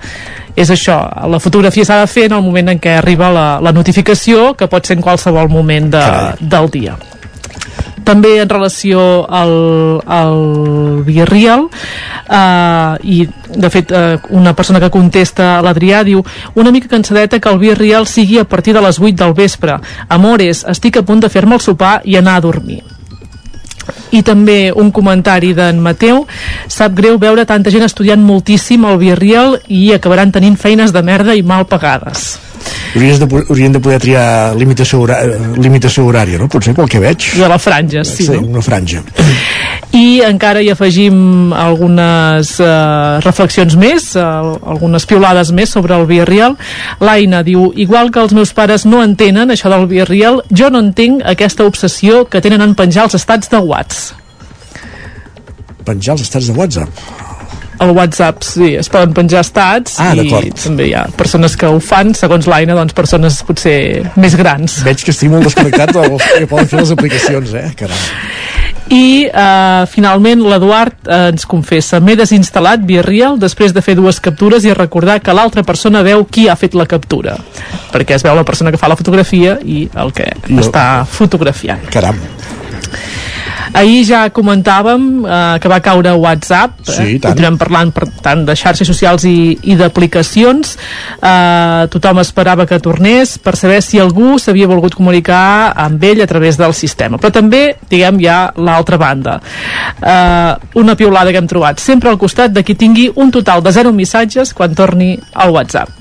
[0.56, 3.76] És això, la fotografia s'ha de fer en el moment en què arriba la, la
[3.76, 6.06] notificació que pot ser en qualsevol moment de,
[6.40, 6.96] del dia
[8.06, 9.56] també en relació al,
[10.06, 13.18] al Villarreal eh, i
[13.56, 16.24] de fet eh, una persona que contesta a l'Adrià diu
[16.56, 19.80] una mica cansadeta que el Villarreal sigui a partir de les 8 del vespre.
[20.10, 22.84] Amores, estic a punt de fer-me el sopar i anar a dormir.
[24.16, 26.24] I també un comentari d'en Mateu.
[26.72, 31.36] Sap greu veure tanta gent estudiant moltíssim al Villarreal i acabaran tenint feines de merda
[31.36, 32.45] i mal pagades
[32.96, 36.48] Hauries de, haurien de poder triar limitació, hora, eh, limitació horària, no?
[36.52, 37.30] Potser pel que veig.
[37.36, 38.56] de la franja, sí, sí no?
[38.56, 39.04] una franja.
[39.96, 46.58] i encara hi afegim algunes eh, reflexions més eh, algunes piolades més sobre el Villarreal
[47.00, 51.24] l'Aina diu, igual que els meus pares no entenen això del Villarreal jo no entenc
[51.36, 54.06] aquesta obsessió que tenen en penjar els estats de Whats
[55.86, 57.35] Penjar els estats de WhatsApp.
[57.80, 61.80] El WhatsApp sí, es poden penjar estats Ah, i també hi ha persones que ho
[61.80, 63.78] fan, segons l'Aina, doncs persones potser
[64.16, 64.80] més grans.
[64.86, 67.70] Veig que estic molt desconnectat dels que poden fer les aplicacions, eh?
[67.76, 67.98] Caram.
[68.94, 74.64] I eh, finalment l'Eduard eh, ens confessa m'he desinstal·lat Real després de fer dues captures
[74.64, 77.34] i recordar que l'altra persona veu qui ha fet la captura
[77.92, 81.82] perquè es veu la persona que fa la fotografia i el que el- està fotografiant
[81.90, 82.20] Caram.
[83.76, 86.78] Ahir ja comentàvem eh, que va caure WhatsApp.
[86.88, 87.10] Sí, eh?
[87.16, 87.34] i tant.
[87.34, 90.76] Continuem parlant, per tant, de xarxes socials i, i d'aplicacions.
[91.20, 96.30] Eh, tothom esperava que tornés per saber si algú s'havia volgut comunicar amb ell a
[96.30, 97.20] través del sistema.
[97.20, 99.40] Però també, diguem, hi ha l'altra banda.
[100.00, 101.84] Eh, una piulada que hem trobat.
[101.84, 105.95] Sempre al costat de qui tingui un total de zero missatges quan torni al WhatsApp.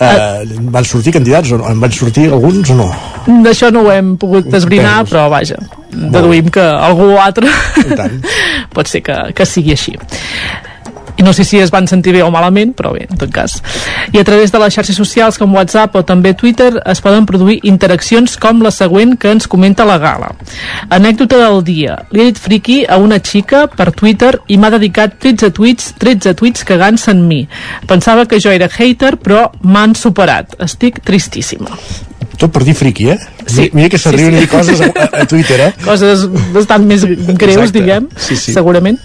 [0.00, 0.40] Uh,
[0.72, 1.66] van sortir candidats o no?
[1.68, 2.86] En van sortir alguns o no?
[3.44, 5.10] D'això no ho hem pogut esbrinar, Entesos.
[5.12, 5.58] però vaja,
[5.92, 7.50] deduïm que algú altre
[8.74, 9.98] pot ser que, que sigui així
[11.18, 13.58] i no sé si es van sentir bé o malament, però bé, en tot cas.
[14.12, 17.58] I a través de les xarxes socials com WhatsApp o també Twitter es poden produir
[17.68, 20.32] interaccions com la següent que ens comenta la Gala.
[20.88, 21.98] Anècdota del dia.
[22.12, 26.34] Li he dit friki a una xica per Twitter i m'ha dedicat 13 tuits, 13
[26.38, 27.42] tuits cagant-se en mi.
[27.86, 30.56] Pensava que jo era hater, però m'han superat.
[30.60, 31.70] Estic tristíssima.
[32.40, 33.18] Tot per dir friqui, eh?
[33.46, 33.66] Sí.
[33.74, 35.72] Mira, que s'arriben a dir coses a, a, a Twitter, eh?
[35.84, 36.22] coses
[36.54, 37.78] bastant més greus, Exacte.
[37.78, 38.54] diguem, Sí, sí.
[38.56, 38.96] segurament.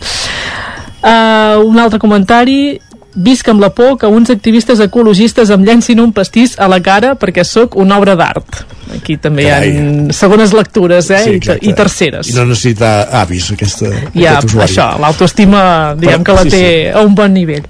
[1.05, 2.79] Uh, un altre comentari
[3.15, 7.13] visc amb la por que uns activistes ecologistes em llencin un pastís a la cara
[7.15, 8.65] perquè sóc una obra d'art.
[8.93, 9.69] Aquí també Carai.
[9.71, 9.77] hi
[10.09, 11.21] ha segones lectures eh?
[11.21, 11.65] I, te- exacte.
[11.65, 12.29] i terceres.
[12.29, 12.91] I no necessita
[13.21, 14.69] avis, aquesta, ha aquest usuari.
[14.71, 16.87] això, l'autoestima diguem Però- que la sí, té sí.
[16.93, 17.63] a un bon nivell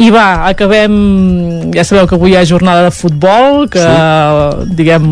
[0.00, 3.82] i va, acabem ja sabeu que avui hi ha jornada de futbol que
[4.78, 5.04] diguem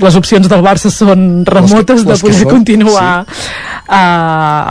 [0.00, 3.26] les opcions del Barça són remotes Les que- les de poder són, continuar
[3.88, 4.02] a,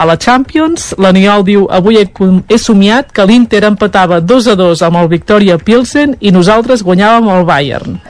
[0.02, 2.08] a la Champions l'Aniol diu avui he,
[2.48, 7.28] he somiat que l'Inter empatava 2 a 2 amb el Victoria Pilsen i nosaltres guanyàvem
[7.36, 8.00] el Bayern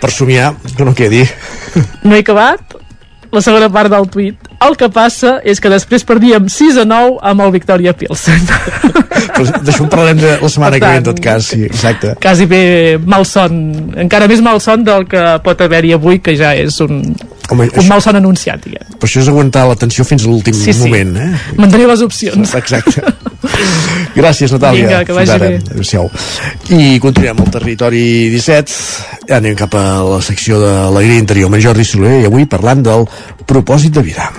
[0.00, 1.22] Per somiar, que no quedi.
[2.02, 2.76] No he acabat
[3.34, 4.50] la segona part del tuit.
[4.64, 8.46] El que passa és que després perdíem 6 a 9 amb el Victoria Pilsen.
[9.34, 11.48] Però D'això en parlarem de la setmana Per que ve, en tant, tot cas.
[11.50, 12.14] Sí, exacte.
[12.22, 12.62] Quasi bé
[13.02, 13.56] malson,
[14.04, 17.00] encara més malson del que pot haver-hi avui, que ja és un,
[17.50, 18.94] Home, un malson anunciat, diguem.
[18.96, 20.86] Però això és aguantar la tensió fins a l'últim Sí, sí.
[20.86, 21.30] moment, eh?
[21.60, 22.54] Mantenir les opcions.
[22.60, 23.02] Exacte.
[24.14, 24.86] Gràcies, Natàlia.
[24.86, 25.50] Vinga, que vagi bé.
[25.74, 26.08] Adéu-siau.
[26.72, 28.78] I continuem al territori 17.
[29.28, 32.84] Ja anem cap a la secció de l'Alegria Interior amb Jordi Soler i avui parlant
[32.86, 33.04] del
[33.48, 34.30] propòsit de vida.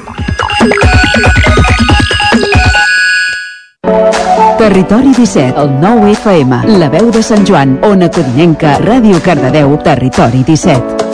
[4.57, 10.41] Territori 17, el 9 FM, la veu de Sant Joan, Ona Codinenca, Ràdio Cardedeu, Territori
[10.47, 11.05] 17.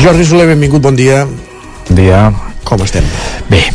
[0.00, 1.26] Jordi Soler, benvingut, bon dia.
[1.88, 2.22] Bon dia.
[2.64, 3.04] Com estem?
[3.50, 3.66] Bé.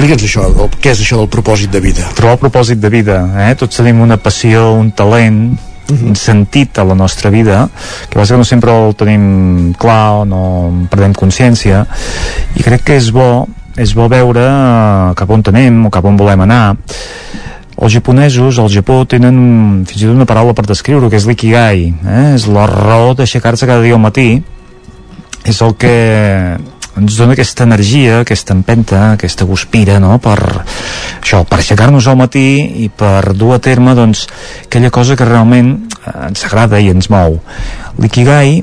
[0.00, 2.06] Explica'ns això, el, què és això del propòsit de vida?
[2.16, 3.50] Trobar el propòsit de vida, eh?
[3.58, 5.42] Tots tenim una passió, un talent,
[5.90, 7.68] un sentit a la nostra vida,
[8.08, 11.84] que a no sempre el tenim clar o no en perdem consciència,
[12.56, 13.46] i crec que és bo,
[13.76, 16.76] és bo veure eh, cap on anem o cap on volem anar.
[17.80, 21.86] Els japonesos, al Japó, tenen fins i tot una paraula per descriure que és l'ikigai,
[22.04, 22.26] eh?
[22.34, 24.42] és la raó d'aixecar-se cada dia al matí,
[25.48, 25.94] és el que
[26.98, 30.38] ens dona aquesta energia, aquesta empenta, aquesta guspira, no?, per
[31.20, 32.48] això, per aixecar-nos al matí
[32.84, 34.26] i per dur a terme, doncs,
[34.64, 37.38] aquella cosa que realment eh, ens agrada i ens mou.
[38.00, 38.58] L'ikigai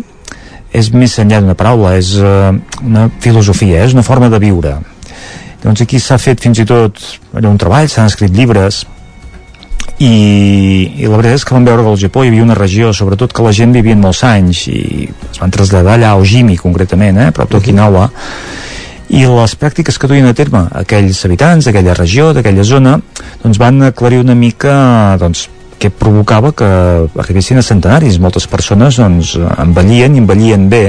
[0.76, 2.52] és més enllà d'una paraula, és eh,
[2.84, 4.76] una filosofia, és una forma de viure.
[5.64, 6.99] Doncs aquí s'ha fet fins i tot
[7.34, 8.84] era un treball, s'han escrit llibres,
[9.97, 10.14] i,
[11.01, 13.34] i la veritat és que vam veure que al Japó hi havia una regió, sobretot
[13.34, 14.81] que la gent vivia molts anys i
[15.31, 18.09] es van traslladar allà a Ojimi concretament, eh, prop d'Okinawa.
[19.18, 22.97] I les pràctiques que duien a terme aquells habitants d'aquella regió, d'aquella zona
[23.41, 25.47] doncs van aclarir una mica doncs,
[25.80, 26.68] què provocava que
[27.22, 28.19] arribessin a centenaris.
[28.22, 30.84] Moltes persones doncs, envellien i envellien bé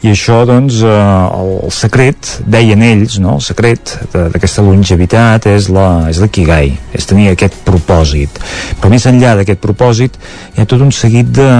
[0.00, 3.34] i això doncs eh, el secret, deien ells no?
[3.36, 8.40] el secret d'aquesta longevitat és la, és l'ikigai és tenir aquest propòsit
[8.80, 10.16] però més enllà d'aquest propòsit
[10.54, 11.50] hi ha tot un seguit de,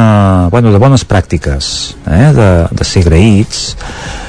[0.55, 1.71] bueno, de bones pràctiques
[2.09, 2.31] eh?
[2.37, 3.77] de, de ser agraïts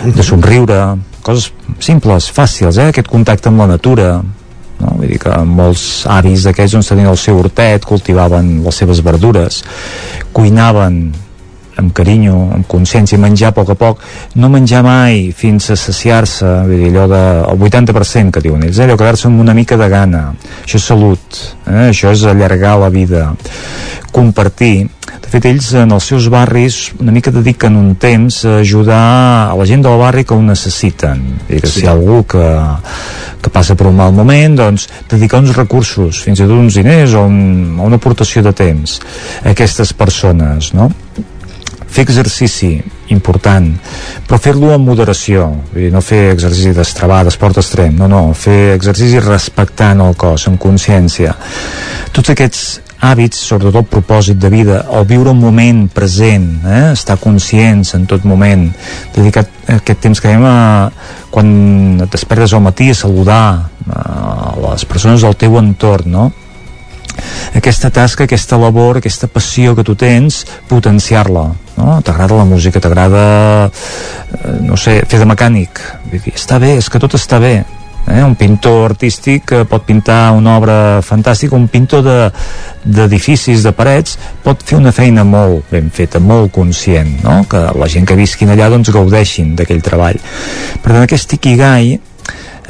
[0.04, 0.82] de somriure
[1.24, 2.92] coses simples, fàcils, eh?
[2.92, 4.14] aquest contacte amb la natura
[4.82, 4.96] no?
[4.98, 9.62] Vull dir que molts avis d'aquells doncs, tenien el seu hortet, cultivaven les seves verdures,
[10.34, 11.04] cuinaven
[11.82, 14.06] amb carinyo, amb consciència, menjar a poc a poc,
[14.40, 18.80] no menjar mai fins a saciar-se, vull dir, allò de, el 80% que diuen ells,
[18.80, 18.88] eh?
[18.88, 20.24] allò quedar-se amb una mica de gana,
[20.64, 21.90] això és salut, eh?
[21.90, 23.30] això és allargar la vida,
[24.12, 24.76] compartir.
[25.12, 29.04] De De fet, ells en els seus barris una mica dediquen un temps a ajudar
[29.52, 31.22] a la gent del barri que ho necessiten.
[31.48, 31.80] I que sí.
[31.80, 32.48] si hi ha algú que,
[33.40, 37.16] que passa per un mal moment, doncs dedicar uns recursos, fins i tot uns diners
[37.16, 38.98] o, un, una aportació de temps
[39.40, 40.90] a aquestes persones, no?
[41.92, 42.76] Fer exercici
[43.12, 43.68] important,
[44.28, 49.20] però fer-lo amb moderació, dir, no fer exercici d'estrebar, d'esport extrem, no, no, fer exercici
[49.24, 51.36] respectant el cos, amb consciència.
[52.16, 52.64] Tots aquests
[53.02, 56.84] hàbits, sobretot propòsit de vida, el viure un moment present, eh?
[56.94, 58.68] estar conscients en tot moment,
[59.16, 59.44] dedicar
[59.76, 60.92] aquest temps que dèiem a,
[61.34, 61.50] quan
[62.06, 63.44] et despertes al matí a saludar
[63.90, 66.30] a les persones del teu entorn, no?
[67.56, 71.50] aquesta tasca, aquesta labor, aquesta passió que tu tens, potenciar-la.
[71.78, 72.00] No?
[72.06, 75.82] T'agrada la música, t'agrada, eh, no sé, fer de mecànic.
[76.34, 77.62] Està bé, és que tot està bé.
[78.08, 78.24] Eh?
[78.24, 80.76] Un pintor artístic que pot pintar una obra
[81.06, 82.04] fantàstica, un pintor
[82.84, 87.42] d'edificis, de, de parets, pot fer una feina molt ben feta, molt conscient, no?
[87.50, 90.18] que la gent que visquin allà doncs gaudeixin d'aquell treball.
[90.82, 91.94] Per tant, aquest ikigai,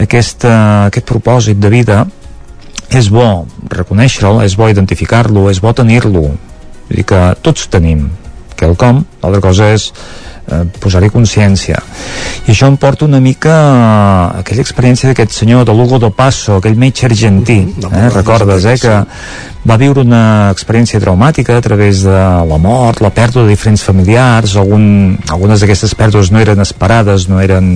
[0.01, 0.55] aquesta,
[0.89, 2.03] aquest propòsit de vida,
[2.91, 6.25] és bo reconèixer-lo, és bo identificar-lo, és bo tenir-lo.
[6.27, 8.09] Vull dir que tots tenim
[8.61, 11.79] quelcom, l'altra cosa és eh, posar-hi consciència.
[12.45, 16.57] I això em porta una mica a aquella experiència d'aquest senyor de Lugo do Passo,
[16.57, 18.09] aquell metge argentí, mm, eh?
[18.15, 18.95] recordes, eh, que
[19.67, 24.55] va viure una experiència traumàtica a través de la mort, la pèrdua de diferents familiars,
[24.57, 27.69] algun, algunes d'aquestes pèrdues no eren esperades, no eren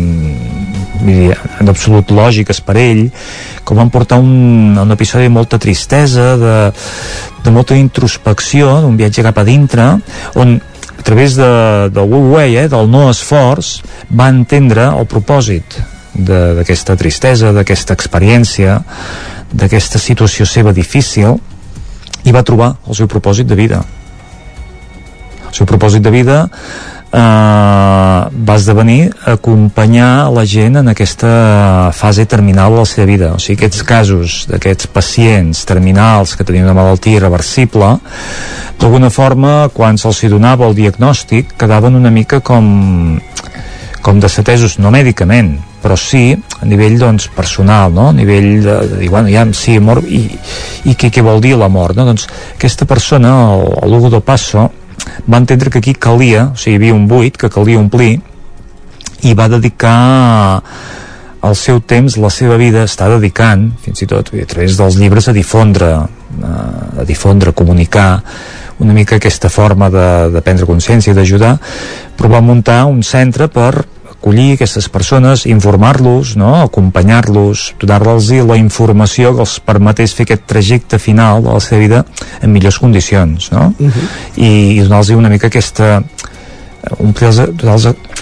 [1.05, 3.03] dir, en absolut lògiques per ell,
[3.63, 6.55] com van portar un, un episodi de molta tristesa, de,
[7.45, 9.91] de molta introspecció, d'un viatge cap a dintre,
[10.41, 10.57] on
[11.05, 13.77] través de, del Wu Wei, eh, del no esforç,
[14.09, 15.77] va entendre el propòsit
[16.15, 18.79] d'aquesta tristesa, d'aquesta experiència,
[19.53, 21.37] d'aquesta situació seva difícil,
[22.25, 23.83] i va trobar el seu propòsit de vida.
[25.45, 26.39] El seu propòsit de vida
[27.15, 28.19] eh,
[28.49, 33.31] va esdevenir acompanyar la gent en aquesta fase terminal de la seva vida.
[33.35, 37.95] O sigui, aquests casos d'aquests pacients terminals que tenien una malaltia irreversible,
[38.79, 43.21] d'alguna forma, quan se'ls donava el diagnòstic, quedaven una mica com
[44.05, 48.11] com desatesos, no mèdicament, però sí a nivell doncs, personal, no?
[48.11, 50.27] a nivell de, de dir, bueno, ja, sí, mort, i,
[50.85, 51.97] i què, què vol dir la mort?
[51.97, 52.05] No?
[52.05, 53.31] Doncs aquesta persona,
[53.89, 54.67] Lugo do Passo,
[55.29, 58.19] va entendre que aquí calia, o sigui, hi havia un buit que calia omplir
[59.25, 60.61] i va dedicar
[61.45, 65.29] el seu temps, la seva vida, està dedicant, fins i tot a través dels llibres,
[65.29, 65.91] a difondre,
[66.41, 68.09] a difondre, a comunicar
[68.79, 71.53] una mica aquesta forma de, de prendre consciència i d'ajudar,
[72.17, 73.85] però va muntar un centre per
[74.25, 76.55] acollir aquestes persones, informar-los, no?
[76.63, 81.99] acompanyar-los, donar-los la informació que els permetés fer aquest trajecte final de la seva vida
[82.41, 83.75] en millors condicions, no?
[83.77, 84.07] Uh -huh.
[84.37, 86.03] I, i donar-los una mica aquesta
[86.99, 87.77] un donar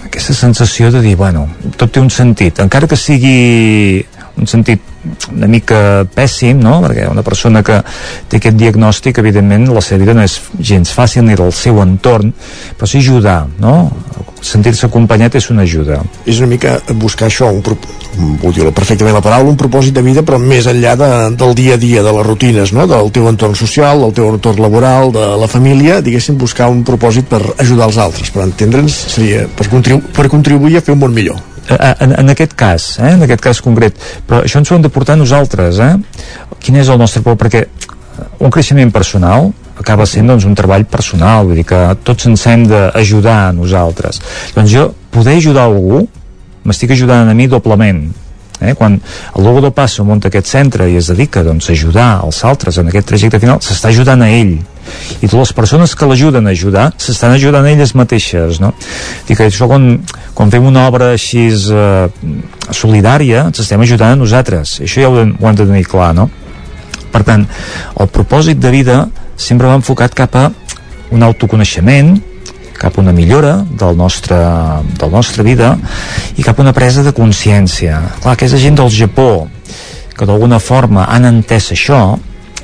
[0.05, 1.47] aquesta sensació de dir, bueno,
[1.77, 4.05] tot té un sentit, encara que sigui
[4.39, 4.93] un sentit
[5.31, 6.77] una mica pèssim, no?
[6.83, 7.79] perquè una persona que
[8.31, 12.31] té aquest diagnòstic, evidentment, la seva vida no és gens fàcil ni del seu entorn,
[12.77, 13.91] però sí ajudar, no?
[14.43, 16.01] sentir-se acompanyat és una ajuda.
[16.27, 17.61] És una mica buscar això, un,
[18.41, 21.77] vull dir perfectament la paraula, un propòsit de vida, però més enllà de, del dia
[21.77, 22.87] a dia, de les rutines, no?
[22.87, 27.31] del teu entorn social, del teu entorn laboral, de la família, diguéssim, buscar un propòsit
[27.31, 31.15] per ajudar els altres, per entendre'ns, seria per, contribu per contribuir a fer un món
[31.15, 31.52] millor.
[31.71, 33.13] En, en aquest cas, eh?
[33.15, 33.95] en aquest cas concret,
[34.27, 35.93] però això ens ho hem de portar nosaltres, eh?
[36.59, 37.37] Quin és el nostre por?
[37.39, 37.63] Perquè
[38.43, 42.65] un creixement personal acaba sent doncs, un treball personal, vull dir que tots ens hem
[42.69, 44.19] d'ajudar a nosaltres.
[44.55, 46.03] Doncs jo, poder ajudar algú,
[46.63, 48.03] m'estic ajudant a mi doblement.
[48.61, 48.75] Eh?
[48.79, 52.43] Quan el Logo do Passo munta aquest centre i es dedica doncs, a ajudar els
[52.47, 54.55] altres en aquest trajecte final, s'està ajudant a ell.
[55.21, 58.59] I totes les persones que l'ajuden a ajudar s'estan ajudant elles mateixes.
[58.63, 58.73] No?
[59.27, 59.99] Dic que això quan,
[60.35, 62.07] quan fem una obra així eh,
[62.71, 64.79] solidària, ens estem ajudant a nosaltres.
[64.83, 66.29] Això ja ho, ho hem de tenir clar, no?
[67.13, 67.45] Per tant,
[68.01, 68.99] el propòsit de vida
[69.37, 70.47] sempre va enfocat cap a
[71.13, 72.15] un autoconeixement,
[72.73, 74.37] cap a una millora del nostre,
[74.99, 75.75] del nostre vida
[76.35, 78.01] i cap a una presa de consciència.
[78.23, 79.45] Clar, aquesta gent del Japó
[80.17, 82.01] que d'alguna forma han entès això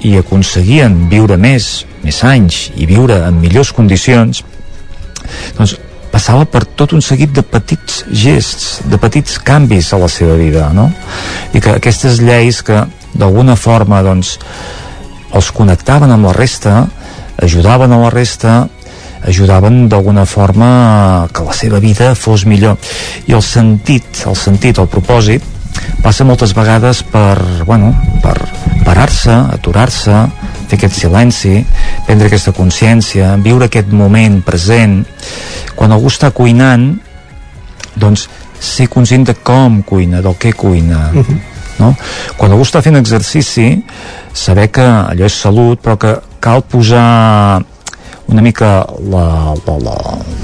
[0.05, 4.43] i aconseguien viure més, més anys i viure en millors condicions,
[5.57, 5.75] doncs
[6.09, 10.69] passava per tot un seguit de petits gests, de petits canvis a la seva vida,
[10.73, 10.89] no?
[11.53, 12.81] I que aquestes lleis que
[13.13, 14.37] d'alguna forma doncs
[15.35, 16.81] els connectaven amb la resta
[17.41, 18.63] ajudaven a la resta
[19.29, 22.77] ajudaven d'alguna forma que la seva vida fos millor
[23.27, 25.43] i el sentit, el sentit, el propòsit
[26.03, 27.91] passa moltes vegades per, bueno,
[28.23, 28.37] per
[28.85, 30.15] parar-se, aturar-se
[30.69, 31.53] fer aquest silenci,
[32.07, 35.01] prendre aquesta consciència, viure aquest moment present.
[35.75, 36.91] Quan algú està cuinant,
[37.99, 38.27] doncs
[38.59, 41.09] ser conscient de com cuina, del què cuina.
[41.13, 41.39] Uh -huh.
[41.79, 41.95] no?
[42.37, 43.83] Quan algú està fent exercici,
[44.33, 47.63] saber que allò és salut, però que cal posar
[48.29, 49.95] una mica la, la, la,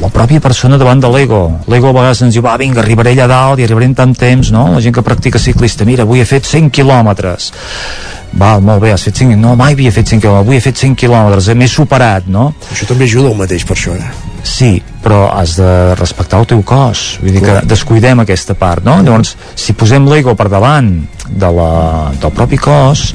[0.02, 1.42] la pròpia persona davant de l'ego.
[1.70, 4.50] L'ego a vegades ens diu, va, vinga, arribaré allà dalt i arribaré en tant temps,
[4.52, 4.72] no?
[4.74, 7.52] La gent que practica ciclista, mira, avui he fet 100 quilòmetres.
[8.34, 9.38] Val, molt bé, has fet 5...
[9.40, 12.50] No, mai havia fet 100 quilòmetres, avui he fet 100 quilòmetres, m'he superat, no?
[12.72, 14.34] Això també ajuda el mateix per això, eh?
[14.46, 18.98] Sí, però has de respectar el teu cos vull dir que descuidem aquesta part no?
[19.06, 20.90] llavors, si posem l'ego per davant
[21.26, 21.70] de la,
[22.22, 23.08] del propi cos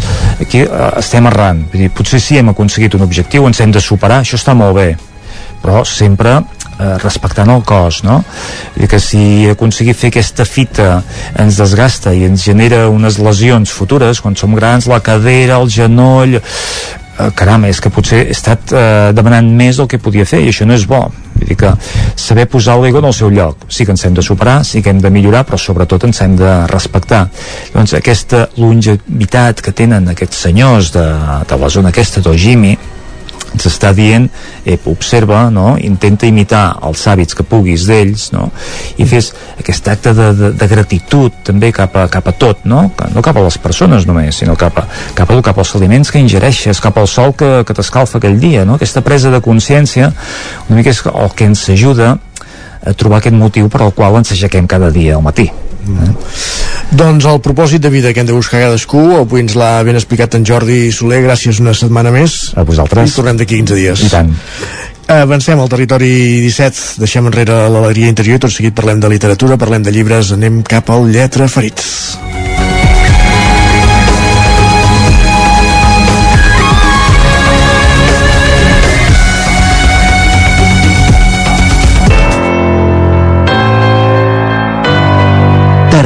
[0.43, 3.83] aquí eh, estem errant vull dir, potser sí hem aconseguit un objectiu ens hem de
[3.83, 4.89] superar, això està molt bé
[5.63, 6.39] però sempre
[6.81, 8.21] eh, respectant el cos no?
[8.77, 10.91] Dir que si aconseguir fer aquesta fita
[11.39, 16.39] ens desgasta i ens genera unes lesions futures quan som grans, la cadera, el genoll
[16.41, 20.53] eh, caram, és que potser he estat eh, demanant més del que podia fer i
[20.53, 21.05] això no és bo
[21.41, 21.73] vull dir que
[22.21, 24.93] saber posar l'ego en el seu lloc sí que ens hem de superar, sí que
[24.93, 27.27] hem de millorar però sobretot ens hem de respectar
[27.75, 31.07] doncs aquesta longevitat que tenen aquests senyors de,
[31.49, 32.77] de la zona aquesta d'Ojimi
[33.55, 34.29] ens està dient,
[34.65, 35.75] eh, observa, no?
[35.81, 38.51] intenta imitar els hàbits que puguis d'ells, no?
[38.99, 42.87] i fes aquest acte de, de, de gratitud també cap a, cap a tot, no?
[43.15, 44.87] no cap a les persones només, sinó cap a,
[45.19, 48.67] cap a, cap als aliments que ingereixes, cap al sol que, que t'escalfa aquell dia,
[48.69, 48.79] no?
[48.79, 50.13] aquesta presa de consciència
[50.69, 52.15] una mica és el que ens ajuda
[52.81, 55.51] a trobar aquest motiu per al qual ens aixequem cada dia al matí.
[55.87, 56.13] Eh?
[56.91, 60.35] Doncs el propòsit de vida que hem de buscar cadascú, avui ens l'ha ben explicat
[60.35, 62.51] en Jordi Soler, gràcies una setmana més.
[62.59, 63.13] A vosaltres.
[63.13, 64.07] I tornem d'aquí 15 dies.
[64.07, 64.33] I tant.
[65.11, 66.11] Avancem al territori
[66.47, 70.63] 17, deixem enrere l'alegria interior i tot seguit parlem de literatura, parlem de llibres, anem
[70.67, 72.19] cap al Lletra Ferits.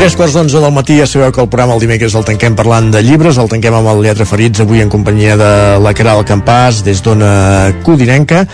[0.00, 2.86] Tres quarts d'onze del matí, ja sabeu que el programa el dimecres el tanquem parlant
[2.88, 5.48] de llibres, el tanquem amb el Lletra Ferits, avui en companyia de
[5.84, 8.46] la Caral Campàs, des d'Ona Codinenca.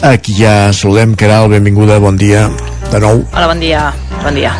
[0.00, 2.46] Aquí ja saludem, Caral, benvinguda, bon dia
[2.88, 3.20] de nou.
[3.34, 3.90] Hola, bon dia.
[4.22, 4.54] Bon dia.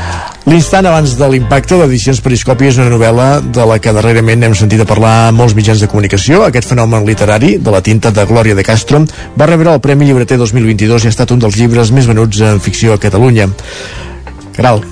[0.44, 4.82] L'instant abans de l'impacte d'Edicions Periscopi és una novel·la de la que darrerament hem sentit
[4.84, 6.42] a parlar molts mitjans de comunicació.
[6.44, 9.00] Aquest fenomen literari, de la tinta de Glòria de Castro,
[9.40, 12.60] va rebre el Premi Llibreter 2022 i ha estat un dels llibres més venuts en
[12.60, 13.48] ficció a Catalunya.
[14.52, 14.84] Caral,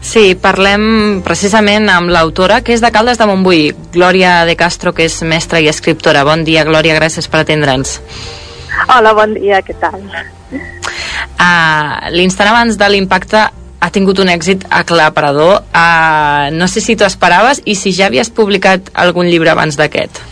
[0.00, 5.04] Sí, parlem precisament amb l'autora, que és de Caldes de Montbui, Glòria de Castro, que
[5.04, 6.24] és mestra i escriptora.
[6.24, 7.98] Bon dia, Glòria, gràcies per atendre'ns.
[8.88, 10.00] Hola, bon dia, què tal?
[10.50, 13.44] Uh, L'instant abans de l'impacte
[13.80, 15.62] ha tingut un èxit aclaparador.
[15.68, 20.29] Uh, no sé si t'ho esperaves i si ja havies publicat algun llibre abans d'aquest.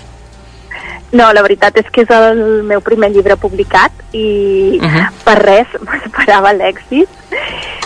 [1.11, 5.07] No, la veritat és que és el meu primer llibre publicat i uh -huh.
[5.25, 7.09] per res m'esperava l'èxit.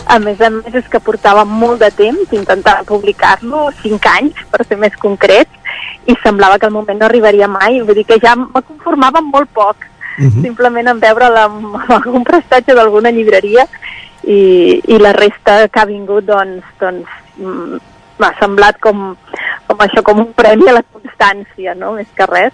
[0.06, 4.66] A més a més és que portava molt de temps intentant publicar-lo, 5 anys per
[4.66, 5.48] ser més concret,
[6.06, 9.32] i semblava que el moment no arribaria mai, vull dir que ja me conformava amb
[9.34, 10.42] molt poc, uh -huh.
[10.42, 13.66] simplement en veure'l amb, amb algun prestatge d'alguna llibreria
[14.24, 17.08] i, i la resta que ha vingut doncs, doncs
[18.18, 19.16] m'ha semblat com,
[19.66, 21.92] com això, com un premi a la constància, no?
[21.92, 22.52] més que res.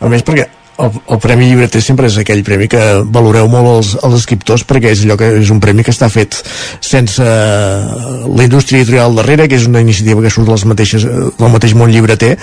[0.00, 0.46] A més, perquè
[0.78, 2.80] el, el Premi Llibreter sempre és aquell premi que
[3.12, 6.36] valoreu molt els, els escriptors perquè és allò que és un premi que està fet
[6.84, 11.76] sense la indústria editorial darrere, que és una iniciativa que surt dels mateixes, del mateix
[11.78, 12.34] món llibreter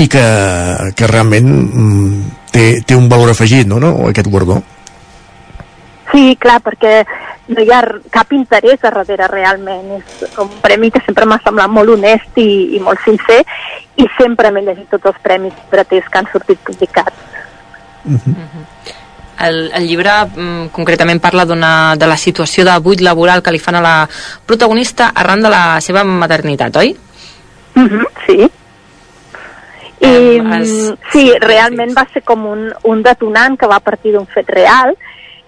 [0.00, 0.24] i que,
[0.96, 2.22] que realment mm,
[2.54, 4.62] té, té un valor afegit, no, no aquest guardó.
[6.12, 7.00] Sí, clar, perquè
[7.48, 7.80] no hi ha
[8.12, 9.92] cap interès a darrere realment.
[9.98, 13.42] És com un premi que sempre m'ha semblat molt honest i, i molt sincer
[14.00, 17.30] i sempre m'he llegit tots els premis llibreters que han sortit publicats.
[18.04, 18.64] Uh -huh.
[19.40, 23.76] el, el llibre mm, concretament parla de la situació de buit laboral que li fan
[23.76, 24.08] a la
[24.46, 26.96] protagonista arran de la seva maternitat, oi?
[27.74, 28.50] Uh -huh, sí.
[30.00, 30.94] I, um, es...
[31.12, 34.96] sí, realment va ser com un, un detonant que va partir d'un fet real i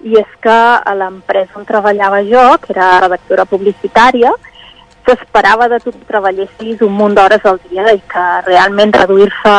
[0.05, 4.33] és que a l'empresa on treballava jo, que era redactora publicitària,
[5.07, 9.55] s'esperava de tu que treballessis un munt d'hores al dia i que realment reduir-se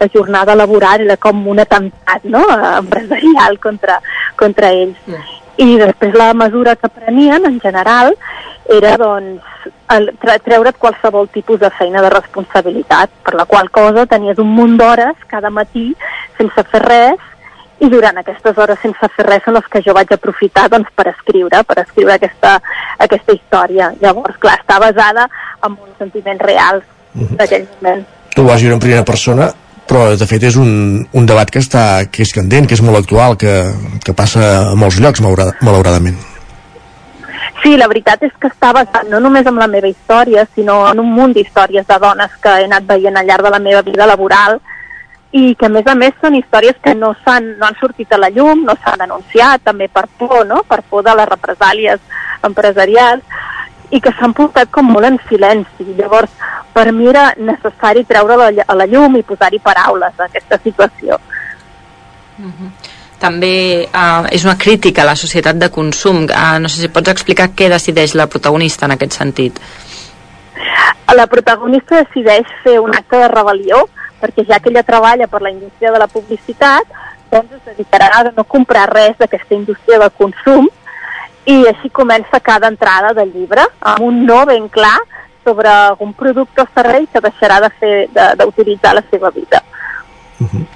[0.00, 2.44] la jornada laboral era com un atemptat no?
[2.82, 4.00] empresarial contra,
[4.36, 4.98] contra ells.
[5.06, 5.38] Mm.
[5.60, 8.14] i després la mesura que prenien en general
[8.70, 9.42] era doncs
[10.44, 15.16] treure't qualsevol tipus de feina de responsabilitat, per la qual cosa tenies un munt d'hores
[15.32, 15.90] cada matí
[16.38, 17.29] sense fer res
[17.80, 21.08] i durant aquestes hores sense fer res són les que jo vaig aprofitar doncs, per
[21.10, 22.58] escriure, per escriure aquesta,
[23.00, 23.90] aquesta història.
[24.02, 25.26] Llavors, clar, està basada
[25.64, 26.82] en un sentiment real
[27.14, 28.04] d'aquell moment.
[28.34, 29.48] Tu vas viure en primera persona,
[29.90, 33.00] però de fet és un, un debat que està que és candent, que és molt
[33.00, 33.54] actual, que,
[34.04, 35.64] que passa a molts llocs, malauradament.
[35.66, 36.20] malauradament.
[37.60, 41.00] Sí, la veritat és que està basat no només en la meva història, sinó en
[41.02, 44.06] un munt d'històries de dones que he anat veient al llarg de la meva vida
[44.08, 44.60] laboral
[45.32, 48.18] i que a més a més són històries que no, han, no han sortit a
[48.18, 50.64] la llum, no s'han anunciat, també per por, no?
[50.66, 52.00] per por de les represàlies
[52.46, 53.22] empresarials
[53.90, 55.86] i que s'han portat com molt en silenci.
[55.98, 56.30] Llavors,
[56.74, 61.20] per mi era necessari treure a la llum i posar-hi paraules a aquesta situació.
[62.38, 62.70] Uh -huh
[63.20, 66.24] també uh, és una crítica a la societat de consum.
[66.24, 69.60] Uh, no sé si pots explicar què decideix la protagonista en aquest sentit.
[71.14, 73.84] La protagonista decideix fer un acte de rebel·lió
[74.20, 76.84] perquè ja que ella treballa per la indústria de la publicitat,
[77.30, 80.68] doncs es dedicarà a no comprar res d'aquesta indústria del consum
[81.46, 84.98] i així comença cada entrada del llibre amb un no ben clar
[85.44, 87.94] sobre algun producte o servei que deixarà de fer
[88.38, 89.62] d'utilitzar la seva vida.
[90.40, 90.66] Uh -huh.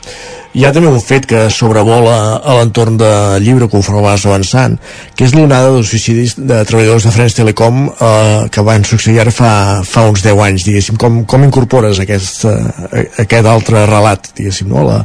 [0.55, 4.77] Hi ha també un fet que sobrevola a l'entorn del llibre conforme vas avançant,
[5.17, 9.33] que és l'onada dels suïcidis de treballadors de France Telecom eh, que van succeir ara
[9.35, 10.97] fa, fa uns 10 anys, diguéssim.
[10.97, 15.01] Com, com incorpores aquest, eh, aquest altre relat, diguéssim, no, a la,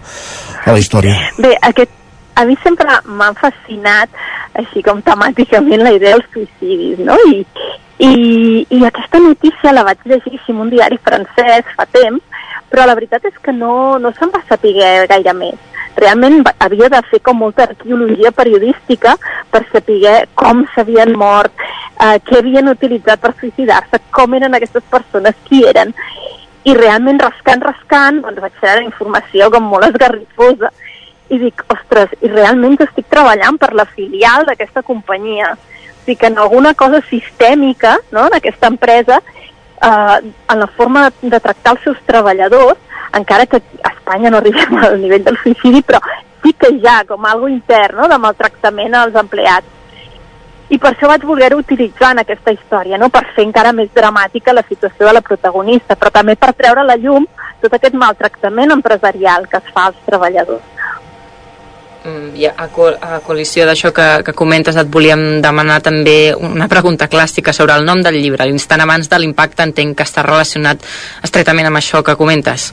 [0.65, 1.17] a la història?
[1.39, 1.97] Bé, aquest,
[2.35, 4.09] a mi sempre m'han fascinat,
[4.53, 7.17] així com temàticament, la idea dels suïcidis, no?
[7.33, 7.45] I,
[7.99, 8.13] i,
[8.69, 12.21] i aquesta notícia la vaig llegir en un diari francès fa temps,
[12.69, 14.73] però la veritat és que no, no se'n va saber
[15.09, 15.57] gaire més.
[15.99, 19.15] Realment havia de fer com molta arqueologia periodística
[19.51, 21.51] per saber com s'havien mort,
[21.99, 25.93] eh, què havien utilitzat per suïcidar-se, com eren aquestes persones, qui eren.
[26.63, 30.71] I realment rascant, rascant, doncs vaig fer la informació com molt esgarrifosa
[31.29, 35.53] i dic, ostres, i realment estic treballant per la filial d'aquesta companyia.
[35.53, 39.19] O sigui que en alguna cosa sistèmica no, en aquesta empresa
[39.81, 42.79] eh, en la forma de tractar els seus treballadors,
[43.13, 46.01] encara que a Espanya no arribem al nivell del suïcidi, però
[46.43, 48.07] sí que ha com algo intern no?
[48.07, 49.77] de maltractament als empleats.
[50.69, 53.09] I per això vaig voler utilitzar en aquesta història, no?
[53.09, 56.89] per fer encara més dramàtica la situació de la protagonista, però també per treure a
[56.91, 57.25] la llum
[57.59, 60.78] tot aquest maltractament empresarial que es fa als treballadors
[62.39, 67.51] i a, a col·lisió d'això que, que comentes et volíem demanar també una pregunta clàssica
[67.51, 70.85] sobre el nom del llibre l'instant abans de l'impacte entenc que està relacionat
[71.23, 72.71] estretament amb això que comentes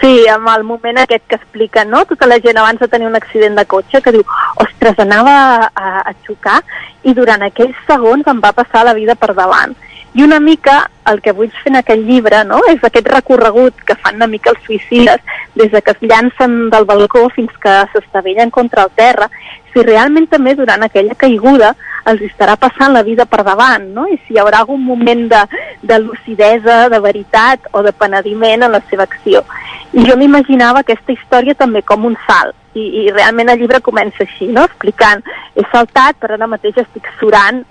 [0.00, 2.06] Sí, amb el moment aquest que explica, no?
[2.08, 4.22] Tota la gent abans de tenir un accident de cotxe que diu,
[4.64, 5.34] ostres, anava
[5.68, 6.62] a, a xocar
[7.04, 9.76] i durant aquells segons em va passar la vida per davant.
[10.12, 12.58] I una mica el que vull fer en aquest llibre no?
[12.70, 15.22] és aquest recorregut que fan una mica els suïcides
[15.54, 19.30] des de que es llancen del balcó fins que s'estavellen contra el terra,
[19.72, 21.76] si realment també durant aquella caiguda
[22.10, 24.08] els estarà passant la vida per davant, no?
[24.10, 25.44] i si hi haurà algun moment de,
[25.86, 29.44] de lucidesa, de veritat o de penediment en la seva acció.
[29.92, 34.24] I jo m'imaginava aquesta història també com un salt, i, i realment el llibre comença
[34.26, 34.64] així, no?
[34.66, 35.22] explicant,
[35.54, 37.62] he saltat, però ara mateix estic surant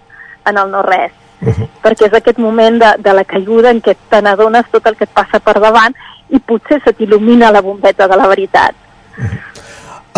[0.47, 1.67] en el no-res uh -huh.
[1.83, 5.03] perquè és aquest moment de, de la caiguda en què te n'adones tot el que
[5.03, 5.95] et passa per davant
[6.29, 8.73] i potser se t'il·lumina la bombeta de la veritat.
[9.17, 9.49] Uh -huh.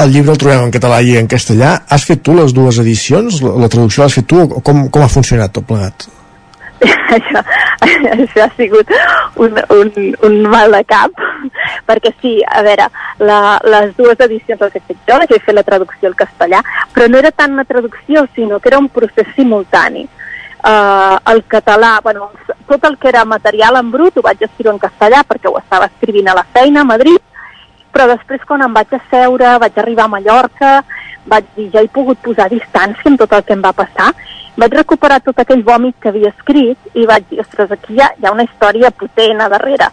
[0.02, 1.82] El llibre el trobem en català i en castellà.
[1.88, 3.42] Has fet tu les dues edicions?
[3.42, 4.40] La, la traducció l'has fet tu?
[4.40, 6.08] O com, com ha funcionat tot plegat?
[7.16, 7.42] això,
[8.14, 8.90] això ha sigut
[9.36, 9.92] un, un,
[10.28, 11.12] un mal de cap
[11.86, 12.88] perquè sí, a veure
[13.22, 16.64] la, les dues edicions les he fet jo les he fet la traducció al castellà
[16.96, 20.08] però no era tant una traducció sinó que era un procés simultani
[20.64, 22.32] eh, el català, bueno,
[22.68, 25.90] tot el que era material en brut ho vaig escriure en castellà perquè ho estava
[25.92, 27.20] escrivint a la feina a Madrid,
[27.92, 30.74] però després quan em vaig asseure, vaig arribar a Mallorca,
[31.26, 34.12] vaig dir, ja he pogut posar distància amb tot el que em va passar,
[34.58, 38.12] vaig recuperar tot aquell vòmit que havia escrit i vaig dir, ostres, aquí hi ha,
[38.18, 39.90] hi ha una història potent a darrere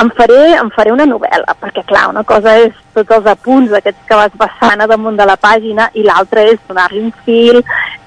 [0.00, 4.08] em faré, em faré una novel·la, perquè clar, una cosa és tots els apunts aquests
[4.08, 7.60] que vas vessant a damunt de la pàgina i l'altra és donar-li un fil,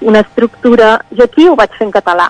[0.04, 0.98] una estructura.
[1.16, 2.28] Jo aquí ho vaig fer en català.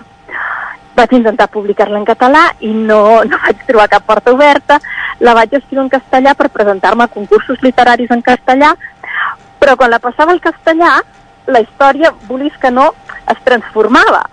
[0.95, 4.79] Vaig intentar publicar-la en català i no, no vaig trobar cap porta oberta.
[5.19, 8.73] La vaig escriure en castellà per presentar-me a concursos literaris en castellà,
[9.59, 11.01] però quan la passava al castellà,
[11.49, 12.89] la història, vulguis que no,
[13.29, 14.23] es transformava.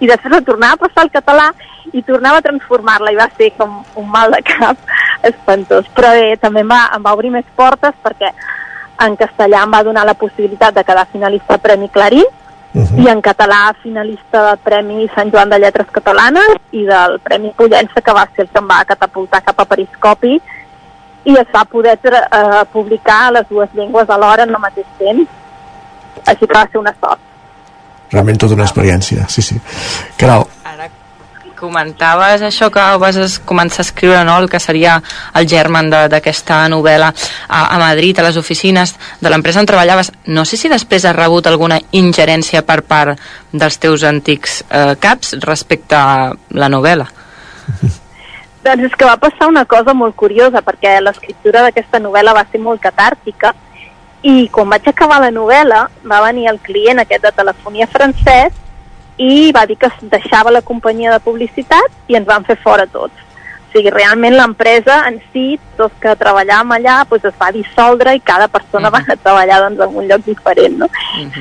[0.00, 1.48] I després la tornava a passar al català
[1.92, 4.76] i tornava a transformar-la i va ser com un mal de cap
[5.22, 5.88] espantós.
[5.96, 8.32] Però bé, també em va, em va obrir més portes perquè
[9.06, 12.26] en castellà em va donar la possibilitat de quedar finalista al Premi Clarín,
[12.74, 13.04] uh -huh.
[13.04, 18.00] i en català finalista del Premi Sant Joan de Lletres Catalanes i del Premi Pollença,
[18.00, 20.40] que va ser el que em va catapultar cap a Periscopi,
[21.24, 25.28] i es va poder eh, publicar les dues llengües alhora en el mateix temps.
[26.26, 27.20] Així que va ser una sort.
[28.12, 29.60] Realment tota una experiència, sí, sí.
[30.16, 30.46] Caral,
[31.58, 35.02] comentaves això que vas començar a escriure, no?, el que seria
[35.34, 37.08] el germen de- d'aquesta novel·la
[37.48, 40.12] a, a Madrid, a les oficines de l'empresa on treballaves.
[40.26, 43.18] No sé si després has rebut alguna ingerència per part
[43.52, 47.08] dels teus antics eh, caps respecte a la novel·la.
[48.64, 52.60] Doncs és que va passar una cosa molt curiosa, perquè l'escriptura d'aquesta novel·la va ser
[52.60, 53.52] molt catàrtica,
[54.22, 58.56] i quan vaig acabar la novel·la va venir el client aquest de telefonia francès
[59.18, 63.26] i va dir que deixava la companyia de publicitat i ens van fer fora tots.
[63.68, 68.22] O sigui, realment l'empresa en si, tots que treballàvem allà, doncs es va dissoldre i
[68.24, 70.78] cada persona va anar a treballar doncs, en un lloc diferent.
[70.80, 70.88] No?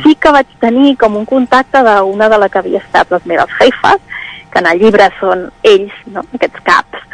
[0.03, 3.53] Sí que vaig tenir com un contacte d'una de la que havia estat les meves
[3.61, 4.03] jefes,
[4.51, 6.25] que en el llibre són ells, no?
[6.35, 7.07] aquests caps,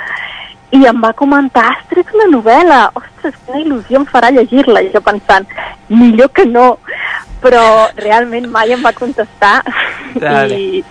[0.74, 4.92] i em va comentar, has tret una novel·la, ostres, quina il·lusió em farà llegir-la, i
[4.94, 5.46] jo pensant,
[5.94, 6.78] millor que no,
[7.44, 7.64] però
[8.00, 9.60] realment mai em va contestar
[10.16, 10.58] Vale.
[10.58, 10.84] i,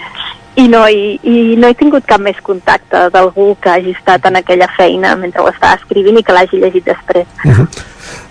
[0.61, 4.39] i, no, i, i no he tingut cap més contacte d'algú que hagi estat en
[4.43, 7.47] aquella feina mentre ho estava escrivint i que l'hagi llegit després.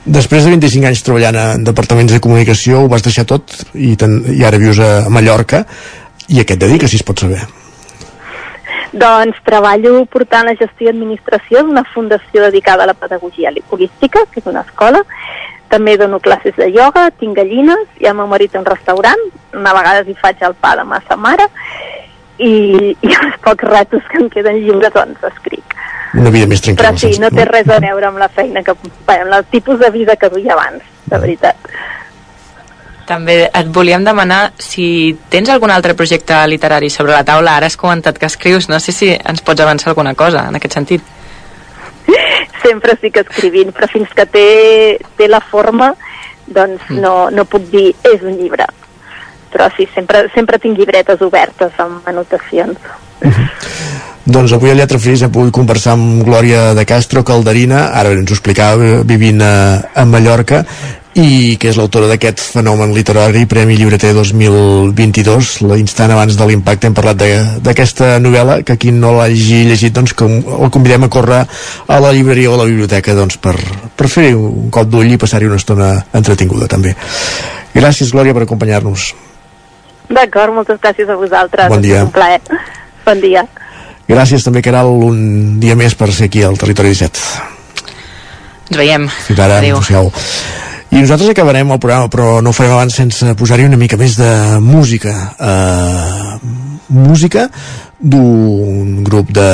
[0.06, 4.22] després de 25 anys treballant en departaments de comunicació, ho vas deixar tot i, ten,
[4.38, 5.66] i ara vius a Mallorca
[6.30, 7.42] i a què et dediques, si es pot saber?
[8.92, 14.42] Doncs treballo portant la gestió i administració d'una fundació dedicada a la pedagogia holística, que
[14.42, 15.04] és una escola.
[15.72, 19.22] També dono classes de ioga, tinc gallines, i el meu marit té un restaurant,
[19.56, 21.48] una vegada hi faig el pa de massa mare,
[22.42, 22.52] i,
[22.92, 25.78] i els pocs ratos que em queden lliures doncs escric.
[26.18, 26.92] Una vida més tranquil·la.
[26.92, 28.76] Però sí, no té res a veure amb la feina que...
[29.08, 31.72] Bé, amb el tipus de vida que duia abans, de veritat.
[33.12, 34.86] També et volíem demanar si
[35.30, 37.58] tens algun altre projecte literari sobre la taula.
[37.60, 40.78] Ara has comentat que escrius, no sé si ens pots avançar alguna cosa en aquest
[40.80, 41.04] sentit.
[42.62, 44.46] Sempre estic escrivint, però fins que té,
[45.18, 45.92] té la forma,
[46.48, 47.02] doncs Mm.
[47.02, 48.66] no, no puc dir és un llibre.
[49.52, 52.78] Però sí, sempre, sempre tinc llibretes obertes amb anotacions.
[54.24, 58.32] Doncs avui a Lletra Fris hem pogut conversar amb Glòria de Castro Calderina, ara ens
[58.32, 59.54] ho explicava, vivint a,
[59.96, 60.64] a Mallorca,
[61.20, 66.94] i que és l'autora d'aquest fenomen literari Premi Llibreter 2022 l'instant abans de l'impacte hem
[66.96, 71.42] parlat de- d'aquesta novel·la que qui no l'hagi llegit doncs que el convidem a córrer
[71.88, 73.58] a la llibreria o a la biblioteca doncs per,
[73.96, 76.96] per fer un cop d'ull i passar-hi una estona entretinguda també
[77.76, 79.12] gràcies Glòria per acompanyar-nos
[80.12, 81.70] D'acord, moltes gràcies a vosaltres.
[81.72, 82.02] Bon dia.
[82.04, 82.42] Un plaer.
[83.06, 83.46] Bon dia.
[84.10, 87.20] gràcies també Caral un dia més per ser aquí al Territori 17
[88.72, 89.08] Ens veiem.
[89.28, 89.78] Fins ara, Adéu.
[89.78, 90.12] adéu.
[90.92, 94.18] I nosaltres acabarem el programa, però no ho farem abans sense posar-hi una mica més
[94.20, 95.14] de música.
[95.40, 96.36] Uh,
[96.92, 97.48] música
[98.02, 99.48] d'un grup de,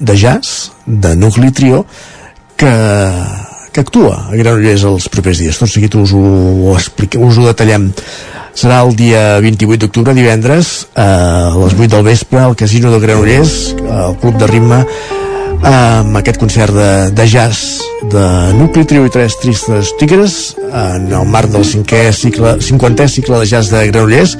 [0.00, 1.86] de jazz, de Nucli Trio,
[2.60, 2.74] que,
[3.72, 5.56] que actua a Granollers els propers dies.
[5.58, 7.88] Tot seguit us ho, expliquem, us ho detallem.
[8.54, 13.74] Serà el dia 28 d'octubre, divendres, a les 8 del vespre, al Casino de Granollers,
[13.88, 14.84] al Club de Ritme,
[15.64, 17.80] amb aquest concert de, de jazz
[18.12, 18.24] de
[18.58, 23.48] Nucli Trio i Tres Tristes Tigres en el marc del cinquè cicle, 50è cicle de
[23.48, 24.36] jazz de Granollers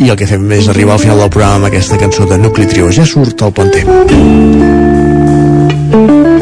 [0.00, 2.66] i el que fem és arribar al final del programa amb aquesta cançó de Nucli
[2.70, 2.90] Trio.
[2.90, 3.84] Ja surt al Ponte.
[5.94, 6.33] Thank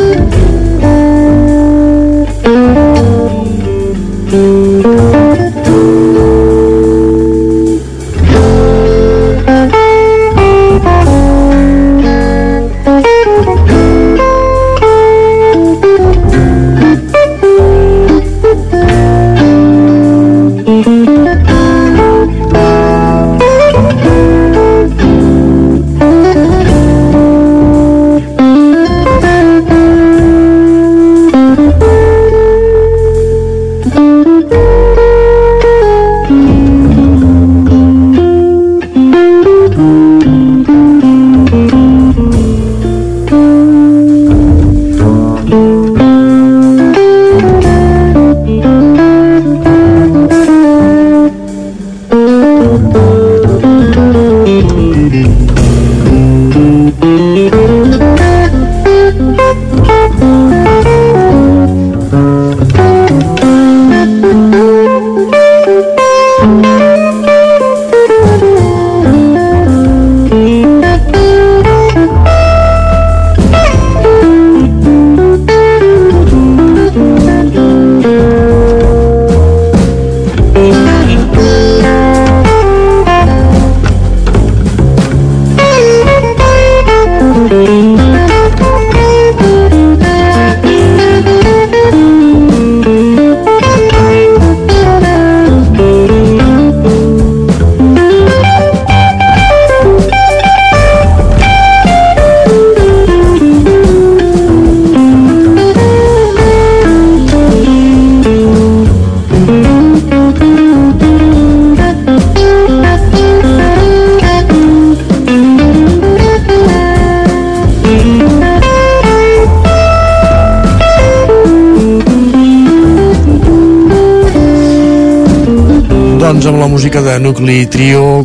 [127.43, 128.25] Nucli Trio,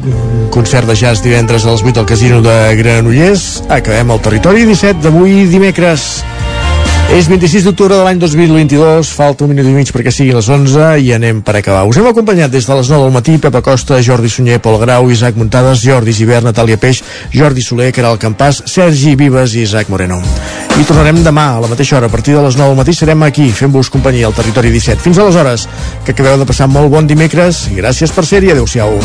[0.53, 3.64] concert de jazz divendres a les 8 al Casino de Granollers.
[3.65, 6.22] Acabem el territori 17 d'avui dimecres.
[7.18, 10.99] És 26 d'octubre de l'any 2022, falta un minut i mig perquè siguin les 11
[11.02, 11.88] i anem per acabar.
[11.89, 15.10] Us hem acompanyat des de les 9 del matí, Pepa Costa, Jordi Sunyer, Pol Grau,
[15.10, 17.02] Isaac Muntades, Jordi Givert, Natàlia Peix,
[17.34, 20.22] Jordi Soler, Caral Campàs, Sergi Vives i Isaac Moreno.
[20.78, 23.24] I tornarem demà a la mateixa hora, a partir de les 9 del matí serem
[23.26, 25.02] aquí, fent-vos companyia al Territori 17.
[25.02, 25.68] Fins aleshores,
[26.06, 28.99] que acabeu de passar molt bon dimecres i gràcies per ser-hi, adeu-siau.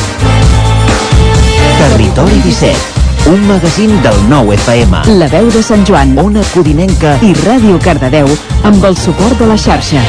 [1.81, 3.01] Territori 17
[3.31, 5.05] un magazín del nou FM.
[5.21, 8.29] La veu de Sant Joan, Ona Codinenca i Ràdio Cardedeu
[8.67, 10.03] amb el suport de la xarxa.